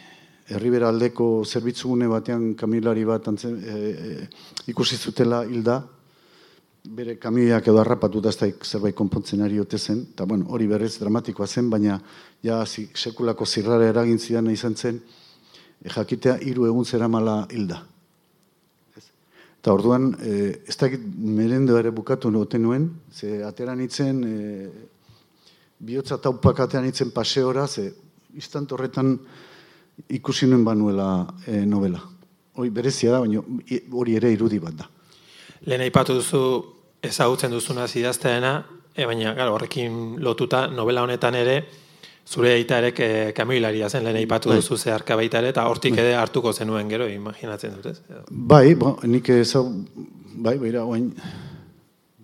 herribera 0.55 0.89
aldeko 0.95 1.43
zerbitzugune 1.45 2.07
batean 2.07 2.55
kamilari 2.55 3.03
bat 3.05 3.27
antzen, 3.27 3.59
e, 3.59 3.75
e, 3.91 4.29
ikusi 4.71 4.97
zutela 4.97 5.43
hilda, 5.51 5.81
bere 6.83 7.15
kamioiak 7.19 7.69
edo 7.71 7.79
harrapatuta 7.79 8.31
ez 8.33 8.37
da 8.41 8.49
zerbait 8.67 8.95
konpontzen 8.95 9.43
ari 9.43 9.61
ote 9.61 9.79
zen, 9.79 10.01
eta 10.15 10.25
bueno, 10.27 10.49
hori 10.51 10.67
berrez 10.67 10.97
dramatikoa 10.99 11.47
zen, 11.47 11.71
baina 11.71 12.01
ja 12.43 12.65
sekulako 12.67 13.47
zirrara 13.47 13.87
eragin 13.87 14.19
zidan 14.19 14.51
izan 14.51 14.75
zen, 14.75 14.99
e, 15.81 15.89
jakitea 15.89 16.39
hiru 16.43 16.67
egun 16.67 16.85
zeramala 16.85 17.47
hilda. 17.51 17.83
Ez? 18.97 19.05
Eta 19.61 19.73
orduan, 19.73 20.11
e, 20.21 20.63
ez 20.67 20.77
dakit 20.77 21.05
merendo 21.17 21.79
ere 21.79 21.91
bukatu 21.91 22.31
noten 22.31 22.63
nuen, 22.63 22.89
ze 23.13 23.45
atera 23.47 23.77
nitzen, 23.79 24.25
e, 24.25 24.71
bihotza 25.79 26.19
taupak 26.19 26.65
atean 26.67 26.85
nitzen 26.85 27.13
paseora, 27.15 27.69
ze 27.69 27.93
instant 28.35 28.73
horretan 28.73 29.19
ikusi 30.09 30.51
nuen 30.51 30.65
banuela 30.65 31.29
e, 31.47 31.63
novela. 31.65 32.03
Hoi 32.59 32.71
berezia 32.71 33.13
da, 33.13 33.21
baina 33.21 33.41
hori 33.93 34.19
ere 34.19 34.33
irudi 34.35 34.59
bat 34.59 34.83
da. 34.83 34.91
Lehen 35.67 35.85
aipatu 35.85 36.19
duzu 36.19 36.43
ezagutzen 37.03 37.53
duzuna 37.55 37.87
idazteena, 37.87 38.57
e, 38.95 39.07
baina 39.07 39.35
claro, 39.35 39.55
horrekin 39.55 40.17
lotuta 40.23 40.67
novela 40.71 41.03
honetan 41.03 41.39
ere 41.39 41.57
zure 42.27 42.53
aita 42.55 42.79
ere 42.79 42.93
eh, 42.97 43.33
kamioilaria 43.35 43.89
zen 43.91 44.05
lehen 44.05 44.17
aipatu 44.21 44.51
Bai. 44.51 44.59
duzu 44.61 44.77
zeharka 44.77 45.17
baita 45.17 45.41
ere 45.43 45.51
eta 45.55 45.67
hortik 45.69 45.97
ere 45.99 46.15
hartuko 46.15 46.53
zenuen 46.53 46.89
gero 46.89 47.09
imaginatzen 47.09 47.75
dut, 47.77 47.87
ez? 47.87 48.21
Bai, 48.31 48.75
bo, 48.75 48.97
nik 49.05 49.29
ezau, 49.35 49.65
bai, 50.35 50.57
beira, 50.59 50.85
oain, 50.85 51.11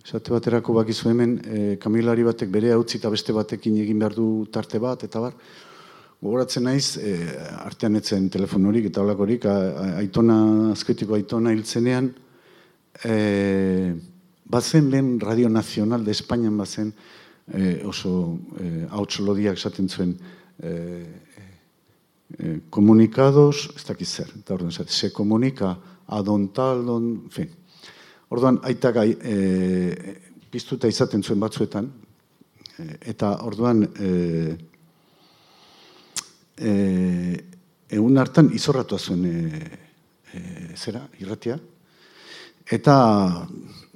esate 0.05 0.33
baterako 0.33 0.77
bakizu 0.79 1.11
hemen, 1.11 1.38
e, 1.44 1.64
kamilari 1.83 2.24
batek 2.27 2.51
bere 2.51 2.77
utzi 2.79 2.98
eta 2.98 3.11
beste 3.11 3.35
batekin 3.35 3.81
egin 3.83 3.98
behar 3.98 4.14
du 4.14 4.46
tarte 4.53 4.79
bat, 4.83 5.03
eta 5.05 5.20
bar, 5.20 5.35
gogoratzen 6.22 6.64
naiz, 6.64 6.96
e, 6.96 7.16
artean 7.64 7.98
etzen 7.98 8.31
telefonorik 8.31 8.88
eta 8.92 9.03
a, 9.03 9.59
aitona, 9.98 10.38
azketiko 10.72 11.18
aitona 11.18 11.53
hiltzenean, 11.53 12.14
e, 13.05 13.95
bazen 14.45 14.91
lehen 14.91 15.21
Radio 15.21 15.49
Nacional 15.49 16.05
de 16.05 16.11
Espainian 16.11 16.57
bazen, 16.57 16.95
e, 17.53 17.83
oso 17.85 18.39
e, 18.59 18.87
hauts 18.91 19.21
lodiak 19.21 19.57
esaten 19.57 19.89
zuen, 19.89 20.17
e, 20.59 20.73
eh, 22.39 22.61
comunicados, 22.71 23.71
ez 23.77 23.85
dakiz 23.89 24.09
zer, 24.09 24.33
eta 24.37 24.55
orduan 24.55 24.73
esaten, 24.73 24.93
se 24.93 25.13
comunica 25.13 25.79
a 26.07 26.23
don 26.23 26.49
tal, 26.53 26.85
don, 26.85 27.07
en 27.25 27.31
fin. 27.31 27.49
Orduan, 28.29 28.61
aitak 28.69 28.95
gai, 28.95 29.11
e, 29.17 29.37
piztuta 30.51 30.89
izaten 30.89 31.23
zuen 31.23 31.41
batzuetan, 31.41 31.89
e, 32.77 32.89
eta 33.15 33.33
orduan, 33.45 33.85
e, 33.97 34.57
e, 36.57 36.73
egun 37.89 38.21
hartan 38.21 38.53
izorratua 38.53 38.99
zuen 38.99 39.25
e, 39.25 39.35
e, 40.33 40.41
zera, 40.77 41.07
irratia, 41.21 41.57
Eta 42.71 43.49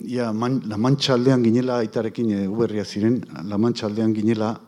ja, 0.09 0.33
man, 0.33 0.63
La 0.65 0.79
aldean 1.15 1.43
ginela 1.45 1.79
aitarekin 1.83 2.31
e, 2.33 2.49
uberria 2.49 2.85
ziren, 2.85 3.21
La 3.45 3.57
aldean 3.57 4.15
ginela 4.15 4.59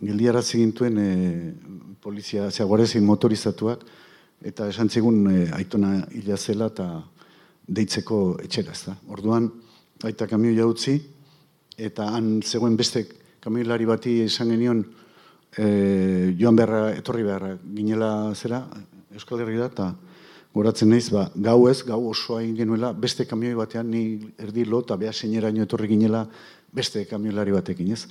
geldiara 0.00 0.42
zigintuen 0.42 0.98
e, 0.98 1.54
polizia, 2.02 2.50
zea 2.50 2.66
guarezin 2.66 3.04
motorizatuak, 3.04 3.80
eta 4.44 4.68
esan 4.68 4.90
zigun 4.90 5.26
e, 5.30 5.48
aitona 5.56 6.06
hila 6.12 6.36
zela 6.36 6.66
eta 6.66 7.02
deitzeko 7.66 8.36
etxera, 8.44 8.72
ez 8.72 8.84
da. 8.84 8.96
Orduan, 9.08 9.48
aita 10.04 10.26
kamio 10.26 10.52
jautzi, 10.52 10.98
eta 11.78 12.10
han 12.12 12.42
zegoen 12.42 12.76
beste 12.76 13.06
kamioilari 13.40 13.86
bati 13.88 14.20
esan 14.26 14.52
genion 14.52 14.84
e, 15.56 16.36
joan 16.36 16.56
beharra, 16.56 16.92
etorri 16.92 17.24
beharra 17.24 17.56
ginela 17.74 18.34
zera, 18.34 18.66
Euskal 19.14 19.40
Herri 19.40 19.56
da, 19.56 19.72
eta 19.72 19.90
goratzen 20.54 20.90
naiz, 20.90 21.10
ba, 21.14 21.28
gau 21.36 21.68
ez, 21.70 21.82
gau 21.86 22.00
osoa 22.10 22.40
egin 22.42 22.56
genuela, 22.56 22.92
beste 22.92 23.26
kamioi 23.26 23.54
batean 23.54 23.90
ni 23.90 24.32
erdi 24.38 24.64
lo, 24.64 24.80
eta 24.82 24.96
beha 24.98 25.12
seineraino 25.12 25.62
etorri 25.62 25.88
ginela 25.92 26.24
beste 26.74 27.04
kamioilari 27.06 27.52
batekin, 27.54 27.92
ez? 27.92 28.06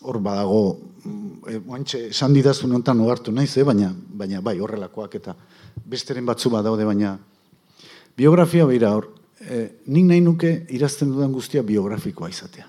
Hor 0.00 0.18
badago, 0.24 0.78
mm, 1.04 1.48
e, 1.48 1.60
oantxe, 1.68 2.06
esan 2.10 2.32
didazun 2.36 2.72
honetan 2.72 3.00
ogartu 3.00 3.32
naiz, 3.32 3.56
eh? 3.56 3.64
baina, 3.64 3.94
baina 3.94 4.40
bai, 4.40 4.58
horrelakoak 4.60 5.14
eta 5.20 5.34
besteren 5.86 6.26
batzu 6.28 6.50
badaude, 6.52 6.84
baina 6.88 7.18
biografia 8.16 8.66
beira 8.68 8.94
hor, 8.96 9.10
e, 9.40 9.66
nik 9.86 10.04
nahi 10.08 10.20
nuke 10.20 10.66
irazten 10.76 11.12
dudan 11.12 11.32
guztia 11.32 11.62
biografikoa 11.62 12.28
izatea. 12.28 12.66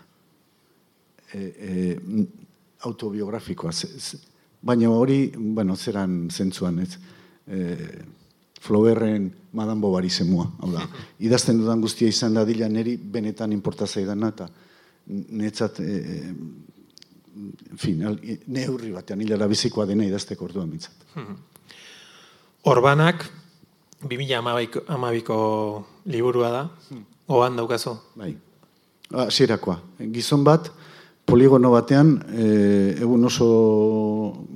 E, 1.34 1.40
e, 1.40 1.98
autobiografikoa. 2.88 3.72
ze- 3.72 4.00
ze- 4.00 4.20
baina 4.62 4.90
hori, 4.90 5.32
bueno, 5.36 5.76
zeran 5.76 6.30
zentzuan, 6.30 6.80
ez? 6.80 6.98
E, 7.48 7.78
Flauerren 8.62 9.32
Madame 9.54 9.82
Bovary 9.82 10.10
zemua, 10.10 10.46
hau 10.62 10.70
da. 10.72 10.86
Idazten 11.26 11.58
dudan 11.60 11.82
guztia 11.82 12.10
izan 12.10 12.38
da 12.38 12.46
dila 12.46 12.70
neri 12.70 12.96
benetan 12.98 13.54
inporta 13.56 13.88
zaidana, 13.88 14.30
eta 14.30 14.48
netzat, 15.42 15.80
e, 15.82 16.30
en 17.72 17.80
fin, 17.82 18.04
al, 18.06 18.20
neurri 18.54 18.92
batean 18.94 19.24
hilara 19.26 19.48
bizikoa 19.50 19.88
dena 19.90 20.06
idazteko 20.06 20.46
orduan 20.46 20.70
bintzat. 20.70 21.08
Orbanak, 22.72 23.26
2012ko 24.06 25.40
liburua 26.14 26.54
da, 26.54 26.62
goan 27.30 27.58
daukazu. 27.58 27.96
Bai, 28.18 28.36
hasierakoa. 29.26 29.80
Gizon 30.14 30.46
bat, 30.46 30.70
poligono 31.26 31.74
batean, 31.74 32.14
e, 32.30 32.46
egun 33.02 33.26
oso 33.26 33.50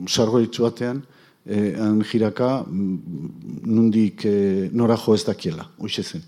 sargoitzu 0.05 0.69
batean, 0.69 1.01
e, 1.45 1.75
han 1.77 2.01
jiraka, 2.03 2.65
mm, 2.65 3.61
nundik 3.65 4.25
e, 4.25 4.69
nora 4.73 4.97
jo 4.97 5.15
ez 5.15 5.23
dakiela, 5.25 5.69
hoxe 5.77 6.03
zen. 6.03 6.25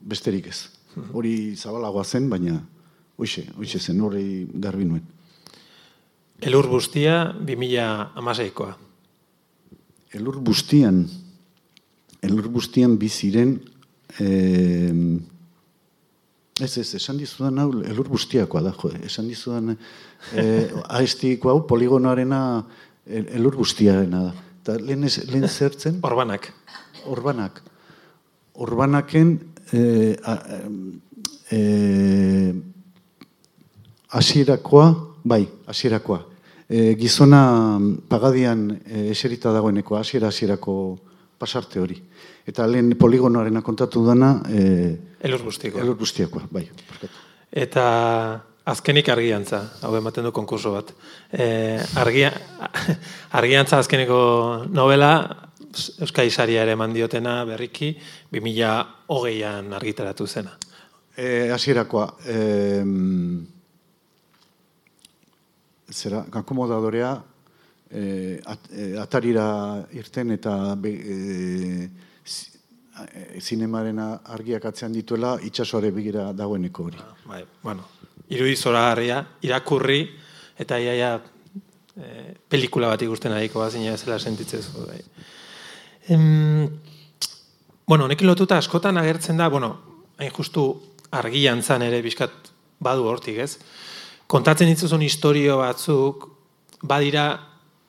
Besterik 0.00 0.46
ez. 0.50 0.68
Hori 1.12 1.54
zabalagoa 1.56 2.04
zen, 2.04 2.28
baina 2.28 2.60
hoxe, 3.16 3.46
hoxe 3.56 3.78
zen, 3.78 4.00
hori 4.00 4.46
garbi 4.54 4.84
nuen. 4.84 5.02
Elur 6.40 6.68
bustia, 6.68 7.34
2006koa. 7.46 8.76
Elur 10.16 10.40
bustian, 10.42 11.04
elur 12.24 12.48
bustian 12.50 12.96
biziren, 12.98 13.52
eh, 14.18 14.94
ez 16.60 16.78
ez, 16.78 16.94
esan 16.98 17.20
dizudan 17.20 17.60
hau, 17.62 17.68
elur 17.86 18.08
bustiakoa 18.08 18.62
da, 18.64 18.72
jo, 18.72 18.90
esan 19.06 19.28
dizudan, 19.30 19.76
eh, 20.34 20.72
aestiko 20.98 21.52
hau, 21.52 21.60
poligonoarena, 21.68 22.40
el- 23.06 23.28
elur 23.28 23.56
bustiarena 23.56 24.22
da. 24.22 24.34
Eta 24.62 24.76
lehen, 24.78 25.04
ez, 25.04 25.24
lehen 25.30 25.48
zertzen, 25.48 25.98
Orbanak. 26.02 26.52
orbanak. 27.06 27.62
Orbanaken, 28.54 29.40
eh, 29.72 30.16
a- 30.24 30.42
eh, 31.50 32.54
hasierakoa, 34.08 35.16
bai, 35.24 35.48
hasierakoa. 35.66 36.26
E, 36.70 36.94
gizona 36.94 37.78
pagadian 38.08 38.80
e, 38.86 39.10
eserita 39.10 39.50
dagoeneko 39.52 39.96
hasiera 39.98 40.28
hasierako 40.30 41.00
pasarte 41.38 41.80
hori. 41.80 41.96
Eta 42.46 42.66
lehen 42.66 42.92
poligonoarena 42.98 43.62
kontatu 43.62 44.04
dana, 44.06 44.42
e, 44.48 44.98
Elur 45.20 45.42
bustiko. 45.42 45.78
elur 45.80 45.96
guztiakoa, 45.98 46.46
bai. 46.50 46.68
barkatu. 46.88 47.12
Eta 47.50 48.44
azkenik 48.64 49.08
argiantza, 49.08 49.62
hau 49.82 49.94
ematen 49.96 50.24
du 50.24 50.32
konkurso 50.32 50.72
bat. 50.74 50.92
E, 51.32 51.78
argia, 52.00 52.32
argiantza 53.38 53.78
azkeneko 53.78 54.66
novela, 54.70 55.12
Euskai 56.02 56.30
Saria 56.34 56.64
ere 56.64 56.72
eman 56.74 56.92
diotena 56.92 57.44
berriki, 57.46 57.92
2008an 58.34 59.72
argitaratu 59.78 60.26
zena. 60.26 60.56
E, 61.16 61.50
hasierakoa, 61.54 62.06
e, 62.26 62.38
zera, 65.92 66.24
akomodadorea, 66.40 67.12
e, 67.90 68.40
at, 68.46 68.70
e, 68.70 68.96
atarira 68.98 69.46
irten 69.98 70.30
eta 70.36 70.74
be, 70.78 70.90
e, 70.90 71.90
zi- 72.26 72.50
zinemaren 73.40 73.98
argiak 74.02 74.66
atzean 74.70 74.92
dituela 74.92 75.36
itxasoare 75.46 75.90
bigira 75.94 76.32
dagoeneko 76.36 76.84
hori. 76.90 76.98
Bai, 77.26 77.44
bueno, 77.62 77.86
irudi 78.30 78.56
zoragarria, 78.56 79.20
irakurri, 79.42 80.00
eta 80.60 80.78
iaia 80.78 81.14
e, 81.18 82.34
pelikula 82.48 82.92
bat 82.92 83.02
ikusten 83.02 83.34
ariko 83.34 83.60
bazina 83.62 83.96
zela 83.96 84.18
sentitzen 84.18 84.62
zu. 84.62 84.86
Bai. 84.86 85.00
Em, 86.08 86.68
bueno, 87.86 88.06
honekin 88.06 88.28
lotuta 88.28 88.58
askotan 88.58 88.98
agertzen 88.98 89.40
da, 89.40 89.48
bueno, 89.48 89.74
hain 90.18 90.30
justu 90.30 90.64
argiantzan 91.10 91.82
ere 91.82 92.02
bizkat 92.02 92.52
badu 92.80 93.08
hortik, 93.10 93.40
ez? 93.42 93.58
Kontatzen 94.30 94.70
dituzun 94.70 95.02
historio 95.02 95.58
batzuk, 95.58 96.28
badira 96.86 97.26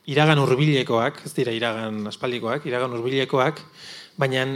iragan 0.10 0.41
hurbilekoak, 0.41 1.21
ez 1.27 1.34
dira 1.38 1.54
iragan 1.54 2.08
aspaldikoak, 2.10 2.65
iragan 2.65 2.95
hurbilekoak, 2.97 3.62
baina 4.19 4.47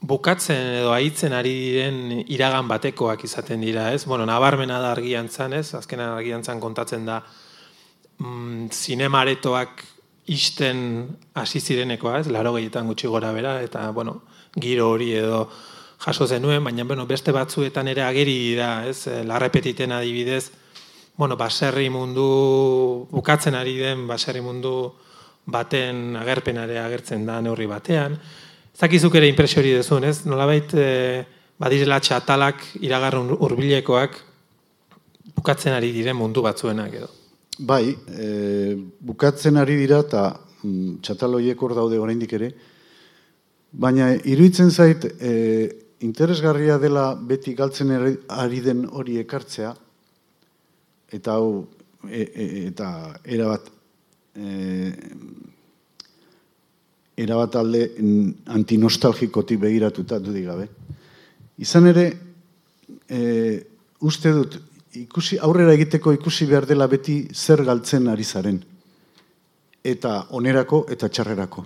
bukatzen 0.00 0.80
edo 0.82 0.92
aitzen 0.92 1.32
ari 1.32 1.52
diren 1.54 1.98
iragan 2.28 2.68
batekoak 2.68 3.24
izaten 3.24 3.60
dira, 3.64 3.92
ez? 3.94 4.04
Bueno, 4.06 4.26
nabarmena 4.26 4.78
da 4.80 4.92
argiantzan, 4.92 5.56
ez? 5.56 5.74
Azkenan 5.74 6.14
argiantzan 6.16 6.60
kontatzen 6.60 7.06
da 7.06 7.22
mm, 8.18 8.68
zinemaretoak 8.72 9.84
isten 10.26 11.16
hasi 11.34 11.60
zirenekoa, 11.60 12.20
ez? 12.20 12.28
Laro 12.28 12.54
gehietan 12.56 12.86
gutxi 12.90 13.08
gora 13.08 13.32
bera, 13.32 13.60
eta, 13.62 13.88
bueno, 13.90 14.20
giro 14.54 14.90
hori 14.90 15.12
edo 15.14 15.46
jaso 16.02 16.26
zenuen, 16.26 16.62
baina, 16.64 16.84
bueno, 16.84 17.06
beste 17.06 17.32
batzuetan 17.32 17.88
ere 17.88 18.02
ageri 18.02 18.54
da, 18.58 18.86
ez? 18.86 19.06
Eh, 19.06 19.24
Larrepetiten 19.24 19.92
adibidez, 19.92 20.50
bueno, 21.16 21.36
baserri 21.36 21.88
mundu, 21.90 23.08
bukatzen 23.10 23.54
ari 23.54 23.78
den 23.78 24.06
baserri 24.06 24.42
mundu 24.44 24.92
baten 25.46 26.16
agerpenare 26.18 26.78
agertzen 26.82 27.24
da 27.26 27.40
neurri 27.40 27.66
batean. 27.70 28.18
Ez 28.76 28.82
dakizuk 28.82 29.14
ere 29.16 29.30
impresio 29.30 29.62
hori 29.62 29.70
dezun, 29.72 30.04
ez? 30.04 30.26
Nolabait, 30.28 30.72
e, 30.76 31.24
badirela 31.56 31.96
txatalak 31.96 32.60
iragarrun 32.84 33.30
hurbilekoak 33.32 34.18
bukatzen 35.38 35.72
ari 35.72 35.94
diren 35.94 36.18
mundu 36.18 36.42
batzuenak 36.44 36.98
edo. 36.98 37.08
Bai, 37.70 37.94
e, 37.96 38.26
bukatzen 39.00 39.56
ari 39.56 39.78
dira 39.80 40.02
eta 40.04 40.26
mm, 40.60 40.98
txataloiek 41.00 41.64
hor 41.64 41.72
daude 41.78 41.96
oraindik 41.96 42.36
ere, 42.36 42.50
baina 43.72 44.10
iruditzen 44.12 44.68
zait 44.68 45.08
e, 45.08 45.32
interesgarria 46.04 46.76
dela 46.76 47.14
beti 47.16 47.56
galtzen 47.56 47.96
ari 47.96 48.60
den 48.60 48.84
hori 48.92 49.16
ekartzea, 49.24 49.72
eta 51.16 51.40
hau, 51.40 51.64
e, 52.04 52.28
e, 52.28 52.50
eta 52.66 52.92
erabat, 53.24 53.72
e, 54.36 55.00
erabat 57.16 57.56
alde 57.56 57.82
antinostalgikotik 58.52 59.60
begiratuta 59.60 60.18
dudik 60.20 60.44
gabe. 60.46 60.68
Izan 61.58 61.86
ere, 61.88 62.06
e, 63.08 63.20
uste 64.04 64.32
dut, 64.36 64.58
ikusi, 64.96 65.38
aurrera 65.40 65.72
egiteko 65.76 66.12
ikusi 66.12 66.46
behar 66.46 66.66
dela 66.68 66.86
beti 66.88 67.22
zer 67.32 67.64
galtzen 67.64 68.08
ari 68.12 68.24
zaren. 68.24 68.60
Eta 69.84 70.26
onerako 70.36 70.84
eta 70.92 71.08
txarrerako. 71.08 71.64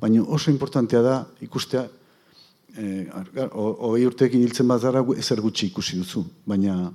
Baina 0.00 0.22
oso 0.22 0.50
importantea 0.50 1.02
da 1.04 1.16
ikustea, 1.44 1.84
e, 2.76 3.06
hogei 3.52 4.06
urteekin 4.06 4.40
hiltzen 4.40 4.68
bazara 4.68 5.02
gu- 5.04 5.18
ezer 5.18 5.40
gutxi 5.44 5.66
ikusi 5.66 5.98
duzu. 6.00 6.24
Baina 6.46 6.90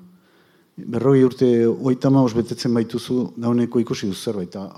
berrogei 0.76 1.24
urte 1.24 1.48
hogeita 1.66 2.10
hamabost 2.10 2.36
betetzen 2.36 2.74
baituzu 2.76 3.32
dauneko 3.40 3.80
ikusi 3.80 4.10
duzu 4.12 4.32
zerbait. 4.32 4.50
Eta 4.50 4.70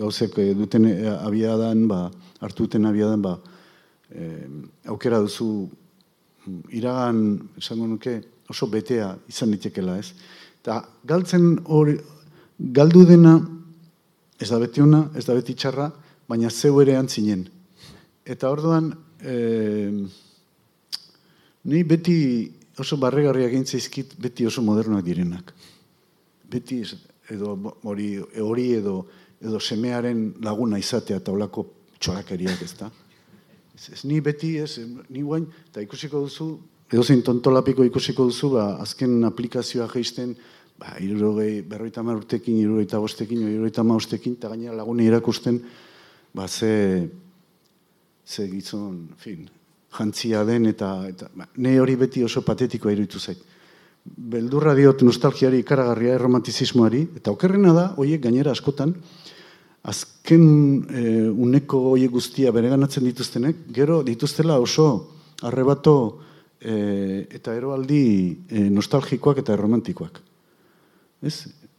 gauzek 0.00 0.36
eh, 0.38 0.52
duten 0.54 0.88
eh, 0.90 1.12
abiadan, 1.16 1.86
ba, 1.88 2.08
hartu 2.40 2.66
duten 2.66 2.86
abiadan, 2.86 3.22
ba, 3.24 3.38
eh, 4.12 4.44
aukera 4.92 5.22
duzu 5.24 5.48
mm, 6.44 6.60
iragan, 6.76 7.22
esango 7.56 7.88
nuke, 7.88 8.18
oso 8.48 8.68
betea 8.68 9.14
izan 9.28 9.52
ditekela, 9.52 9.96
ez? 9.98 10.12
Eta 10.60 10.82
galtzen 11.08 11.54
hori, 11.64 11.96
galdu 12.58 13.06
dena, 13.08 13.38
ez 14.38 14.50
da 14.50 14.60
beti 14.60 14.84
ona, 14.84 15.06
ez 15.16 15.24
da 15.24 15.36
beti 15.36 15.56
txarra, 15.56 15.88
baina 16.28 16.50
zeu 16.50 16.80
ere 16.82 16.96
antzinen. 16.98 17.46
Eta 18.28 18.50
orduan, 18.52 18.92
eh, 19.24 19.92
ni 21.64 21.82
beti 21.84 22.18
oso 22.80 22.98
barregarriak 23.00 23.52
egintzaizkit 23.52 24.14
beti 24.20 24.46
oso 24.46 24.62
modernoak 24.62 25.04
direnak. 25.04 25.52
Beti 26.48 26.82
edo 27.30 27.56
hori, 27.84 28.14
hori 28.40 28.70
edo, 28.78 29.02
edo 29.40 29.60
semearen 29.60 30.32
laguna 30.44 30.78
izatea 30.80 31.20
eta 31.20 31.34
olako 31.34 31.66
txorakeriak 31.98 32.62
ez 32.64 32.72
da. 32.78 32.90
Ez, 33.74 33.88
ez, 33.92 34.02
ni 34.08 34.20
beti 34.24 34.56
ez, 34.58 34.78
ni 35.10 35.22
guain, 35.22 35.46
eta 35.70 35.82
ikusiko 35.84 36.24
duzu, 36.26 36.48
edo 36.90 37.04
zein 37.04 37.22
tontolapiko 37.26 37.84
ikusiko 37.86 38.26
duzu, 38.30 38.54
ba, 38.56 38.70
azken 38.82 39.20
aplikazioa 39.28 39.86
geisten, 39.92 40.34
ba, 40.78 40.96
irurogei, 41.04 41.60
berroita 41.66 42.02
urtekin, 42.02 42.58
irurogeita 42.62 42.98
bostekin, 43.02 43.44
irurogeita 43.44 43.84
bostekin, 43.84 44.38
eta 44.38 44.50
gainera 44.54 44.76
lagune 44.78 45.06
irakusten, 45.06 45.60
ba, 46.34 46.48
ze, 46.48 47.08
ze 48.26 48.48
gizon, 48.50 49.08
fin, 49.18 49.48
jantzia 49.96 50.44
den, 50.44 50.66
eta, 50.70 50.92
eta 51.08 51.30
ba, 51.34 51.48
ne 51.56 51.78
hori 51.80 51.96
beti 51.96 52.24
oso 52.24 52.42
patetikoa 52.46 52.92
iruditu 52.92 53.20
zait. 53.20 53.40
Beldurra 54.08 54.74
diot 54.76 55.02
nostalgiari 55.04 55.62
ikaragarria 55.62 56.14
erromantizismoari, 56.16 57.02
eta 57.20 57.32
okerrena 57.34 57.74
da, 57.76 57.86
hoiek 58.00 58.22
gainera 58.24 58.54
askotan, 58.56 58.94
azken 59.88 60.44
e, 60.88 61.02
uneko 61.28 61.80
hoiek 61.92 62.12
guztia 62.12 62.52
bereganatzen 62.52 63.06
dituztenek, 63.08 63.68
gero 63.74 64.02
dituztela 64.06 64.58
oso 64.60 64.88
arrebato 65.48 65.94
e, 66.60 67.26
eta 67.38 67.54
eroaldi 67.56 68.02
e, 68.48 68.68
nostalgikoak 68.74 69.42
eta 69.42 69.54
erromantikoak. 69.56 70.20
Ez? 71.22 71.36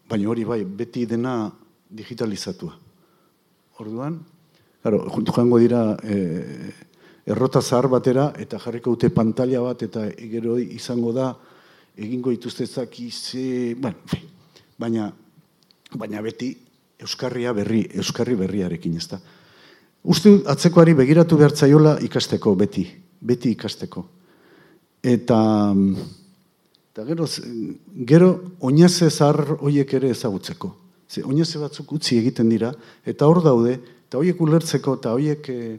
Baina 0.10 0.30
hori 0.32 0.46
bai, 0.48 0.64
beti 0.64 1.06
dena 1.10 1.52
digitalizatua. 1.90 2.74
Orduan, 3.80 4.18
claro, 4.82 5.06
joango 5.08 5.60
dira 5.62 5.84
e, 6.04 6.16
errota 7.30 7.62
zahar 7.62 7.88
batera, 7.92 8.32
eta 8.42 8.60
jarriko 8.60 8.96
dute 8.96 9.12
pantalla 9.14 9.62
bat, 9.62 9.84
eta 9.86 10.08
gero 10.32 10.58
izango 10.60 11.14
da, 11.14 11.30
egingo 12.00 12.34
dituzte 12.34 12.66
zaki, 12.66 13.10
ze, 13.12 13.76
bueno, 13.78 13.98
baina, 14.80 15.10
baina 15.96 16.24
beti, 16.26 16.54
Euskarria 17.00 17.54
berri, 17.56 17.86
Euskarri 17.96 18.36
berriarekin, 18.36 18.96
ez 19.00 19.08
da. 19.08 19.20
Uste 20.10 20.34
atzekoari 20.52 20.96
begiratu 20.98 21.38
behar 21.40 21.54
zaiola 21.56 21.98
ikasteko, 22.04 22.56
beti, 22.60 22.86
beti 23.22 23.54
ikasteko. 23.56 24.04
Eta, 25.04 25.40
eta 26.92 27.06
gero, 27.08 27.28
gero 28.08 28.30
oinaze 28.68 29.10
zahar 29.10 29.56
horiek 29.60 29.94
ere 30.00 30.12
ezagutzeko. 30.16 30.74
Ze, 31.10 31.24
oinaze 31.24 31.62
batzuk 31.62 31.94
utzi 31.96 32.18
egiten 32.20 32.50
dira, 32.52 32.74
eta 33.08 33.28
hor 33.28 33.44
daude, 33.44 33.78
eta 34.08 34.20
horiek 34.20 34.42
ulertzeko, 34.48 34.98
eta 35.00 35.14
horiek... 35.16 35.54
E, 35.54 35.78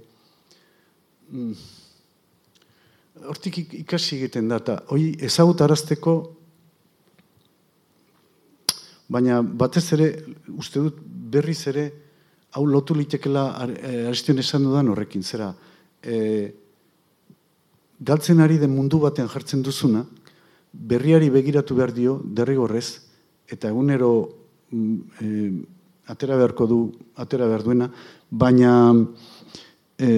hortik 3.27 3.59
ikasi 3.83 4.17
egiten 4.19 4.49
da, 4.49 4.61
eta 4.63 4.79
hori 4.91 5.13
ezagutarazteko, 5.27 6.15
baina 9.11 9.41
batez 9.43 9.87
ere, 9.97 10.13
uste 10.55 10.83
dut 10.85 11.01
berriz 11.35 11.61
ere, 11.71 11.91
hau 12.55 12.65
lotu 12.67 12.95
litekela 12.99 13.45
eh, 13.67 14.07
aristion 14.09 14.39
esan 14.43 14.65
dudan 14.67 14.91
horrekin, 14.91 15.23
zera, 15.23 15.53
e, 16.03 16.51
galtzen 18.01 18.41
ari 18.41 18.59
den 18.59 18.75
mundu 18.75 18.99
batean 19.03 19.29
jartzen 19.31 19.63
duzuna, 19.63 20.05
berriari 20.73 21.31
begiratu 21.31 21.77
behar 21.79 21.93
dio, 21.95 22.19
derrigorrez, 22.25 23.01
eta 23.51 23.71
egunero 23.71 24.13
e, 24.73 25.51
atera 26.11 26.39
beharko 26.41 26.67
du, 26.67 26.81
atera 27.23 27.47
behar 27.51 27.67
duena, 27.67 27.91
baina 28.31 28.73
e, 29.99 30.11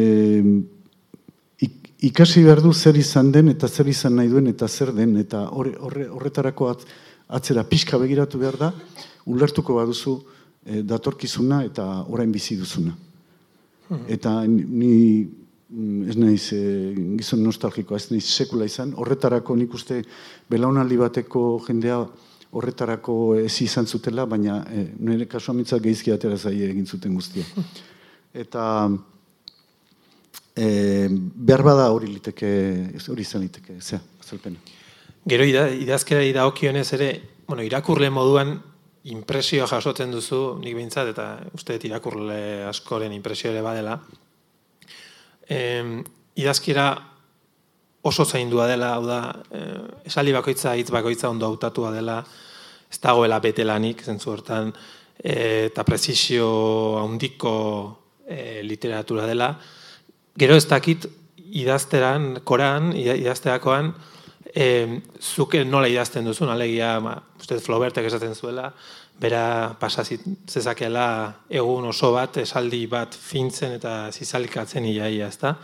ikasi 2.03 2.43
behar 2.43 2.61
du 2.63 2.73
zer 2.73 2.97
izan 2.99 3.31
den 3.33 3.49
eta 3.53 3.69
zer 3.69 3.89
izan 3.89 4.17
nahi 4.19 4.29
duen 4.29 4.51
eta 4.51 4.69
zer 4.69 4.91
den 4.95 5.17
eta 5.21 5.45
horre, 5.51 6.09
horretarako 6.11 6.73
atzera 7.29 7.63
pixka 7.65 7.99
begiratu 7.99 8.39
behar 8.39 8.59
da, 8.59 8.73
ulertuko 9.27 9.77
baduzu 9.79 10.17
e, 10.65 10.83
datorkizuna 10.83 11.63
eta 11.69 11.87
orain 12.11 12.33
bizi 12.33 12.57
duzuna. 12.59 12.97
Hmm. 13.89 14.03
Eta 14.09 14.35
ni 14.49 15.23
mm, 15.23 16.11
ez 16.11 16.17
naiz 16.19 16.43
e, 16.57 16.61
gizon 17.21 17.45
nostalgikoa, 17.47 18.01
ez 18.03 18.11
naiz 18.11 18.27
sekula 18.27 18.67
izan, 18.67 18.97
horretarako 18.99 19.57
nik 19.57 19.79
uste 19.79 20.03
belaunaldi 20.51 20.99
bateko 21.01 21.47
jendea 21.69 22.03
horretarako 22.53 23.37
ez 23.41 23.55
izan 23.65 23.87
zutela, 23.87 24.27
baina 24.27 24.61
e, 24.69 24.89
nire 24.99 25.31
kasu 25.31 25.55
amintzak 25.55 25.87
geizki 25.87 26.13
atera 26.13 26.37
zaie 26.37 26.69
egin 26.69 26.87
zuten 26.87 27.15
guztia. 27.15 27.47
Eta 28.43 28.65
e, 30.57 31.09
behar 31.11 31.63
bada 31.63 31.91
hori 31.93 32.11
liteke, 32.13 32.51
hori 33.09 33.25
izan 33.25 33.45
liteke, 33.45 33.79
zea, 33.81 34.01
azalpena. 34.21 34.61
Gero 35.29 35.47
ida, 35.47 35.69
idazkera 35.71 36.25
idakionez 36.27 36.89
ere, 36.97 37.13
bueno, 37.47 37.63
irakurle 37.63 38.11
moduan 38.11 38.57
impresioa 39.13 39.69
jasotzen 39.71 40.13
duzu, 40.15 40.59
nik 40.63 40.75
behintzat, 40.79 41.13
eta 41.15 41.29
uste 41.55 41.79
irakurle 41.87 42.65
askoren 42.69 43.15
impresio 43.15 43.51
ere 43.51 43.63
badela. 43.63 43.97
E, 45.49 45.59
idazkera 46.39 46.87
oso 48.03 48.27
zaindua 48.27 48.67
dela, 48.71 48.95
hau 48.97 49.07
da, 49.07 49.21
e, 49.51 49.63
esaldi 50.11 50.35
bakoitza, 50.35 50.75
hitz 50.79 50.91
bakoitza 50.91 51.31
ondo 51.31 51.47
hautatua 51.47 51.93
dela, 51.95 52.23
ez 52.91 52.99
dagoela 53.03 53.39
betelanik, 53.43 54.03
zentzu 54.03 54.31
hortan, 54.35 54.73
e, 55.19 55.69
eta 55.71 55.85
prezisio 55.87 56.49
handiko 57.03 57.55
e, 58.27 58.61
literatura 58.67 59.27
dela, 59.27 59.53
gero 60.39 60.57
ez 60.57 60.67
dakit 60.69 61.07
idazteran, 61.37 62.41
koran, 62.45 62.93
idazterakoan, 62.97 63.93
e, 64.55 65.01
zuke 65.21 65.65
nola 65.65 65.89
idazten 65.89 66.27
duzun, 66.29 66.51
alegia, 66.53 66.99
ma, 67.05 67.17
uste 67.41 67.59
Flaubertek 67.61 68.09
esaten 68.09 68.35
zuela, 68.35 68.71
bera 69.23 69.75
pasazit 69.81 70.25
zezakela 70.49 71.07
egun 71.51 71.87
oso 71.91 72.13
bat, 72.15 72.41
esaldi 72.43 72.87
bat 72.91 73.15
fintzen 73.15 73.77
eta 73.79 74.11
zizalikatzen 74.13 74.87
iaia, 74.89 75.29
ez 75.29 75.39
da? 75.41 75.55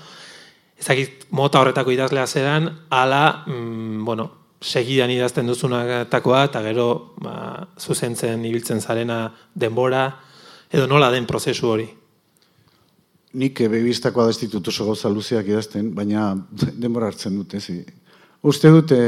Ezakit 0.78 1.26
mota 1.34 1.62
horretako 1.62 1.90
idazlea 1.94 2.26
zeran, 2.26 2.68
ala, 2.94 3.44
mm, 3.46 4.04
bueno, 4.06 4.30
segidan 4.62 5.10
idazten 5.10 5.46
duzunatakoa, 5.46 6.44
eta 6.50 6.62
gero 6.62 6.88
ba, 7.22 7.66
zuzentzen 7.78 8.44
ibiltzen 8.44 8.80
zarena 8.80 9.24
denbora, 9.54 10.08
edo 10.70 10.86
nola 10.86 11.10
den 11.10 11.26
prozesu 11.26 11.70
hori? 11.72 11.88
Nik 13.32 13.60
bebistako 13.68 14.22
adestitut 14.24 14.68
oso 14.68 14.86
gauza 14.88 15.10
luzeak 15.12 15.48
idazten, 15.48 15.92
baina 15.94 16.30
denbora 16.82 17.10
hartzen 17.12 17.36
dute, 17.36 17.60
zi. 17.60 17.82
Uste 18.48 18.70
dute, 18.72 18.98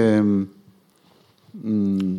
mm, 1.62 2.18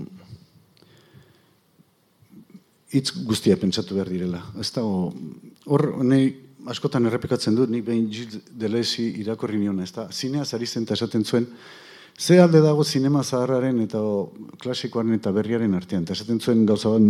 hitz 2.91 3.11
guztia 3.27 3.57
pentsatu 3.59 3.95
behar 3.95 4.09
direla. 4.09 4.41
Ez 4.59 4.71
da, 4.75 4.83
hor, 4.83 5.85
nahi, 6.03 6.31
askotan 6.71 7.07
errepikatzen 7.09 7.55
dut, 7.57 7.71
nik 7.73 7.85
behin 7.85 8.09
Gilles 8.11 8.41
Deleuze 8.57 9.05
irakorri 9.23 9.59
nion, 9.59 9.79
ez 9.81 9.91
da, 9.95 10.07
zinea 10.11 10.45
zarizten 10.45 10.85
eta 10.85 10.97
esaten 10.97 11.23
zuen, 11.25 11.47
ze 12.17 12.37
alde 12.39 12.61
dago 12.61 12.83
zinema 12.83 13.23
zaharraren 13.23 13.79
eta 13.81 14.01
klasikoaren 14.61 15.15
eta 15.17 15.31
berriaren 15.33 15.73
artean, 15.73 16.03
eta 16.05 16.13
esaten 16.13 16.39
zuen 16.39 16.65
gauza 16.69 16.91
bat, 16.93 17.01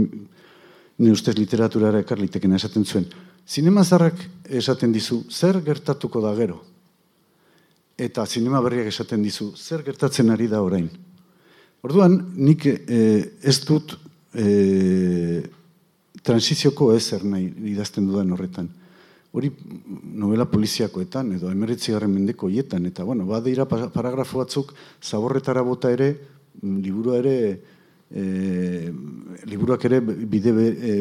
ni 1.02 1.12
ustez 1.12 1.36
literaturara 1.38 2.00
ekarliteken 2.06 2.54
esaten 2.56 2.86
zuen, 2.86 3.08
Zinema 3.48 3.84
zarrak 3.84 4.20
esaten 4.50 4.92
dizu, 4.94 5.24
zer 5.30 5.62
gertatuko 5.66 6.22
da 6.22 6.34
gero? 6.36 6.62
Eta 7.98 8.26
zinema 8.26 8.62
berriak 8.62 8.88
esaten 8.92 9.24
dizu, 9.24 9.52
zer 9.58 9.84
gertatzen 9.86 10.30
ari 10.34 10.48
da 10.48 10.62
orain? 10.64 10.90
Orduan, 11.82 12.18
nik 12.38 12.66
eh, 12.66 13.42
ez 13.42 13.58
dut 13.66 13.96
eh, 14.38 15.42
transizioko 16.22 16.92
ezer 16.94 17.26
nahi 17.26 17.50
idazten 17.74 18.08
dudan 18.08 18.32
horretan. 18.36 18.70
Hori 19.32 19.50
novela 20.20 20.46
poliziakoetan 20.46 21.32
edo 21.38 21.50
emeritzi 21.52 21.94
garren 21.96 22.12
mendeko 22.14 22.50
hietan. 22.52 22.86
Eta, 22.90 23.06
bueno, 23.08 23.26
badeira 23.26 23.66
paragrafo 23.66 24.42
batzuk 24.44 24.74
zaborretara 25.02 25.64
bota 25.64 25.92
ere, 25.92 26.12
liburu 26.62 27.16
ere, 27.16 27.36
e, 28.14 28.92
liburuak 29.48 29.86
ere 29.88 30.02
bide, 30.02 30.52
e, 30.52 30.98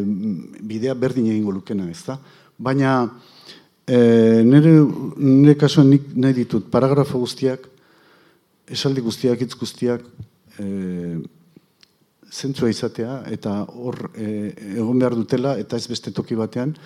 bidea 0.62 0.94
berdin 0.94 1.30
egingo 1.32 1.52
lukena, 1.52 1.88
ez 1.90 2.02
da? 2.06 2.18
Baina 2.58 2.94
e, 3.86 3.98
nire, 4.46 4.76
nire 5.16 5.56
kasuan 5.58 5.90
nik 5.90 6.08
nahi 6.14 6.40
ditut 6.42 6.70
paragrafo 6.70 7.18
guztiak, 7.18 7.66
esaldi 8.70 9.02
guztiak, 9.02 9.42
hitz 9.42 9.58
guztiak, 9.58 10.06
e, 10.58 11.18
zentzua 12.30 12.70
izatea, 12.70 13.24
eta 13.34 13.64
hor 13.74 14.12
e, 14.14 14.52
egon 14.76 15.00
behar 15.02 15.16
dutela, 15.18 15.56
eta 15.58 15.76
ez 15.76 15.88
beste 15.90 16.12
toki 16.14 16.38
batean, 16.38 16.76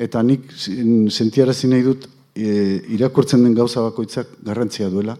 eta 0.00 0.22
nik 0.22 0.50
sentiarazi 0.52 1.70
nahi 1.72 1.86
dut 1.86 2.06
e, 2.34 2.50
irakurtzen 2.96 3.44
den 3.44 3.56
gauza 3.56 3.82
bakoitzak 3.88 4.36
garrantzia 4.44 4.90
duela, 4.92 5.16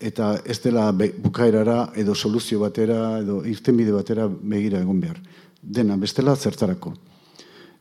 eta 0.00 0.38
ez 0.46 0.60
dela 0.62 0.92
bukaerara 0.92 1.92
edo 1.98 2.14
soluzio 2.14 2.60
batera 2.60 3.18
edo 3.18 3.42
irtenbide 3.46 3.92
batera 3.92 4.28
begira 4.28 4.80
egon 4.80 5.00
behar. 5.00 5.18
Dena, 5.60 5.96
bestela 5.96 6.36
zertarako. 6.36 6.94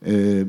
E, 0.01 0.45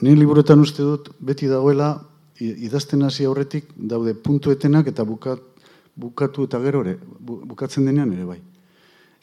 ni 0.00 0.14
liburuetan 0.16 0.60
uste 0.62 0.86
dut 0.86 1.10
beti 1.18 1.50
dagoela 1.50 1.96
idazten 2.40 3.02
hasi 3.04 3.26
aurretik 3.26 3.74
daude 3.76 4.14
puntuetenak 4.14 4.88
eta 4.88 5.04
bukat, 5.04 5.42
bukatu 5.96 6.46
eta 6.48 6.60
gero 6.62 6.80
ere, 6.86 6.96
bukatzen 7.20 7.84
denean 7.86 8.12
ere 8.14 8.24
bai. 8.24 8.38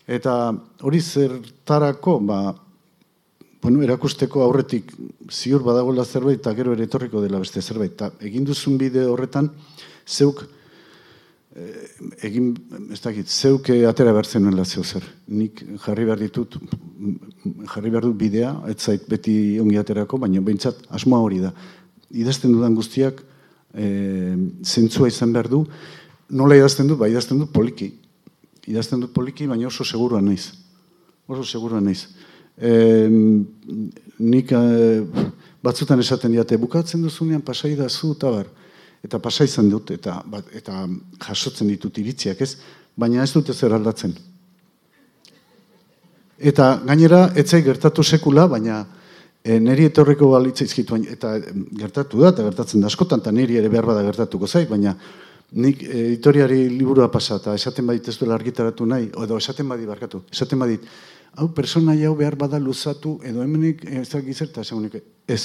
Eta 0.07 0.53
hori 0.87 1.01
zertarako, 1.01 2.19
ba, 2.23 2.39
bueno, 3.61 3.81
erakusteko 3.83 4.43
aurretik 4.43 4.93
ziur 5.31 5.63
badagoela 5.65 6.05
zerbait 6.05 6.39
eta 6.39 6.53
gero 6.55 6.75
ere 6.75 6.85
etorriko 6.87 7.23
dela 7.23 7.41
beste 7.41 7.61
zerbait. 7.61 7.95
Ta, 7.97 8.11
egin 8.21 8.45
duzun 8.47 8.77
bide 8.77 9.07
horretan, 9.07 9.49
zeuk 10.07 10.43
eh, 11.55 11.87
egin, 12.27 12.51
ez 12.93 12.99
dakit, 13.03 13.29
zeuk 13.29 13.69
atera 13.89 14.13
behar 14.15 14.25
zenuen 14.25 14.65
zeu 14.65 14.83
zer. 14.83 15.03
Nik 15.27 15.63
jarri 15.83 16.05
behar 16.05 16.19
ditut, 16.21 16.57
jarri 17.73 17.91
behar 17.91 18.07
dut 18.07 18.17
bidea, 18.17 18.53
ez 18.71 18.77
zait 18.79 19.07
beti 19.09 19.59
ongi 19.59 19.77
aterako, 19.77 20.19
baina 20.23 20.41
behintzat 20.41 20.85
asmoa 20.89 21.19
hori 21.25 21.41
da. 21.43 21.53
Idazten 22.11 22.53
dudan 22.53 22.75
guztiak 22.75 23.19
e, 23.73 23.87
zentzua 24.63 25.09
izan 25.11 25.33
behar 25.33 25.49
du, 25.51 25.65
nola 26.29 26.55
idazten 26.55 26.87
dut, 26.87 26.99
ba 27.01 27.09
idazten 27.11 27.41
dut 27.41 27.51
poliki. 27.51 27.91
Idazten 28.67 29.03
dut 29.03 29.13
poliki, 29.15 29.47
baina 29.47 29.67
oso 29.67 29.83
segurua 29.83 30.21
naiz. 30.21 30.51
Oso 31.27 31.43
segurua 31.43 31.81
naiz. 31.83 32.05
E, 32.57 32.71
nik 34.19 34.53
e, 34.55 34.61
batzutan 35.63 35.99
esaten 35.99 36.31
diate, 36.31 36.57
bukatzen 36.57 37.03
duzunean 37.03 37.43
pasai 37.43 37.75
da 37.75 37.89
zu 37.89 38.13
eta 38.15 38.31
bar 38.31 38.47
eta 39.07 39.19
pasa 39.23 39.47
izan 39.47 39.69
dut, 39.71 39.91
eta, 39.95 40.19
bat, 40.27 40.49
eta 40.55 40.83
jasotzen 41.23 41.71
ditut 41.71 41.97
iritziak 41.97 42.41
ez, 42.43 42.57
baina 42.97 43.23
ez 43.23 43.31
dute 43.33 43.55
zer 43.55 43.73
aldatzen. 43.73 44.13
Eta 46.37 46.75
gainera, 46.85 47.31
etzai 47.35 47.63
gertatu 47.65 48.03
sekula, 48.03 48.47
baina 48.51 48.85
E, 49.47 49.61
neri 49.63 49.85
etorreko 49.87 50.27
balitza 50.27 50.65
izkitu, 50.65 50.91
baina- 50.97 51.13
eta 51.13 51.29
gertatu 51.79 52.19
da, 52.19 52.33
eta 52.33 52.43
gertatzen 52.43 52.81
da 52.83 52.89
askotan, 52.89 53.21
eta 53.21 53.31
niri 53.31 53.55
ere 53.55 53.69
behar 53.71 53.85
bada 53.87 54.01
gertatuko 54.03 54.47
zait, 54.47 54.67
baina 54.67 54.91
nik 55.55 55.83
eh, 55.83 56.07
editoriari 56.07 56.65
liburua 56.69 57.07
pasa, 57.11 57.37
eta 57.39 57.53
esaten 57.55 57.87
badit 57.87 58.09
ez 58.11 58.17
duela 58.19 58.35
argitaratu 58.35 58.85
nahi, 58.85 59.07
edo 59.23 59.37
esaten 59.39 59.69
badit 59.69 59.87
barkatu, 59.87 60.23
esaten 60.33 60.59
badit, 60.59 60.83
hau 61.39 61.47
personai 61.55 62.03
hau 62.03 62.15
behar 62.19 62.35
bada 62.35 62.59
luzatu, 62.59 63.19
edo 63.23 63.45
hemenik 63.45 63.85
eh, 63.85 64.01
ez 64.01 64.09
da 64.11 64.21
gizerta, 64.25 64.65
ez, 65.27 65.43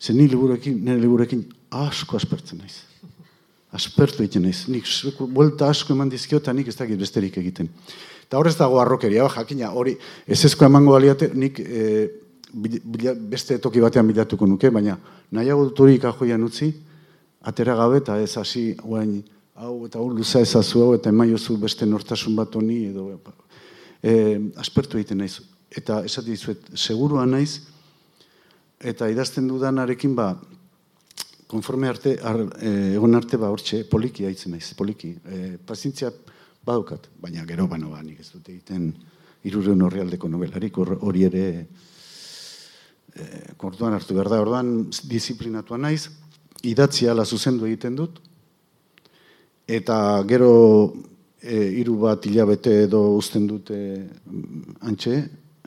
ze 0.00 0.12
ni 0.12 0.28
liburuekin, 0.28 0.78
nire 0.84 1.00
liburuekin 1.00 1.44
asko 1.70 2.16
aspertzen 2.16 2.58
naiz. 2.58 2.82
Aspertu 3.72 4.22
egiten 4.22 4.46
naiz. 4.46 4.64
Nik 4.68 4.86
buelta 5.34 5.68
asko 5.68 5.92
eman 5.92 6.08
dizkio, 6.08 6.38
eta 6.38 6.52
nik 6.52 6.68
ez 6.68 6.76
dakit 6.76 6.98
besterik 6.98 7.36
egiten. 7.38 7.68
Eta 8.24 8.38
horrez 8.38 8.56
dago 8.56 8.80
arrokeria, 8.80 9.24
ba, 9.24 9.32
jakina, 9.32 9.72
hori, 9.72 9.96
ez 10.26 10.44
ezko 10.44 10.64
emango 10.64 10.92
baliate, 10.92 11.30
nik 11.34 11.60
e, 11.60 12.08
bil- 12.52 12.82
bila- 12.84 13.14
beste 13.16 13.58
toki 13.58 13.80
batean 13.80 14.08
bilatuko 14.08 14.46
nuke, 14.46 14.70
baina 14.70 14.98
nahiago 15.32 15.64
dut 15.68 15.80
hori 15.80 16.00
utzi, 16.44 16.72
atera 17.42 17.74
gabe, 17.74 17.98
eta 17.98 18.20
ez 18.20 18.36
hasi, 18.36 18.74
guain, 18.82 19.22
hau 19.54 19.86
eta 19.86 19.98
hau 19.98 20.08
luza 20.08 20.40
ezazu 20.40 20.82
hau, 20.82 20.94
eta 20.94 21.10
emaiozu 21.10 21.56
beste 21.58 21.86
nortasun 21.86 22.36
bat 22.36 22.54
honi, 22.54 22.86
edo, 22.86 23.20
e, 24.02 24.50
aspertu 24.56 24.98
egiten 24.98 25.18
naiz. 25.18 25.40
Eta 25.70 26.02
esati 26.04 26.30
dizuet, 26.30 26.70
segurua 26.74 27.26
naiz, 27.26 27.60
eta 28.80 29.08
idazten 29.10 29.48
dudanarekin, 29.48 30.14
ba, 30.14 30.32
konforme 31.48 31.88
arte, 31.88 32.16
ar, 32.22 32.40
e, 32.60 32.72
egon 32.94 33.16
arte, 33.18 33.38
ba, 33.40 33.50
hortxe, 33.50 33.82
poliki 33.90 34.26
haitzen 34.28 34.54
naiz, 34.54 34.72
poliki. 34.78 35.14
E, 35.24 35.56
pazientzia 35.66 36.12
badukat, 36.64 37.08
baina 37.20 37.44
gero, 37.48 37.66
bano, 37.66 37.90
ba, 37.94 38.02
nik 38.04 38.20
ez 38.20 38.30
dute 38.30 38.52
egiten 38.52 38.92
irureun 39.48 39.82
horrialdeko 39.86 40.28
nobelarik, 40.28 40.78
hor- 40.78 40.98
hori 41.00 41.24
ere 41.28 41.44
e, 43.14 43.28
kontuan 43.56 43.96
hartu 43.96 44.14
behar 44.14 44.30
da, 44.30 44.40
orduan 44.44 44.72
disiplinatua 45.08 45.78
naiz, 45.80 46.08
idatzi 46.68 47.08
ala 47.08 47.24
zuzendu 47.24 47.66
egiten 47.66 47.96
dut, 47.96 48.20
eta 49.68 50.22
gero 50.28 50.52
e, 51.40 51.56
hiru 51.80 51.98
bat 52.02 52.26
hilabete 52.26 52.84
edo 52.84 53.02
uzten 53.16 53.46
dute 53.48 53.78
mm, 53.78 54.78
antxe, 54.90 55.18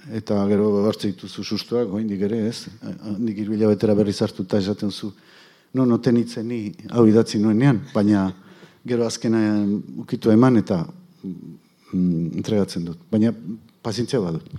eta 0.09 0.39
gero 0.49 0.69
hartze 0.87 1.11
dituzu 1.11 1.43
sustuak, 1.43 1.89
goindik 1.91 2.21
ere 2.25 2.47
ez, 2.47 2.67
handik 2.81 3.43
hiru 3.43 3.53
hilabetera 3.53 3.95
berriz 3.95 4.17
hartuta 4.21 4.57
esaten 4.57 4.91
zu, 4.91 5.11
no 5.73 5.85
noten 5.85 6.17
hitzen 6.17 6.47
ni 6.47 6.71
hau 6.91 7.05
idatzi 7.07 7.39
nuenean, 7.39 7.83
baina 7.93 8.31
gero 8.87 9.05
azkenean 9.05 9.77
ukitu 10.03 10.31
eman 10.33 10.57
eta 10.57 10.81
mm, 10.83 12.31
entregatzen 12.41 12.85
dut. 12.89 13.05
Baina 13.11 13.33
pazientzia 13.83 14.19
badut. 14.23 14.49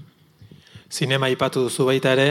Zinema 0.92 1.28
ipatu 1.32 1.66
duzu 1.66 1.88
baita 1.88 2.12
ere, 2.12 2.28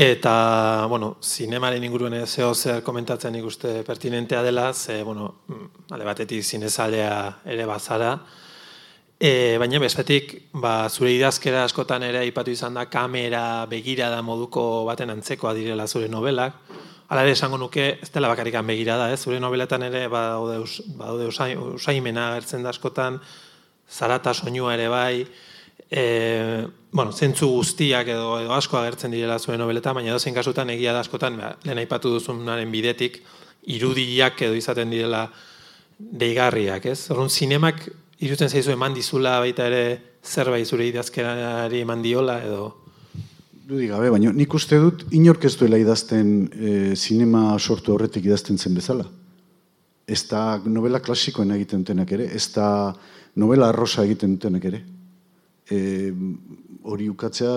eta, 0.00 0.86
bueno, 0.88 1.16
zinemaren 1.22 1.84
inguruen 1.84 2.16
zeo 2.26 2.54
zer 2.54 2.82
komentatzen 2.82 3.34
ikuste 3.36 3.82
pertinentea 3.86 4.42
dela, 4.42 4.72
ze, 4.74 5.02
bueno, 5.04 5.34
mm, 5.46 5.92
ale 5.94 6.04
batetik 6.08 6.42
zinezalea 6.42 7.42
ere 7.44 7.66
bazara, 7.66 8.14
e, 9.20 9.58
baina 9.60 9.78
bestetik, 9.78 10.32
ba, 10.52 10.88
zure 10.88 11.12
idazkera 11.12 11.66
askotan 11.68 12.02
ere 12.02 12.24
aipatu 12.24 12.50
izan 12.50 12.74
da 12.74 12.86
kamera 12.88 13.66
begirada 13.68 14.22
moduko 14.24 14.86
baten 14.88 15.12
antzekoa 15.12 15.52
direla 15.54 15.86
zure 15.86 16.08
novelak, 16.08 16.56
Hala 17.10 17.24
ere 17.26 17.32
esango 17.34 17.56
nuke, 17.58 17.84
ez 18.04 18.08
dela 18.14 18.28
bakarikan 18.30 18.68
begirada, 18.70 19.08
ez? 19.10 19.18
Zure 19.24 19.40
nobeletan 19.42 19.82
ere 19.82 20.04
badaude, 20.06 20.60
us, 20.62 20.76
usaimena 21.74 22.28
agertzen 22.30 22.62
da 22.62 22.70
askotan, 22.70 23.16
zarata 23.90 24.30
soinua 24.30 24.76
ere 24.76 24.86
bai, 24.86 25.24
e, 25.90 26.04
bueno, 26.92 27.10
zentzu 27.10 27.48
guztiak 27.50 28.12
edo, 28.14 28.36
edo 28.44 28.54
asko 28.54 28.78
agertzen 28.78 29.10
direla 29.10 29.40
zure 29.42 29.58
nobeletan, 29.58 29.98
baina 29.98 30.14
dozein 30.14 30.38
kasutan 30.38 30.70
egia 30.70 30.94
da 30.94 31.02
askotan, 31.02 31.40
ba, 31.42 31.50
lehen 31.66 31.82
aipatu 31.82 32.14
duzunaren 32.14 32.70
bidetik, 32.70 33.18
irudiak 33.74 34.46
edo 34.46 34.54
izaten 34.54 34.94
direla 34.94 35.24
deigarriak, 35.98 36.86
ez? 36.94 37.00
Orrun 37.10 37.28
zinemak 37.28 37.88
iruten 38.20 38.48
zaizu 38.48 38.74
eman 38.74 38.94
dizula 38.94 39.38
baita 39.40 39.66
ere 39.70 39.84
zerbait 40.24 40.68
zure 40.68 40.86
idazkerari 40.88 41.80
eman 41.86 42.02
diola 42.02 42.40
edo 42.44 42.68
Dudik 43.70 43.92
gabe, 43.92 44.08
baina 44.10 44.32
nik 44.34 44.54
uste 44.58 44.80
dut 44.82 45.04
inork 45.14 45.44
ez 45.46 45.52
duela 45.54 45.78
idazten 45.78 46.30
e, 46.50 46.70
sinema 46.98 47.54
sortu 47.58 47.92
horretik 47.94 48.24
idazten 48.26 48.58
zen 48.58 48.74
bezala. 48.74 49.04
Ez 50.10 50.24
da 50.26 50.58
novela 50.64 50.98
klasikoen 50.98 51.52
egiten 51.54 51.84
dutenak 51.84 52.10
ere, 52.16 52.26
ez 52.34 52.48
da 52.50 52.90
novela 53.38 53.68
arrosa 53.70 54.02
egiten 54.02 54.34
dutenak 54.34 54.66
ere. 54.72 54.80
E, 55.70 55.78
hori 56.82 57.06
ukatzea, 57.12 57.52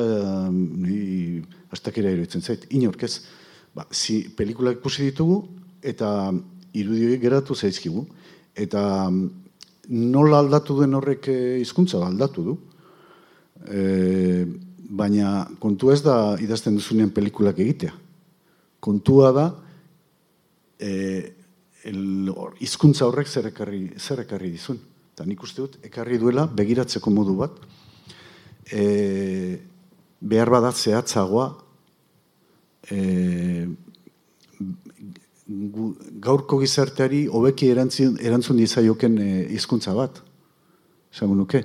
ni 0.53 1.41
astakera 1.73 2.13
iruditzen 2.13 2.45
zait, 2.45 2.69
inork 2.77 3.07
ez. 3.09 3.15
Ba, 3.73 3.87
si, 3.89 4.19
pelikulak 4.37 4.83
ikusi 4.83 5.07
ditugu, 5.09 5.39
eta 5.81 6.29
irudioik 6.77 7.25
geratu 7.25 7.57
zaizkigu. 7.57 8.05
Eta 8.53 8.83
nola 9.89 10.39
aldatu 10.39 10.77
den 10.81 10.95
horrek 10.95 11.27
e, 11.27 11.39
hizkuntza 11.61 11.99
aldatu 12.05 12.43
du. 12.43 12.55
E, 13.67 14.45
baina 14.93 15.47
kontua 15.59 15.93
ez 15.95 16.01
da 16.05 16.17
idazten 16.39 16.77
duzunean 16.77 17.11
pelikulak 17.15 17.59
egitea. 17.59 17.93
Kontua 18.83 19.31
da 19.35 19.45
e, 20.79 20.91
el, 21.89 22.29
or, 22.35 22.55
izkuntza 22.63 23.07
horrek 23.07 23.27
zer 23.27 23.49
ekarri, 23.51 23.85
zer 23.99 24.23
ekarri 24.23 24.51
dizun. 24.53 24.79
Eta 25.13 25.25
nik 25.27 25.43
uste 25.45 25.61
dut, 25.61 25.77
ekarri 25.85 26.17
duela 26.17 26.47
begiratzeko 26.49 27.11
modu 27.13 27.35
bat, 27.37 27.59
e, 28.71 29.59
behar 30.23 30.49
badat 30.49 30.79
zehatzagoa, 30.79 31.51
e, 32.89 33.67
gaurko 35.47 36.59
gizarteari 36.61 37.25
hobeki 37.27 37.69
erantzun, 37.73 38.17
erantzun 38.21 38.57
dizaioken 38.57 39.17
e, 39.19 39.29
hizkuntza 39.55 39.93
bat. 39.95 40.21
Esango 41.13 41.35
nuke, 41.35 41.63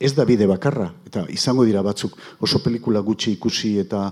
ez 0.00 0.14
da 0.16 0.24
bide 0.24 0.46
bakarra, 0.48 0.88
eta 1.06 1.26
izango 1.30 1.66
dira 1.68 1.82
batzuk 1.84 2.16
oso 2.40 2.62
pelikula 2.64 3.02
gutxi 3.04 3.34
ikusi 3.36 3.76
eta 3.82 4.06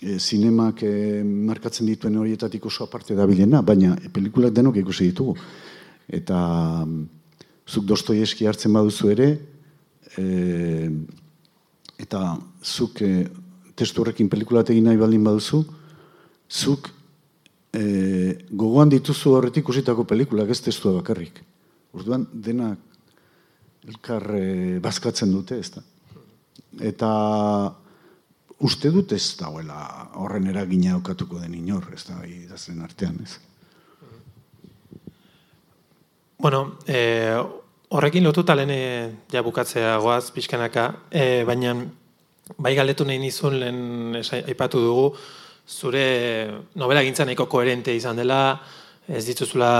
e, 0.00 0.18
zinemak 0.18 0.82
e, 0.82 1.22
markatzen 1.24 1.86
dituen 1.86 2.16
horietatik 2.16 2.66
oso 2.66 2.84
aparte 2.84 3.14
da 3.14 3.26
bilena, 3.28 3.60
baina 3.62 3.96
e, 4.00 4.08
pelikulak 4.08 4.54
denok 4.56 4.80
ikusi 4.80 5.10
ditugu. 5.10 5.36
Eta 6.08 6.38
mm, 6.86 7.02
zuk 7.68 7.84
Dostoieski 7.86 8.48
hartzen 8.48 8.72
baduzu 8.72 9.12
ere, 9.12 9.28
e, 10.16 10.88
eta 12.00 12.24
zuk 12.64 13.04
e, 13.04 13.28
testu 13.76 14.00
horrekin 14.00 14.32
pelikulat 14.32 14.72
egin 14.72 14.88
nahi 14.88 14.98
baldin 15.00 15.28
baduzu, 15.28 15.62
zuk 16.48 16.88
e, 17.72 17.82
gogoan 18.50 18.90
dituzu 18.92 19.34
horretik 19.36 19.64
ikusitako 19.64 20.04
pelikulak 20.04 20.50
ez 20.50 20.60
testua 20.64 20.96
bakarrik. 20.98 21.40
Orduan, 21.96 22.26
denak 22.32 22.78
elkar 23.88 24.26
e, 24.36 24.78
bazkatzen 24.82 25.32
dute, 25.32 25.58
ez 25.58 25.70
da. 25.74 25.84
Eta 26.86 27.10
uste 28.60 28.90
dut 28.92 29.12
ez 29.16 29.24
dagoela 29.40 30.10
horren 30.20 30.50
eragina 30.50 30.96
okatuko 30.98 31.40
den 31.40 31.56
inor, 31.58 31.88
ez 31.94 32.04
da, 32.08 32.20
idazten 32.26 32.82
artean, 32.84 33.16
ez. 33.24 33.38
Bueno, 36.40 36.78
e, 36.88 37.36
horrekin 37.90 38.24
lotuta 38.24 38.54
lehen 38.56 38.70
eh, 38.72 39.10
ja 39.32 39.42
bukatzea 39.44 39.96
goaz 40.00 40.30
pixkanaka, 40.32 40.86
e, 41.10 41.42
baina 41.44 41.74
bai 42.56 42.74
galdetu 42.78 43.04
nahi 43.04 43.18
nizun 43.20 43.58
lehen 43.60 44.20
aipatu 44.46 44.80
dugu, 44.80 45.10
zure 45.70 46.50
novela 46.74 47.02
gintza 47.06 47.24
nahiko 47.24 47.46
koherente 47.46 47.94
izan 47.94 48.18
dela, 48.18 48.58
ez 49.08 49.24
dituzula 49.26 49.72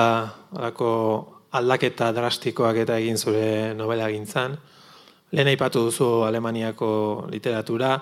alako 0.57 0.91
aldaketa 1.59 2.13
drastikoak 2.15 2.83
eta 2.85 2.99
egin 3.03 3.19
zure 3.19 3.75
novela 3.75 4.09
gintzan. 4.11 4.57
Lehen 5.35 5.51
aipatu 5.51 5.85
duzu 5.89 6.09
Alemaniako 6.27 6.91
literatura, 7.31 7.97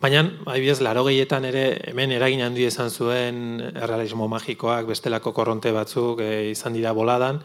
baina, 0.00 0.24
adibidez, 0.46 0.80
laro 0.84 1.04
gehietan 1.08 1.44
ere 1.48 1.64
hemen 1.92 2.12
eragin 2.16 2.44
handi 2.44 2.64
izan 2.66 2.90
zuen 2.90 3.60
errealismo 3.70 4.28
magikoak, 4.28 4.88
bestelako 4.88 5.32
korronte 5.36 5.72
batzuk 5.76 6.20
e, 6.24 6.50
izan 6.52 6.76
dira 6.76 6.92
boladan, 6.96 7.40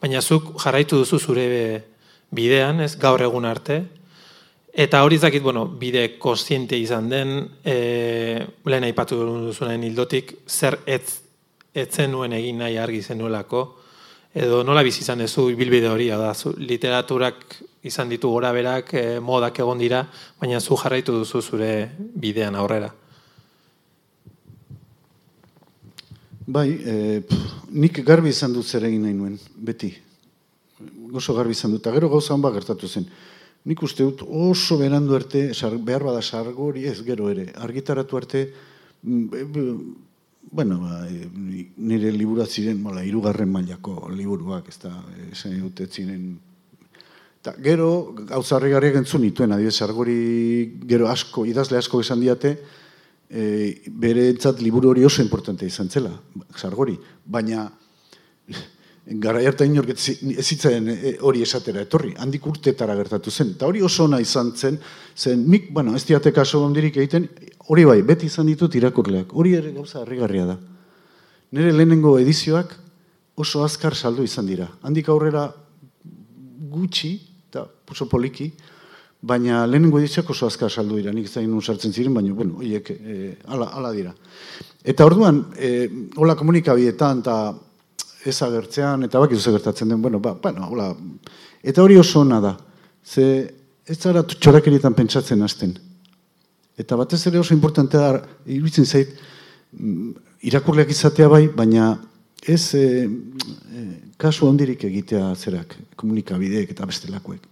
baina 0.00 0.20
zuk 0.20 0.54
jarraitu 0.62 1.00
duzu 1.04 1.20
zure 1.20 1.46
bidean, 2.32 2.80
ez 2.80 2.94
gaur 3.00 3.24
egun 3.24 3.48
arte, 3.48 3.82
Eta 4.78 5.00
hori 5.02 5.16
ez 5.16 5.24
dakit, 5.24 5.42
bueno, 5.42 5.64
bide 5.66 6.04
kontziente 6.22 6.78
izan 6.78 7.08
den, 7.10 7.32
e, 7.66 8.38
lehen 8.70 8.84
aipatu 8.86 9.16
duzunaren 9.48 9.82
hildotik, 9.82 10.36
zer 10.46 10.76
ez, 10.86 11.18
etzen 11.74 12.12
nuen 12.14 12.36
egin 12.36 12.60
nahi 12.62 12.76
argi 12.78 13.00
zenuelako, 13.02 13.62
edo 14.38 14.60
nola 14.62 14.84
bizi 14.86 15.00
izan 15.02 15.24
duzu 15.24 15.48
ibilbide 15.50 15.88
hori, 15.90 16.06
da, 16.14 16.30
zu, 16.30 16.52
literaturak 16.62 17.56
izan 17.90 18.12
ditu 18.12 18.30
gora 18.30 18.52
berak, 18.54 18.92
e, 18.94 19.18
modak 19.18 19.58
egon 19.64 19.82
dira, 19.82 20.04
baina 20.38 20.60
zu 20.60 20.78
jarraitu 20.78 21.16
duzu 21.16 21.42
zure 21.42 21.70
bidean 21.98 22.54
aurrera. 22.54 22.92
Bai, 26.46 26.68
e, 26.70 26.94
pff, 27.26 27.56
nik 27.74 27.98
garbi 28.06 28.30
izan 28.30 28.54
dut 28.54 28.70
zer 28.70 28.86
egin 28.86 29.02
nahi 29.08 29.18
nuen, 29.18 29.34
beti. 29.58 29.90
Gozo 31.10 31.34
garbi 31.34 31.58
izan 31.58 31.74
dut, 31.74 31.82
eta 31.82 31.96
gero 31.98 32.12
gauza 32.14 32.30
hon 32.36 32.46
bat 32.46 32.54
gertatu 32.60 32.86
zen. 32.86 33.10
Nik 33.68 33.82
uste 33.84 34.06
dut 34.06 34.24
oso 34.24 34.78
berandu 34.80 35.14
arte, 35.16 35.50
behar 35.84 36.06
bada 36.08 36.22
sargori 36.22 36.86
ez 36.88 37.02
gero 37.04 37.28
ere, 37.28 37.50
argitaratu 37.56 38.16
arte, 38.16 38.44
mm, 39.02 39.80
bueno, 40.50 40.78
ba, 40.80 41.04
e, 41.08 41.28
nire 41.76 42.12
libura 42.12 42.46
ziren, 42.46 42.80
mola, 42.80 43.04
irugarren 43.04 43.50
mailako 43.52 44.08
liburuak, 44.08 44.70
ez 44.72 44.78
da, 44.82 44.94
esan 45.32 45.58
dute 45.60 45.86
ziren, 45.86 46.38
Ta, 47.38 47.52
gero, 47.62 48.16
gauzarri 48.26 48.72
garriak 48.72 48.96
entzun 48.98 49.22
nituen, 49.22 49.52
adibidez, 49.54 49.76
sargori 49.78 50.14
gero 50.90 51.06
asko, 51.06 51.44
idazle 51.46 51.78
asko 51.78 52.00
esan 52.02 52.18
diate, 52.18 52.50
e, 53.30 53.44
bere 53.94 54.24
entzat 54.32 54.58
liburu 54.58 54.90
hori 54.90 55.04
oso 55.06 55.22
importante 55.22 55.68
izan 55.68 55.86
zela, 55.86 56.10
sargori, 56.58 56.96
baina 57.24 57.68
gara 59.08 59.40
harta 59.40 59.64
inork 59.64 59.94
ez 59.94 60.44
zitzen 60.44 60.88
e, 60.92 61.14
hori 61.24 61.40
esatera 61.42 61.80
etorri, 61.86 62.12
handik 62.20 62.46
urtetara 62.46 62.96
gertatu 62.98 63.30
zen. 63.30 63.54
Eta 63.56 63.66
hori 63.66 63.80
oso 63.82 64.04
ona 64.04 64.20
izan 64.20 64.52
zen, 64.56 64.78
zen 65.16 65.44
mik, 65.48 65.70
bueno, 65.72 65.94
ez 65.96 66.04
diate 66.04 66.32
kaso 66.32 66.60
ondirik 66.64 66.98
egiten, 67.00 67.28
hori 67.72 67.86
bai, 67.88 68.02
beti 68.02 68.28
izan 68.28 68.46
ditut 68.50 68.74
irakurleak, 68.76 69.32
hori 69.32 69.54
ere 69.56 69.72
gauza 69.72 70.02
harrigarria 70.02 70.44
da. 70.50 70.58
Nire 71.56 71.72
lehenengo 71.72 72.18
edizioak 72.20 72.74
oso 73.40 73.62
azkar 73.64 73.96
saldu 73.96 74.26
izan 74.26 74.46
dira. 74.46 74.68
Handik 74.82 75.08
aurrera 75.08 75.46
gutxi, 76.68 77.14
eta 77.48 77.64
oso 77.88 78.08
poliki, 78.10 78.50
baina 79.24 79.62
lehenengo 79.66 80.02
edizioak 80.02 80.34
oso 80.34 80.50
azkar 80.50 80.70
saldu 80.70 80.98
dira, 81.00 81.14
nik 81.16 81.30
zain 81.32 81.54
sartzen 81.62 81.92
ziren, 81.92 82.12
baina, 82.12 82.34
bueno, 82.34 82.60
oiek, 82.60 82.90
e, 82.92 83.38
ala, 83.46 83.70
ala 83.72 83.94
dira. 83.96 84.12
Eta 84.84 85.06
orduan, 85.08 85.46
e, 85.56 85.88
hola 86.16 86.36
komunikabietan, 86.36 87.24
eta 87.24 87.38
ez 88.28 88.42
agertzean, 88.42 89.04
eta 89.06 89.20
bak 89.20 89.34
ze 89.34 89.52
gertatzen 89.52 89.88
den, 89.88 90.02
bueno, 90.02 90.20
ba, 90.20 90.34
bueno, 90.42 90.68
hola, 90.68 90.94
eta 91.62 91.82
hori 91.82 91.96
oso 91.96 92.20
ona 92.20 92.40
da, 92.40 92.56
ze 93.04 93.54
ez 93.88 93.98
zara 93.98 94.22
txorakerietan 94.22 94.94
pentsatzen 94.94 95.42
hasten. 95.42 95.74
Eta 96.78 96.96
batez 96.96 97.26
ere 97.26 97.40
oso 97.40 97.54
importantea 97.54 98.00
da, 98.00 98.22
iruditzen 98.46 98.86
zait, 98.86 99.14
mm, 99.72 100.12
irakurleak 100.48 100.90
izatea 100.92 101.28
bai, 101.28 101.46
baina 101.48 101.96
ez 102.46 102.74
e, 102.74 102.84
e, 103.08 103.84
kasu 104.20 104.46
ondirik 104.46 104.84
egitea 104.84 105.32
zerak, 105.34 105.74
komunikabideek 105.96 106.70
eta 106.74 106.86
bestelakoek. 106.86 107.46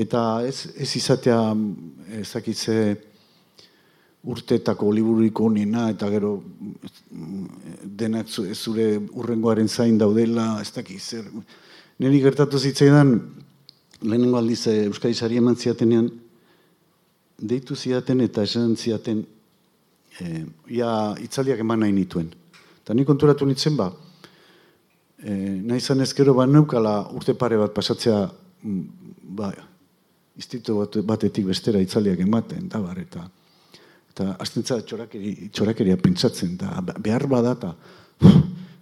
Eta 0.00 0.22
ez, 0.46 0.70
ez 0.78 0.88
izatea 0.96 1.40
ezakitze, 2.22 2.76
urtetako 4.24 4.90
liburuiko 4.92 5.46
onena 5.48 5.88
eta 5.90 6.08
gero 6.12 6.34
denak 8.00 8.28
zure 8.28 8.98
urrengoaren 9.16 9.68
zain 9.68 9.98
daudela, 9.98 10.60
ez 10.60 10.70
daki 10.74 10.98
zer. 10.98 11.24
Neri 12.00 12.20
gertatu 12.20 12.58
zitzaidan, 12.58 13.14
lehenengo 14.02 14.38
aldiz 14.38 14.66
eh, 14.66 14.84
Euskadi 14.88 15.14
Sari 15.14 15.40
eman 15.40 15.56
ziatenean, 15.56 16.10
deitu 17.40 17.76
ziaten 17.76 18.20
eta 18.20 18.44
esan 18.44 18.76
ziaten, 18.76 19.24
e, 20.20 20.44
ia 20.76 20.90
itzaliak 21.24 21.60
eman 21.64 21.80
nahi 21.84 21.92
nituen. 21.96 22.28
Eta 22.82 22.94
ni 22.94 23.04
konturatu 23.08 23.48
nintzen 23.48 23.76
ba, 23.76 23.90
e, 25.22 25.32
nahi 25.64 25.80
zan 25.80 26.04
ezkero 26.04 26.34
ba 26.36 26.46
neukala 26.46 26.94
urte 27.16 27.34
pare 27.34 27.56
bat 27.60 27.74
pasatzea 27.76 28.22
mm, 28.62 28.82
ba, 29.36 29.52
instituto 30.36 30.78
bat, 30.80 31.00
batetik 31.04 31.48
bestera 31.48 31.80
itzaliak 31.80 32.20
ematen, 32.20 32.68
da 32.68 32.80
bar, 32.84 32.98
eta 33.00 33.24
eta 34.20 34.36
aztentza 34.42 34.76
txorakeri, 34.84 35.48
txorakeria 35.54 35.96
pentsatzen, 36.00 36.56
da 36.60 36.82
behar 37.00 37.24
bada, 37.30 37.54
eta 37.56 38.28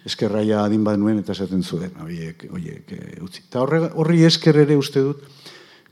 eskerraia 0.09 0.64
adin 0.64 0.82
bat 0.86 0.99
nuen, 0.99 1.20
eta 1.22 1.34
esaten 1.36 1.62
zuen, 1.62 1.93
horiek, 2.03 2.49
horiek, 2.51 2.91
e, 2.91 3.20
utzi. 3.22 3.45
Eta 3.47 3.62
horri 3.62 4.24
esker 4.26 4.59
ere 4.64 4.76
uste 4.78 5.05
dut, 5.05 5.22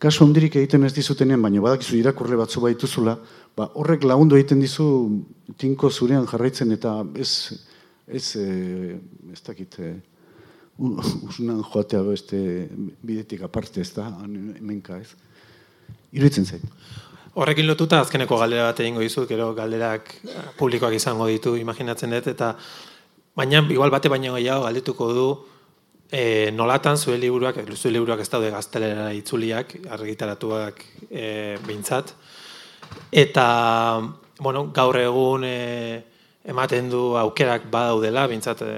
kasu 0.03 0.25
ondirik 0.27 0.59
egiten 0.59 0.85
ez 0.89 0.93
dizutenean, 0.97 1.43
baina 1.43 1.63
badakizu 1.63 1.99
irakurle 2.01 2.39
batzu 2.41 2.65
baituzula, 2.65 3.17
ba, 3.57 3.69
horrek 3.79 4.05
lagundu 4.09 4.39
egiten 4.39 4.61
dizu 4.61 4.89
tinko 5.61 5.91
zurean 5.91 6.27
jarraitzen, 6.27 6.75
eta 6.75 6.99
ez, 7.15 7.31
ez, 8.09 8.27
e, 8.41 8.99
ez 9.33 9.43
dakit, 9.47 9.79
e, 9.79 9.95
usunan 10.77 11.63
joatea 11.65 12.03
beste 12.05 12.39
bidetik 13.07 13.47
aparte 13.47 13.81
ez 13.81 13.93
da, 13.95 14.11
hemenka 14.27 14.99
ez. 15.01 15.15
Iruitzen 16.17 16.45
zait. 16.49 16.65
Horrekin 17.37 17.67
lotuta 17.69 17.99
azkeneko 18.01 18.39
galdera 18.41 18.71
bat 18.71 18.79
egingo 18.81 19.03
dizu, 19.05 19.27
gero 19.29 19.51
galderak 19.57 20.09
publikoak 20.57 20.95
izango 20.97 21.27
ditu, 21.29 21.53
imaginatzen 21.61 22.15
dut, 22.15 22.31
eta 22.33 22.55
baina 23.37 23.61
igual 23.75 23.93
bate 23.93 24.09
baina 24.09 24.31
gehiago 24.39 24.65
galdetuko 24.65 25.09
du 25.13 25.27
e, 26.09 26.51
nolatan 26.57 26.97
zure 26.97 27.19
liburuak, 27.21 27.59
zure 27.75 27.93
liburuak 27.93 28.23
ez 28.25 28.31
daude 28.33 28.49
gaztelera 28.55 29.11
itzuliak, 29.13 29.77
argitaratuak 29.99 30.81
e, 31.11 31.27
behintzat, 31.67 32.15
eta 33.13 33.47
bueno, 34.41 34.71
gaur 34.73 34.97
egun 35.03 35.45
e, 35.45 35.59
ematen 36.49 36.89
du 36.89 37.03
aukerak 37.21 37.69
badaudela, 37.69 38.25
behintzat 38.33 38.65
e, 38.65 38.73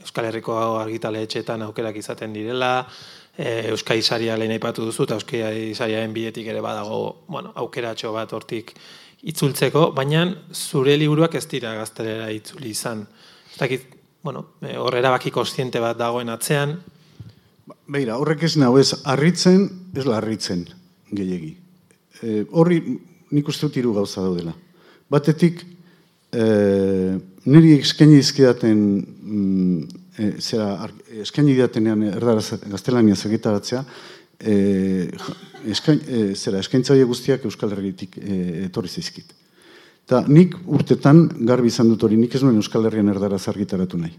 Euskal 0.00 0.30
Herriko 0.30 0.58
argitaletxetan 0.80 1.62
aukerak 1.68 2.02
izaten 2.02 2.34
direla, 2.34 2.88
e, 3.36 3.70
Euskai 3.70 4.00
Saria 4.02 4.36
lehen 4.38 4.54
aipatu 4.54 4.86
duzu, 4.88 5.06
eta 5.06 5.18
Euskai 5.18 5.74
Sariaren 5.74 6.14
bidetik 6.14 6.48
ere 6.52 6.62
badago, 6.64 7.24
bueno, 7.28 7.52
aukeratxo 7.62 8.12
bat 8.14 8.32
hortik 8.32 8.74
itzultzeko, 9.22 9.90
baina 9.96 10.24
zure 10.52 10.96
liburuak 10.96 11.34
ez 11.36 11.46
dira 11.50 11.74
gaztelera 11.76 12.30
itzuli 12.32 12.72
izan. 12.72 13.04
Ez 13.52 13.58
dakit, 13.58 13.86
bueno, 14.22 14.46
e, 14.62 14.76
horrera 14.78 15.12
baki 15.16 15.32
kostiente 15.34 15.80
bat 15.82 15.98
dagoen 15.98 16.32
atzean. 16.32 16.78
Beira, 17.90 18.16
horrek 18.20 18.44
ez 18.46 18.54
nahu 18.60 18.78
ez, 18.80 18.92
arritzen, 19.04 19.66
ez 19.96 20.06
la 20.06 20.18
arritzen, 20.20 20.64
gehiegi. 21.10 21.54
E, 22.20 22.44
horri 22.50 22.80
nik 23.30 23.48
uste 23.48 23.68
dut 23.68 23.78
iru 23.80 23.94
gauza 23.96 24.24
daudela. 24.24 24.54
Batetik, 25.10 25.62
e, 26.32 26.44
niri 27.50 27.76
eskaini 27.80 28.20
izkidaten 28.20 28.80
mm, 29.00 29.99
e, 30.20 30.30
zera, 30.40 30.88
eskaini 31.24 31.54
diatenean 31.56 32.02
erdaraz 32.12 32.60
gaztelania 32.68 33.16
zergitaratzea, 33.16 33.84
e, 34.40 34.54
eskain, 35.72 36.00
e, 36.06 36.22
zera, 36.34 36.60
eskaintza 36.60 36.96
guztiak 37.08 37.44
Euskal 37.48 37.72
Herritik 37.76 38.18
e, 38.20 38.66
etorri 38.66 38.88
zizkit. 38.88 39.32
Ta 40.10 40.24
nik 40.26 40.56
urtetan 40.66 41.26
garbi 41.46 41.70
izan 41.70 41.90
dut 41.92 42.04
hori, 42.04 42.18
nik 42.18 42.34
ez 42.34 42.42
nuen 42.42 42.58
Euskal 42.58 42.88
Herrian 42.88 43.12
erdaraz 43.12 43.44
argitaratu 43.52 43.98
nahi. 44.00 44.14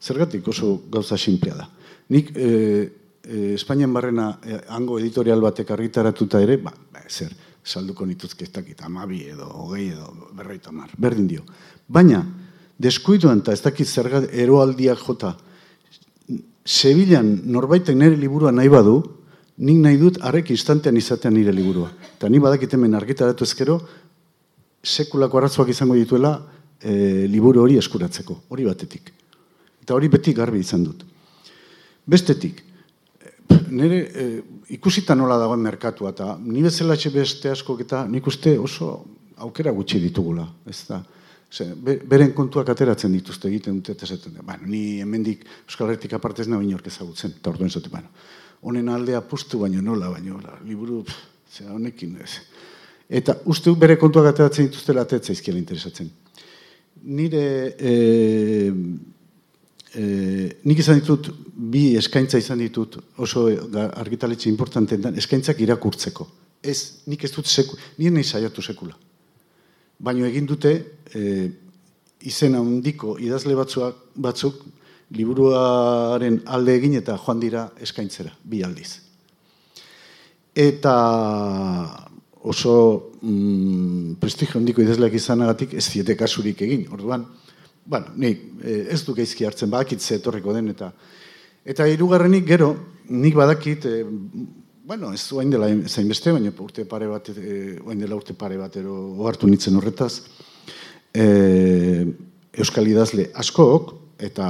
Zergatik 0.00 0.48
oso 0.48 0.74
gauza 0.92 1.18
sinplea 1.18 1.56
da. 1.56 1.68
Nik 2.10 2.32
e, 2.36 2.48
e, 3.22 3.54
Espainian 3.54 3.92
barrena 3.94 4.32
e, 4.44 4.60
hango 4.74 4.98
editorial 5.00 5.40
batek 5.44 5.70
argitaratuta 5.76 6.40
ere, 6.42 6.58
ba, 6.60 6.72
ba 6.92 7.04
zer, 7.08 7.32
salduko 7.64 8.06
nituzke 8.06 8.44
ez 8.46 8.52
dakit, 8.52 8.82
amabi 8.86 9.24
edo, 9.30 9.46
hogei 9.62 9.90
edo, 9.92 10.30
berroita 10.36 10.72
mar, 10.72 10.92
berdin 10.98 11.28
dio. 11.28 11.44
Baina, 11.88 12.22
deskuiduan 12.80 13.42
eta 13.44 13.52
ez 13.52 13.60
dakit 13.60 13.88
zerga 13.88 14.24
eroaldiak 14.32 15.00
jota, 15.04 15.36
Sevillan 16.70 17.40
norbaitek 17.50 17.96
nire 17.96 18.18
liburua 18.20 18.52
nahi 18.52 18.68
badu, 18.70 19.00
nik 19.64 19.78
nahi 19.80 19.96
dut 19.98 20.20
arrek 20.28 20.52
instantean 20.52 20.96
izatean 20.96 21.34
nire 21.34 21.52
liburua. 21.56 21.88
Eta 22.16 22.28
ni 22.28 22.38
badakit 22.38 22.76
hemen 22.76 22.94
argitaratu 22.94 23.46
ezkero, 23.48 23.78
sekulako 24.84 25.40
arratzuak 25.40 25.72
izango 25.72 25.96
dituela 25.98 26.34
e, 26.78 27.26
liburu 27.28 27.64
hori 27.64 27.78
eskuratzeko, 27.80 28.36
hori 28.52 28.68
batetik. 28.68 29.12
Eta 29.82 29.96
hori 29.96 30.08
beti 30.12 30.34
garbi 30.36 30.60
izan 30.60 30.84
dut. 30.84 31.04
Bestetik, 32.06 32.62
nire 33.70 34.00
e, 34.04 34.26
ikusita 34.76 35.16
nola 35.16 35.40
dagoen 35.40 35.64
merkatua, 35.64 36.12
eta 36.14 36.36
ni 36.44 36.62
bezala 36.62 36.96
beste 37.12 37.50
asko 37.50 37.78
eta 37.80 38.06
nik 38.06 38.26
uste 38.26 38.58
oso 38.58 39.04
aukera 39.38 39.72
gutxi 39.72 40.00
ditugula. 40.00 40.46
Ez 40.68 40.84
da, 40.88 41.02
beren 41.50 42.32
kontuak 42.32 42.68
ateratzen 42.70 43.12
dituzte 43.12 43.48
egiten 43.48 43.80
dute, 43.80 43.96
eta 43.96 44.06
zaten, 44.06 44.36
bueno, 44.42 44.68
ni 44.70 45.00
hemendik 45.02 45.42
Euskal 45.66 45.88
Herretik 45.88 46.12
apartez 46.14 46.46
nahi 46.48 46.68
inork 46.68 46.86
ezagutzen, 46.86 47.34
eta 47.40 47.50
orduen 47.50 47.70
zote, 47.70 47.90
bueno, 47.90 48.08
honen 48.62 48.88
aldea 48.88 49.20
pustu 49.26 49.58
baino 49.58 49.82
nola, 49.82 50.12
baino, 50.14 50.38
la, 50.38 50.54
liburu, 50.66 51.02
pff, 51.04 51.66
honekin, 51.66 52.14
ez. 52.22 52.38
Eta 53.10 53.34
uste 53.50 53.74
bere 53.74 53.98
kontuak 53.98 54.30
ateratzen 54.30 54.68
dituzte 54.68 54.94
latetza 54.94 55.34
izkiela 55.34 55.58
interesatzen. 55.58 56.10
Nire, 57.10 57.44
e, 57.74 58.70
e, 59.90 60.04
nik 60.70 60.78
izan 60.78 61.00
ditut, 61.00 61.32
bi 61.50 61.96
eskaintza 61.98 62.38
izan 62.38 62.62
ditut, 62.62 63.00
oso 63.18 63.48
argitaletxe 63.90 64.48
importantean, 64.52 65.18
eskaintzak 65.18 65.66
irakurtzeko. 65.66 66.30
Ez, 66.62 67.02
nik 67.10 67.24
ez 67.26 67.34
dut 67.34 67.50
seku, 67.50 67.74
nire 67.98 68.20
nahi 68.20 68.28
saiatu 68.28 68.62
sekula 68.62 68.94
baino 70.00 70.26
egin 70.26 70.46
dute 70.48 70.72
e, 71.14 71.48
izen 72.28 72.56
handiko 72.56 73.16
idazle 73.20 73.54
batzuak, 73.56 73.96
batzuk 74.16 74.64
liburuaren 75.16 76.40
alde 76.54 76.76
egin 76.78 76.96
eta 77.00 77.16
joan 77.18 77.40
dira 77.42 77.66
eskaintzera, 77.82 78.32
bi 78.44 78.62
aldiz. 78.64 79.00
Eta 80.54 80.94
oso 82.50 82.74
mm, 83.20 84.16
prestigio 84.20 84.60
handiko 84.60 84.82
idazleak 84.82 85.14
izanagatik 85.18 85.74
ez 85.76 85.86
ziete 85.90 86.16
kasurik 86.16 86.62
egin, 86.66 86.86
orduan, 86.92 87.26
bueno, 87.84 88.14
nik 88.16 88.42
e, 88.62 88.84
ez 88.94 89.02
du 89.04 89.14
geizki 89.16 89.44
hartzen, 89.44 89.70
badakit 89.72 90.00
ze 90.00 90.20
etorriko 90.20 90.54
den, 90.56 90.70
eta 90.72 90.92
eta 91.64 91.86
hirugarrenik 91.86 92.46
gero, 92.48 92.70
nik 93.10 93.36
badakit, 93.36 93.84
e, 93.84 94.04
bueno, 94.84 95.12
ez 95.12 95.24
oain 95.32 95.50
dela 95.50 95.68
zain 95.88 96.08
beste, 96.08 96.32
baina 96.32 96.52
urte 96.58 96.84
pare 96.88 97.06
bat, 97.10 97.28
e, 97.30 97.78
oain 97.84 98.00
dela 98.00 98.16
urte 98.16 98.34
pare 98.34 98.58
bat, 98.58 98.76
ero 98.76 98.96
ohartu 99.22 99.48
nintzen 99.48 99.76
horretaz, 99.76 100.22
e, 101.14 102.06
Euskal 102.60 102.88
idazle 102.90 103.28
askok, 103.38 103.94
eta 104.18 104.46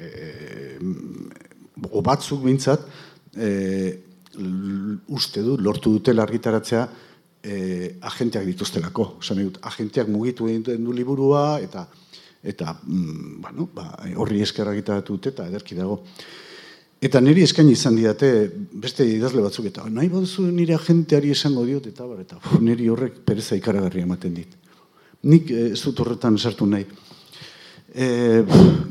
e, 0.00 0.78
batzuk 1.76 2.42
bintzat, 2.44 2.86
e, 3.36 3.50
uste 5.12 5.42
du, 5.44 5.56
lortu 5.60 5.92
dute 5.98 6.14
argitaratzea, 6.16 6.88
e, 7.42 7.96
agenteak 8.00 8.46
dituztelako. 8.48 9.06
Osan 9.20 9.42
dut, 9.44 9.58
agenteak 9.66 10.08
mugitu 10.08 10.48
egiten 10.48 10.84
du 10.84 10.96
liburua, 10.96 11.60
eta 11.62 11.86
eta 12.40 12.72
mm, 12.72 13.40
bueno, 13.42 13.66
ba, 13.74 13.90
horri 14.16 14.40
eskerra 14.40 14.72
gitaratu 14.72 15.18
dute, 15.18 15.34
eta 15.34 15.48
ederki 15.50 15.76
dago. 15.76 16.00
Eta 17.00 17.20
niri 17.24 17.46
eskaini 17.46 17.72
izan 17.72 17.96
didate 17.96 18.30
beste 18.82 19.06
idazle 19.08 19.40
batzuk, 19.40 19.70
eta 19.70 19.86
nahi 19.88 20.10
baduzu 20.12 20.44
nire 20.52 20.74
agenteari 20.76 21.30
esango 21.32 21.64
diot, 21.64 21.86
eta 21.88 22.04
bar, 22.04 22.20
eta 22.20 22.40
niri 22.60 22.90
horrek 22.92 23.22
pereza 23.24 23.56
ikaragarri 23.56 24.04
ematen 24.04 24.34
dit. 24.36 24.58
Nik 25.24 25.48
eh, 25.50 25.70
ez 25.72 25.80
dut 25.80 26.00
horretan 26.04 26.36
sartu 26.38 26.68
nahi. 26.68 26.84
E, 27.90 28.06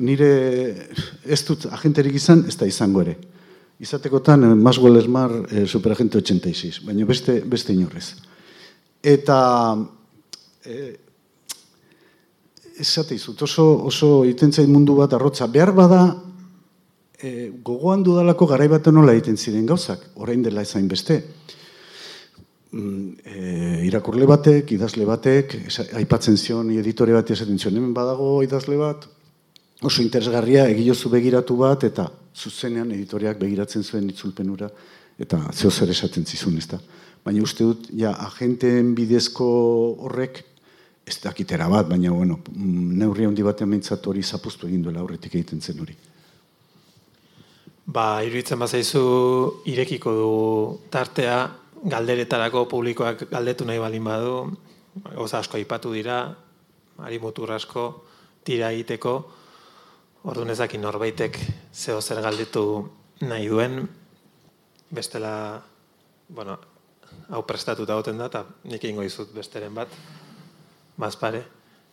nire 0.01 0.31
ez 1.23 1.39
dut 1.47 1.69
agenterik 1.71 2.17
izan, 2.19 2.43
ez 2.49 2.57
da 2.59 2.67
izango 2.67 3.05
ere. 3.05 3.15
Izatekotan, 3.79 4.43
eh, 4.43 4.55
Maswell 4.55 4.99
Esmar 4.99 5.31
eh, 5.51 5.65
superagente 5.65 6.17
86, 6.19 6.81
baina 6.83 7.05
beste, 7.07 7.39
beste 7.45 7.71
inorrez. 7.73 8.09
Eta 8.99 9.37
eh, 10.65 10.97
esate 12.79 13.15
izut, 13.15 13.39
oso, 13.47 13.69
oso 13.87 14.25
itentzait 14.27 14.67
mundu 14.67 14.97
bat 14.97 15.13
arrotza. 15.15 15.47
Behar 15.47 15.71
bada, 15.77 16.01
e, 17.21 17.51
gogoan 17.63 18.03
dudalako 18.03 18.47
garaibaten 18.49 18.95
nola 18.95 19.13
egiten 19.17 19.37
ziren 19.37 19.65
gauzak, 19.67 20.09
orain 20.15 20.43
dela 20.43 20.63
ezain 20.65 20.87
beste. 20.87 21.19
E, 22.69 23.39
irakurle 23.87 24.27
batek, 24.29 24.75
idazle 24.77 25.07
batek, 25.09 25.55
aipatzen 25.99 26.37
zion 26.37 26.69
editore 26.75 27.15
bat 27.17 27.31
esaten 27.33 27.59
zion, 27.59 27.75
hemen 27.75 27.95
badago 27.95 28.39
idazle 28.45 28.77
bat, 28.79 29.07
oso 29.81 30.03
interesgarria 30.03 30.67
egiozu 30.69 31.09
begiratu 31.11 31.57
bat, 31.59 31.83
eta 31.87 32.09
zuzenean 32.35 32.91
editoriak 32.95 33.39
begiratzen 33.41 33.83
zuen 33.83 34.09
itzulpenura, 34.11 34.69
eta 35.19 35.41
zeo 35.53 35.71
zer 35.71 35.91
esaten 35.91 36.25
zizun, 36.25 36.57
ezta. 36.57 36.79
Baina 37.25 37.41
uste 37.43 37.65
dut, 37.67 37.89
ja, 37.99 38.13
agenteen 38.29 38.93
bidezko 38.95 39.49
horrek 40.05 40.43
ez 41.09 41.17
dakitera 41.23 41.67
bat, 41.71 41.89
baina, 41.89 42.13
bueno, 42.13 42.37
mm, 42.53 42.93
neurri 43.01 43.25
handi 43.25 43.43
batean 43.43 43.73
mentzat 43.73 44.05
hori 44.07 44.23
zapuztu 44.23 44.69
egin 44.69 44.85
duela 44.85 45.01
aurretik 45.01 45.35
egiten 45.35 45.59
zen 45.59 45.81
hori. 45.81 45.97
Ba, 47.89 48.21
iruditzen 48.21 48.59
bazaizu 48.61 49.01
irekiko 49.65 50.11
du 50.13 50.33
tartea, 50.93 51.37
galderetarako 51.89 52.67
publikoak 52.69 53.23
galdetu 53.31 53.65
nahi 53.65 53.79
balin 53.81 54.05
badu, 54.05 54.35
goza 55.15 55.39
asko 55.39 55.57
ipatu 55.57 55.95
dira, 55.95 56.19
ari 57.01 57.17
mutur 57.23 57.49
asko, 57.55 57.85
tira 58.45 58.69
egiteko, 58.75 59.13
ordu 60.29 60.45
nezakin 60.45 60.85
norbaitek 60.85 61.39
zeo 61.73 61.97
zer 62.01 62.21
galdetu 62.21 62.65
nahi 63.25 63.49
duen, 63.49 63.81
bestela, 64.93 65.33
bueno, 66.29 66.59
hau 67.33 67.41
prestatuta 67.41 67.97
goten 67.97 68.21
da, 68.21 68.29
eta 68.29 68.43
nik 68.69 68.85
ingo 68.85 69.07
izut 69.07 69.33
besteren 69.33 69.73
bat, 69.73 69.89
bazpare, 70.99 71.41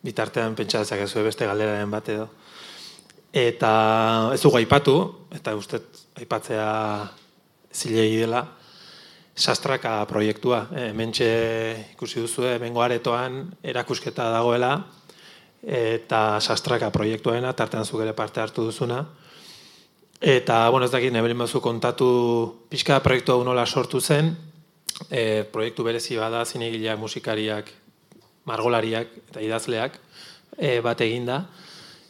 bitartean 0.05 0.61
pentsatzak 0.61 1.07
ez 1.07 1.12
beste 1.24 1.49
galderaren 1.49 1.90
bat 1.90 2.12
edo. 2.12 2.28
Eta 3.33 3.72
ez 4.35 4.41
dugu 4.43 4.61
aipatu, 4.61 4.97
eta 5.35 5.55
uste 5.57 5.81
aipatzea 6.16 6.68
zilegi 7.74 8.22
dela, 8.22 8.43
sastraka 9.37 9.99
proiektua. 10.09 10.66
E, 10.72 10.93
mentxe 10.97 11.29
ikusi 11.93 12.22
duzu, 12.24 12.47
bengo 12.62 12.83
aretoan 12.83 13.43
erakusketa 13.62 14.31
dagoela, 14.33 14.72
eta 15.62 16.41
sastraka 16.41 16.91
proiektuaena, 16.95 17.53
tartean 17.53 17.85
zuk 17.85 18.01
ere 18.07 18.14
parte 18.16 18.41
hartu 18.41 18.64
duzuna. 18.70 19.03
Eta, 20.20 20.70
bueno, 20.70 20.87
ez 20.87 20.93
dakit, 20.95 21.12
nebelin 21.12 21.39
bazu 21.39 21.61
kontatu 21.61 22.09
pixka 22.70 23.03
proiektu 23.05 23.35
hau 23.35 23.45
nola 23.45 23.66
sortu 23.66 24.01
zen, 24.01 24.33
e, 25.11 25.45
proiektu 25.53 25.85
berezi 25.85 26.16
bada, 26.16 26.45
zinegileak, 26.47 26.99
musikariak, 26.99 27.68
margolariak 28.47 29.11
eta 29.29 29.43
idazleak 29.43 29.99
e, 30.57 30.79
bat 30.81 31.01
eginda 31.05 31.43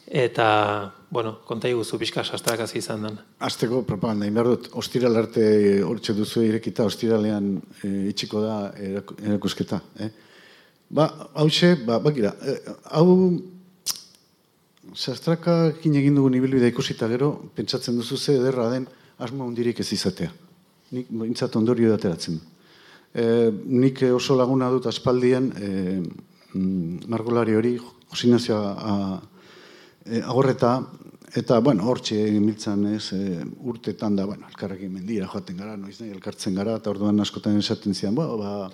eta 0.07 0.93
bueno, 1.09 1.37
konta 1.45 1.69
iguzu 1.69 1.97
pixka 1.99 2.23
sastrak 2.23 2.61
hasi 2.63 2.79
izan 2.79 3.03
den. 3.03 3.17
Azteko 3.39 3.81
propaganda, 3.87 4.27
inbar 4.27 4.47
dut, 4.47 4.69
ostiral 4.75 5.15
arte 5.19 5.43
hortxe 5.83 6.15
duzu 6.15 6.43
irekita, 6.43 6.85
ostiralean 6.87 7.53
e, 7.83 7.91
itxiko 8.11 8.41
da 8.43 8.57
erakusketa. 8.75 9.79
Eh? 10.03 10.09
Ba, 10.89 11.07
hau 11.35 11.47
ba, 11.85 11.99
bakira, 11.99 12.33
e, 12.43 12.57
hau 12.91 13.39
sastraka 14.95 15.71
egin 15.83 16.15
dugu 16.15 16.33
ibilbidea 16.35 16.71
ikusita 16.71 17.07
gero, 17.07 17.51
pentsatzen 17.55 17.95
duzu 17.95 18.17
ze 18.17 18.35
ederra 18.35 18.69
den 18.69 18.87
asmo 19.19 19.45
hundirik 19.45 19.79
ez 19.79 19.91
izatea. 19.93 20.31
Nik 20.91 21.07
bintzat 21.09 21.55
ondorio 21.55 21.89
dateratzen. 21.91 22.39
E, 23.13 23.51
nik 23.65 24.03
oso 24.13 24.35
laguna 24.35 24.69
dut 24.69 24.87
aspaldian 24.87 25.51
e, 25.55 26.01
margolari 27.07 27.55
hori, 27.55 27.77
Josinazioa 28.07 29.21
e, 30.07 30.21
agorreta, 30.23 30.79
eta, 31.35 31.59
bueno, 31.59 31.85
hortxe 31.91 32.17
miltzan 32.39 32.85
ez, 32.93 33.11
e, 33.13 33.41
urtetan 33.67 34.15
da, 34.15 34.25
bueno, 34.25 34.47
elkarrekin 34.49 34.93
mendira 34.93 35.27
joaten 35.27 35.57
gara, 35.59 35.75
noiz 35.77 35.99
nahi, 35.99 36.11
elkartzen 36.15 36.55
gara, 36.55 36.77
eta 36.81 36.91
orduan 36.93 37.19
askotan 37.23 37.59
esaten 37.59 37.93
zian, 37.93 38.15
ba, 38.15 38.27
ba, 38.39 38.69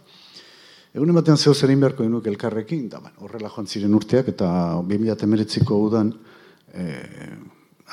egunen 0.93 1.17
batean 1.17 1.37
zeu 1.37 1.53
zerin 1.53 1.81
beharko 1.81 2.05
denuk 2.05 2.29
elkarrekin, 2.29 2.87
da, 2.89 3.01
bueno, 3.03 3.25
horrela 3.25 3.49
joan 3.49 3.67
ziren 3.67 3.97
urteak, 3.97 4.29
eta 4.35 4.47
2008ko 4.89 5.81
udan, 5.87 6.13
e, 6.73 6.87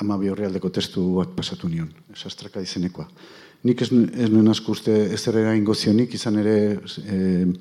ama 0.01 0.17
bi 0.17 0.29
horrealdeko 0.31 0.71
bat 1.17 1.35
pasatu 1.35 1.69
nion, 1.69 1.89
esastraka 2.13 2.61
izenekoa. 2.61 3.07
Nik 3.63 3.81
ez, 3.81 3.91
ez 3.91 4.29
nuen 4.31 4.47
asko 4.49 4.71
uste 4.73 5.13
ez 5.13 5.21
ere 5.27 5.59
gozionik, 5.61 6.13
izan 6.13 6.39
ere 6.41 6.79
e, 7.05 7.51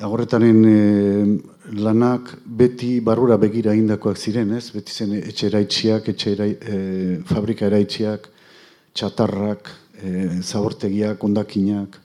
agorretaren 0.00 0.64
e, 0.66 1.40
lanak 1.78 2.34
beti 2.44 2.98
barrura 3.00 3.36
begira 3.38 3.74
indakoak 3.74 4.18
ziren, 4.18 4.52
ez? 4.56 4.70
Beti 4.74 4.92
zen 4.92 5.12
etxe 5.20 5.46
eraitziak, 5.48 6.08
etxe 6.10 6.34
e, 6.34 6.78
fabrika 7.28 7.66
eraitziak, 7.66 8.26
txatarrak, 8.94 9.70
e, 10.00 10.40
zabortegiak, 10.42 11.22
ondakinak, 11.24 12.00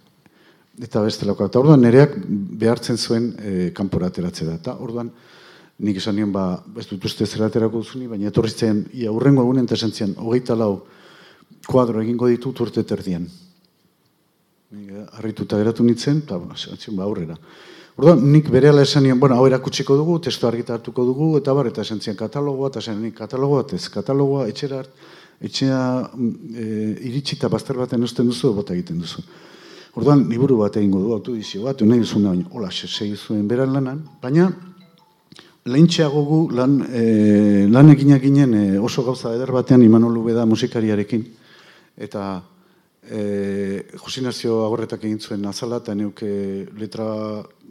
eta 0.79 1.01
bestelako. 1.03 1.49
Eta 1.49 1.59
orduan 1.59 1.81
nereak 1.83 2.15
behartzen 2.61 2.97
zuen 2.97 3.33
e, 3.39 3.71
kanpora 3.75 4.11
ateratze 4.13 4.45
da. 4.45 4.55
Eta 4.61 4.77
orduan 4.79 5.11
nik 5.79 5.97
esan 5.97 6.17
nion, 6.19 6.31
ba, 6.35 6.61
ez 6.77 6.87
dut 6.89 7.05
uste 7.07 7.25
zeraterako 7.25 7.83
duzuni, 7.83 8.07
baina 8.07 8.29
etorri 8.29 8.51
ia 8.93 9.11
urrengo 9.11 9.43
egunen 9.43 9.65
eta 9.65 9.75
esan 9.75 9.91
zian, 9.91 10.15
hogeita 10.17 10.55
lau 10.55 10.85
kuadro 11.67 12.01
egingo 12.01 12.27
ditut 12.27 12.59
urte 12.59 12.83
terdian. 12.83 13.27
Arrituta 15.17 15.57
geratu 15.57 15.83
nintzen, 15.83 16.21
eta 16.25 16.37
ba, 16.37 17.03
aurrera. 17.03 17.37
Orduan, 17.99 18.21
nik 18.31 18.47
bere 18.47 18.69
ala 18.71 18.85
esan 18.85 19.03
nion, 19.03 19.17
bueno, 19.19 19.35
hau 19.35 19.43
erakutsiko 19.49 19.97
dugu, 19.99 20.13
testu 20.23 20.47
argitartuko 20.47 21.03
dugu, 21.03 21.25
eta 21.35 21.51
bar, 21.51 21.67
eta 21.67 21.83
esan 21.83 21.99
zian 21.99 22.15
katalogoa, 22.15 22.69
eta 22.71 22.79
esan 22.79 23.01
nik 23.03 23.17
katalogoa, 23.17 23.65
ez 23.75 23.89
katalogoa, 23.91 24.45
etxera, 24.47 24.77
etxea 25.43 25.79
e, 26.07 26.67
iritsi 27.09 27.35
eta 27.35 27.49
bazter 27.51 27.75
baten 27.75 28.07
usten 28.07 28.29
duzu, 28.31 28.53
bota 28.55 28.71
egiten 28.71 29.01
duzu. 29.03 29.19
Orduan, 29.99 30.23
liburu 30.31 30.61
bat 30.61 30.79
egingo 30.79 31.01
du, 31.03 31.11
autodizio 31.17 31.65
bat, 31.65 31.83
nahi 31.83 32.05
duzu 32.05 32.21
nahi, 32.23 32.45
hola, 32.55 32.71
segi 32.71 33.17
zuen 33.17 33.43
beran 33.51 33.75
lanan, 33.75 33.99
baina, 34.23 34.47
lehintxeago 35.67 36.23
gu, 36.29 36.39
lan, 36.55 36.79
e, 36.87 37.03
lan 37.67 37.91
eginak 37.97 38.23
ginen 38.23 38.55
e, 38.61 38.63
oso 38.79 39.03
gauza 39.09 39.33
eder 39.35 39.51
batean 39.51 39.83
imanolu 39.83 40.23
beda 40.29 40.47
musikariarekin, 40.47 41.27
eta 42.07 42.29
e, 43.03 43.85
Josinazio 43.97 44.63
agorretak 44.65 45.03
egin 45.03 45.19
zuen 45.19 45.45
azala, 45.45 45.79
eta 45.83 45.95
neuke 45.95 46.29
letra 46.77 47.07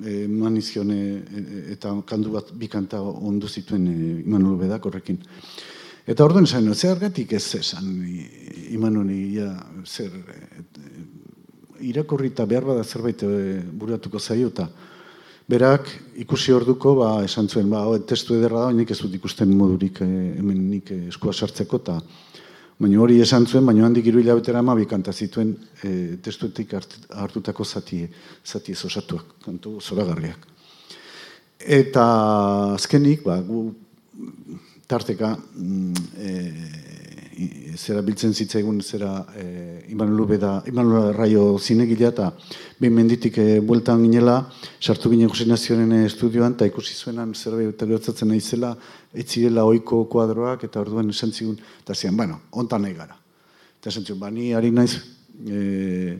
e, 0.05 0.27
manizione 0.29 0.99
e, 0.99 1.63
eta 1.75 1.95
kandu 2.07 2.33
bat 2.35 2.53
bikanta 2.55 3.01
ondu 3.03 3.49
zituen 3.49 3.89
e, 3.89 3.97
Imanol 4.25 4.59
Bedak 4.61 4.87
horrekin. 4.87 5.21
Eta 6.09 6.25
orduan 6.25 6.49
esan, 6.49 6.73
zer 6.75 7.03
ez 7.05 7.55
esan 7.55 7.89
Imanoli, 8.73 9.35
ja, 9.37 9.51
zer, 9.85 10.11
e, 10.11 10.79
irakurri 11.81 12.33
eta 12.33 12.47
behar 12.47 12.65
bada 12.65 12.85
zerbait 12.85 13.23
e, 13.23 13.61
buratuko 13.73 14.19
zaio, 14.19 14.49
eta 14.49 14.69
berak 15.49 15.89
ikusi 16.17 16.53
orduko, 16.53 16.95
ba, 16.97 17.25
esan 17.25 17.49
zuen, 17.49 17.71
ba, 17.71 17.85
testu 18.07 18.37
ederra 18.37 18.67
da, 18.67 18.73
nik 18.73 18.91
ez 18.91 18.99
dut 19.01 19.15
ikusten 19.15 19.53
modurik 19.57 20.01
e, 20.05 20.09
hemen 20.39 20.65
nik 20.71 20.91
eskua 21.09 21.33
sartzeko, 21.33 21.77
eta 21.77 22.01
Baina 22.79 23.01
hori 23.03 23.17
esan 23.19 23.47
zuen, 23.47 23.67
baina 23.67 23.89
handik 23.89 24.07
iru 24.07 24.21
hilabetera 24.23 24.61
ama 24.63 24.77
bikanta 24.79 25.11
zituen 25.13 25.51
e, 25.83 25.91
testuetik 26.23 26.77
hartutako 26.79 27.65
zati, 27.67 28.05
zati 28.47 28.75
osatuak, 28.87 29.33
kantu 29.43 29.81
zoragarriak. 29.81 30.47
Eta 31.59 32.05
azkenik, 32.77 33.25
ba, 33.27 33.41
gu 33.43 33.65
tarteka 34.87 35.33
mm, 35.35 36.05
e, 36.23 36.37
zera 37.79 38.01
biltzen 38.03 38.33
zitzaigun 38.35 38.81
zera 38.83 39.11
e, 39.37 39.45
Imanol 39.93 40.25
Ubeda, 40.25 40.63
Imanol 40.67 41.13
Raio 41.15 41.45
zinegilea 41.59 42.11
eta 42.11 42.31
behin 42.81 42.97
menditik 42.97 43.39
e, 43.39 43.47
bueltan 43.61 44.03
ginela, 44.03 44.39
sartu 44.81 45.13
ginen 45.13 45.31
Jose 45.31 45.47
Nazioaren 45.47 45.93
e, 46.01 46.01
estudioan, 46.09 46.57
eta 46.59 46.67
ikusi 46.67 46.97
zuenan 46.97 47.35
zerbait 47.35 47.85
gertatzen 47.93 48.33
naizela, 48.33 48.75
etzirela 49.15 49.65
ohiko 49.69 50.03
kuadroak, 50.11 50.67
eta 50.67 50.83
orduan 50.83 51.11
esan 51.15 51.33
zigun, 51.33 51.57
eta 51.85 51.95
zian, 51.95 52.17
bueno, 52.17 52.41
ontan 52.51 52.83
nahi 52.83 52.99
gara. 52.99 53.19
Eta 53.79 53.93
esan 53.93 54.07
zigun, 54.07 54.21
ba, 54.25 54.31
ni 54.35 54.51
naiz, 54.75 54.99
e, 55.47 56.19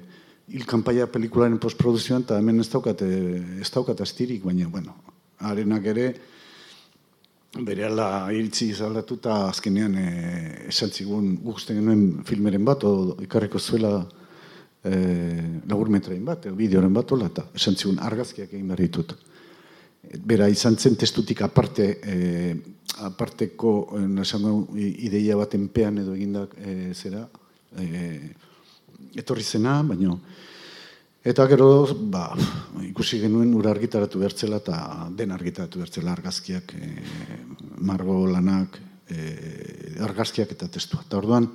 hil 0.49 0.67
kanpaia 0.67 1.11
pelikularen 1.11 1.59
postproduzioan, 1.59 2.25
eta 2.29 2.39
hemen 2.39 2.63
ez 2.63 2.71
daukat, 2.71 3.03
ez 3.03 3.71
daukat 3.75 4.01
astirik, 4.07 4.45
baina, 4.47 4.71
bueno, 4.71 4.95
arenak 5.51 5.91
ere, 5.95 6.13
berehala 7.65 8.29
iritzi 8.35 8.69
izaldatu 8.73 9.19
eta 9.19 9.35
azkenean 9.49 9.97
e, 9.99 10.07
esan 10.71 10.93
zigun 10.95 11.35
guztien 11.43 11.81
genuen 11.81 12.25
filmeren 12.29 12.65
bat, 12.65 12.85
o 12.85 13.17
ikarriko 13.25 13.59
zuela 13.59 13.93
e, 14.85 14.93
laburmetrain 15.69 16.25
bat, 16.25 16.47
edo 16.47 16.57
bideoren 16.59 16.95
bat, 16.95 17.13
ola, 17.17 17.31
eta 17.33 17.47
esan 17.59 17.77
zigun 17.77 17.99
argazkiak 18.05 18.53
egin 18.53 18.69
behar 18.71 18.85
ditut. 18.85 19.15
Bera, 20.25 20.49
izan 20.49 20.79
zen 20.79 20.97
testutik 20.97 21.43
aparte, 21.45 21.89
e, 22.03 22.55
aparteko, 23.09 23.75
e, 23.99 24.05
esango, 24.23 24.55
ideia 24.79 25.37
baten 25.39 25.69
pean 25.75 25.99
edo 26.05 26.15
egindak 26.17 26.55
e, 26.59 26.77
zera, 26.95 27.27
e, 27.79 28.13
etorri 29.19 29.45
zena, 29.45 29.81
baino, 29.83 30.21
Eta 31.27 31.49
gero, 31.51 31.83
ba, 32.13 32.31
ikusi 32.87 33.19
genuen 33.19 33.51
ura 33.59 33.73
argitaratu 33.75 34.21
bertzela 34.23 34.61
eta 34.63 35.09
den 35.19 35.33
argitaratu 35.35 35.81
bertzela 35.83 36.13
argazkiak, 36.15 36.75
e, 36.79 36.91
margo 37.83 38.21
lanak, 38.31 38.79
e, 39.11 39.99
argazkiak 40.07 40.55
eta 40.55 40.69
testua. 40.71 41.03
Eta 41.09 41.19
orduan, 41.19 41.51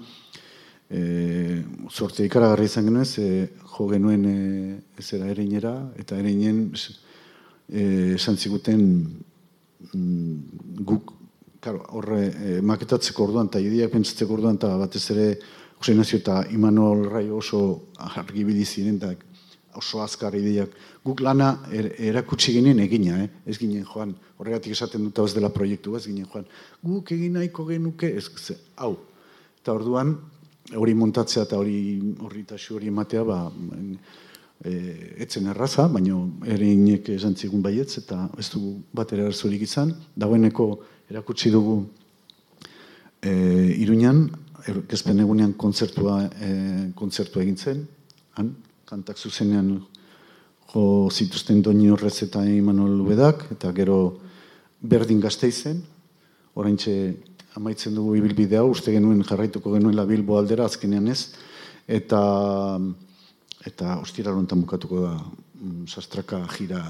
e, 0.92 1.64
sortzea 1.90 2.28
ikaragarri 2.28 2.68
izan 2.68 2.90
genuen, 2.90 3.06
ze 3.06 3.50
jo 3.78 3.88
genuen 3.88 4.28
e, 4.28 4.38
ezera 5.00 5.32
ereinera, 5.32 5.74
eta 5.96 6.20
ereinen 6.20 6.66
e, 6.76 8.16
esan 8.20 8.36
ziguten 8.36 8.86
mm, 9.94 10.84
guk, 10.84 11.16
karo, 11.64 11.86
horre, 11.96 12.24
e, 12.36 12.62
maketatzeko 12.62 13.30
orduan, 13.30 13.48
eta 13.48 13.64
ideak 13.64 13.96
pentsatzeko 13.96 14.42
orduan, 14.42 14.60
eta 14.60 14.76
batez 14.78 15.08
ere, 15.16 15.30
Jose 15.84 15.96
Nazio 15.96 16.20
eta 16.20 16.44
Imanol 16.52 17.10
Raio 17.12 17.40
oso 17.40 17.60
argibili 18.00 18.64
ziren, 18.64 19.00
eta 19.00 19.16
oso 19.80 20.02
azkar 20.04 20.36
ideak. 20.36 20.76
Guk 21.06 21.22
lana 21.22 21.54
er, 21.72 21.92
erakutsi 22.12 22.54
ginen 22.56 22.80
egina, 22.84 23.20
eh? 23.24 23.30
ez 23.46 23.58
ginen 23.58 23.86
joan, 23.86 24.14
horregatik 24.38 24.76
esaten 24.76 25.04
dut 25.08 25.24
ez 25.26 25.34
dela 25.34 25.50
proiektu, 25.54 25.96
ez 25.98 26.06
ginen 26.08 26.28
joan, 26.30 26.46
guk 26.84 27.12
egin 27.12 27.40
nahiko 27.40 27.66
genuke, 27.70 28.10
ez, 28.18 28.30
ze, 28.38 28.58
hau. 28.78 28.96
Eta 29.62 29.74
orduan, 29.74 30.18
hori 30.76 30.94
montatzea 30.96 31.44
eta 31.48 31.58
hori 31.60 32.00
horri 32.24 32.46
hori 32.76 32.88
ematea, 32.88 33.24
ba, 33.24 33.40
e, 34.64 34.72
etzen 35.26 35.50
erraza, 35.52 35.88
baina 35.92 36.20
ere 36.56 36.70
inek 36.72 37.10
esan 37.16 37.36
zigun 37.36 37.62
baietz, 37.62 37.98
eta 38.00 38.30
ez 38.40 38.50
dugu 38.54 38.78
bat 38.94 39.12
ere 39.14 39.28
arazorik 39.28 39.62
izan, 39.68 39.94
dagoeneko 40.16 40.68
erakutsi 41.12 41.52
dugu 41.52 41.82
e, 43.22 43.32
Iruñan, 43.84 44.26
er, 44.68 44.80
egunean 44.88 45.54
kontzertua, 45.60 46.22
e, 46.40 46.92
kontzertua 46.96 47.44
egin 47.44 47.58
zen, 47.58 47.84
han, 48.38 48.54
kantak 48.86 49.18
zuzenean 49.18 49.78
jo 50.74 51.10
zituzten 51.12 51.62
Doni 51.62 51.90
Horrez 51.94 52.16
eta 52.26 52.44
Imanol 52.46 53.00
Ubedak, 53.04 53.46
eta 53.54 53.72
gero 53.76 53.98
berdin 54.82 55.22
gazteizen, 55.24 55.82
oraintxe 56.56 56.94
amaitzen 57.58 57.96
dugu 57.96 58.18
ibilbide 58.18 58.58
hau, 58.58 58.72
uste 58.74 58.92
genuen 58.92 59.24
jarraituko 59.24 59.74
genuela 59.76 60.06
Bilbo 60.10 60.38
aldera, 60.40 60.66
azkenean 60.66 61.08
ez, 61.14 61.34
eta 61.88 62.22
eta 63.64 63.98
ostira 64.02 64.34
lontan 64.36 64.64
bukatuko 64.66 65.02
da 65.06 65.14
mm, 65.16 65.86
sastraka 65.88 66.42
jira 66.58 66.82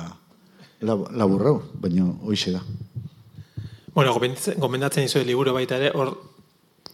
lab, 0.81 1.05
laburra, 1.13 1.53
baina 1.79 2.07
hoixe 2.25 2.55
da. 2.55 2.63
Bueno, 3.93 4.15
gomendatzen 4.17 5.05
izue 5.05 5.21
liburu 5.27 5.53
baita 5.53 5.77
ere, 5.77 5.91
hor 5.93 6.15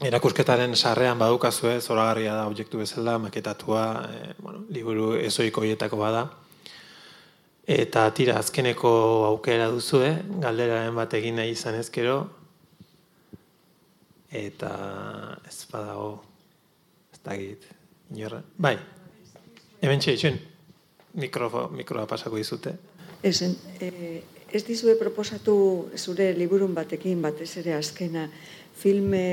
erakusketaren 0.05 0.75
sarrean 0.75 1.19
badukazue, 1.19 1.79
zoragarria 1.81 2.33
da 2.37 2.45
objektu 2.47 2.79
bezala, 2.79 3.17
maketatua, 3.19 3.83
e, 4.07 4.33
bueno, 4.39 4.63
liburu 4.71 5.13
ezoiko 5.19 5.63
hietako 5.67 5.99
bada. 5.99 6.23
Eta 7.69 8.07
tira, 8.17 8.39
azkeneko 8.39 8.91
aukera 9.27 9.67
duzue, 9.69 10.13
galderaren 10.41 10.95
bat 10.97 11.13
egin 11.19 11.37
nahi 11.37 11.53
izan 11.53 11.77
ezkero, 11.77 12.21
eta 14.31 14.71
ez 15.47 15.59
badago, 15.69 16.09
ez 17.13 17.21
dakit, 17.25 17.67
inorra. 18.15 18.41
Bai, 18.57 18.75
hemen 19.81 20.01
txeitxun, 20.01 20.39
mikroa 21.19 22.07
pasako 22.09 22.41
dizute. 22.41 22.77
Esen, 23.21 23.57
e, 23.81 24.21
ez 24.51 24.63
dizue 24.65 24.95
proposatu 24.97 25.55
zure 25.97 26.31
liburun 26.37 26.73
batekin, 26.73 27.21
batez 27.21 27.51
ere 27.61 27.75
azkena, 27.77 28.27
filme, 28.79 29.23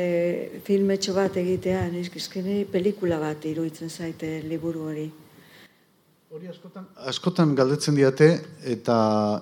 filmetxo 0.67 1.15
bat 1.17 1.37
egitea, 1.41 1.87
nizkizkene 1.93 2.65
pelikula 2.71 3.19
bat 3.23 3.47
iruditzen 3.47 3.91
zaite 3.91 4.41
liburu 4.49 4.89
hori. 4.91 5.07
Hori 6.37 6.51
askotan, 6.51 6.89
askotan 7.09 7.55
galdetzen 7.57 7.97
diate, 7.97 8.29
eta 8.67 8.97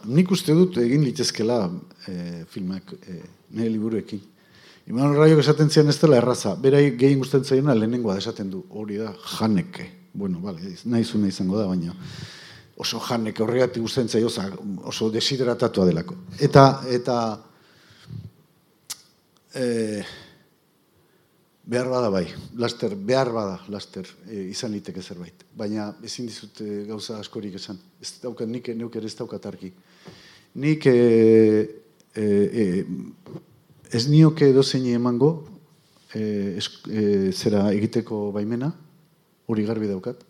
nik 0.05 0.31
uste 0.31 0.55
dut 0.55 0.77
egin 0.83 1.03
litezkela 1.07 1.65
e, 2.07 2.45
filmak 2.53 2.93
e, 3.01 3.19
nire 3.57 3.73
liburuekin. 3.73 4.21
Imanol 4.93 5.17
Raiok 5.17 5.41
esaten 5.41 5.73
zian 5.73 5.89
ez 5.89 5.97
dela 5.97 6.21
erraza, 6.21 6.53
berai 6.61 6.91
gehien 7.01 7.23
gustatzen 7.23 7.57
zaiena 7.57 7.75
lehenengoa 7.75 8.19
esaten 8.21 8.51
du, 8.53 8.67
hori 8.69 9.01
da 9.01 9.15
janeke. 9.39 9.89
Bueno, 10.13 10.45
vale, 10.45 10.77
nahi 10.85 11.05
zuna 11.09 11.33
izango 11.33 11.57
da, 11.59 11.67
baina 11.67 11.97
oso 12.77 13.01
janeke 13.01 13.43
horregatik 13.43 13.83
gustatzen 13.83 14.09
zaio, 14.19 14.27
oza, 14.27 14.49
oso 14.91 15.11
desideratatua 15.13 15.87
delako. 15.87 16.17
Eta, 16.43 16.65
eta, 16.91 17.19
e, 19.55 20.03
behar 21.65 21.89
bada 21.89 22.11
bai, 22.11 22.27
laster, 22.61 22.97
behar 22.97 23.31
bada, 23.33 23.61
laster, 23.73 24.09
e, 24.29 24.49
izan 24.51 24.75
liteke 24.75 25.03
zerbait. 25.03 25.47
Baina 25.57 25.93
ezin 26.05 26.27
dizut 26.29 26.61
e, 26.61 26.83
gauza 26.89 27.19
askorik 27.23 27.57
esan. 27.61 27.79
Ez 28.03 28.19
daukat, 28.23 28.51
nik 28.51 28.69
neuk 28.77 28.97
ere 28.99 29.09
ez 29.09 29.17
daukat 29.17 29.47
argi. 29.49 29.73
Nik 30.61 30.87
e, 30.91 30.99
e, 32.15 32.25
e, 32.25 32.67
ez 33.95 34.07
nioke 34.11 34.51
dozeini 34.53 34.95
emango 34.99 35.33
e, 36.15 36.59
es, 36.59 36.69
e, 36.91 37.33
zera 37.33 37.69
egiteko 37.73 38.29
baimena, 38.35 38.73
hori 39.47 39.65
garbi 39.67 39.89
daukat. 39.91 40.21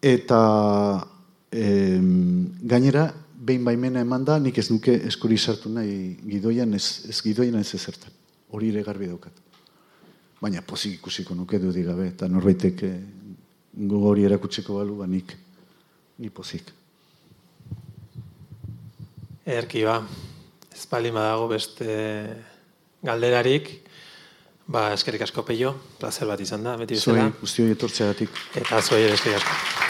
Eta 0.00 1.06
em, 1.52 2.56
gainera, 2.62 3.10
behin 3.40 3.64
baimena 3.64 4.00
eman 4.00 4.24
da, 4.24 4.38
nik 4.40 4.58
ez 4.58 4.70
nuke 4.70 4.94
eskuri 5.08 5.36
sartu 5.38 5.72
nahi 5.72 6.16
gidoian, 6.24 6.72
ez, 6.76 7.06
ez 7.08 7.20
gidoian 7.24 7.60
ez 7.60 7.74
ezertan. 7.76 8.12
Hori 8.50 8.70
ere 8.72 8.82
garbi 8.84 9.08
daukat. 9.10 9.36
Baina 10.40 10.62
pozik 10.64 10.98
ikusiko 10.98 11.36
nuke 11.36 11.60
dudik 11.60 11.86
gabe, 11.86 12.08
eta 12.14 12.28
norbaitek 12.28 12.82
eh, 12.88 12.94
gogo 13.90 14.14
hori 14.14 14.24
erakutseko 14.28 14.78
balu, 14.80 14.96
ba 15.02 15.06
nik, 15.06 15.36
ni 16.18 16.30
pozik. 16.32 16.72
Erki 19.44 19.84
ba, 19.84 20.00
ez 20.72 20.86
badago 20.90 21.48
beste 21.48 21.92
galderarik, 23.02 23.70
ba 24.66 24.92
eskerrik 24.94 25.22
asko 25.26 25.44
peio, 25.44 25.74
placer 25.98 26.26
bat 26.26 26.40
izan 26.40 26.64
da, 26.64 26.76
beti 26.76 26.96
Zuei, 26.96 27.16
bezala. 27.16 27.38
guztioi 27.40 27.70
etortzeagatik. 27.76 28.30
Eta 28.54 28.82
zuei 28.82 29.04
ere 29.04 29.14
eskerrik 29.14 29.42
asko. 29.42 29.89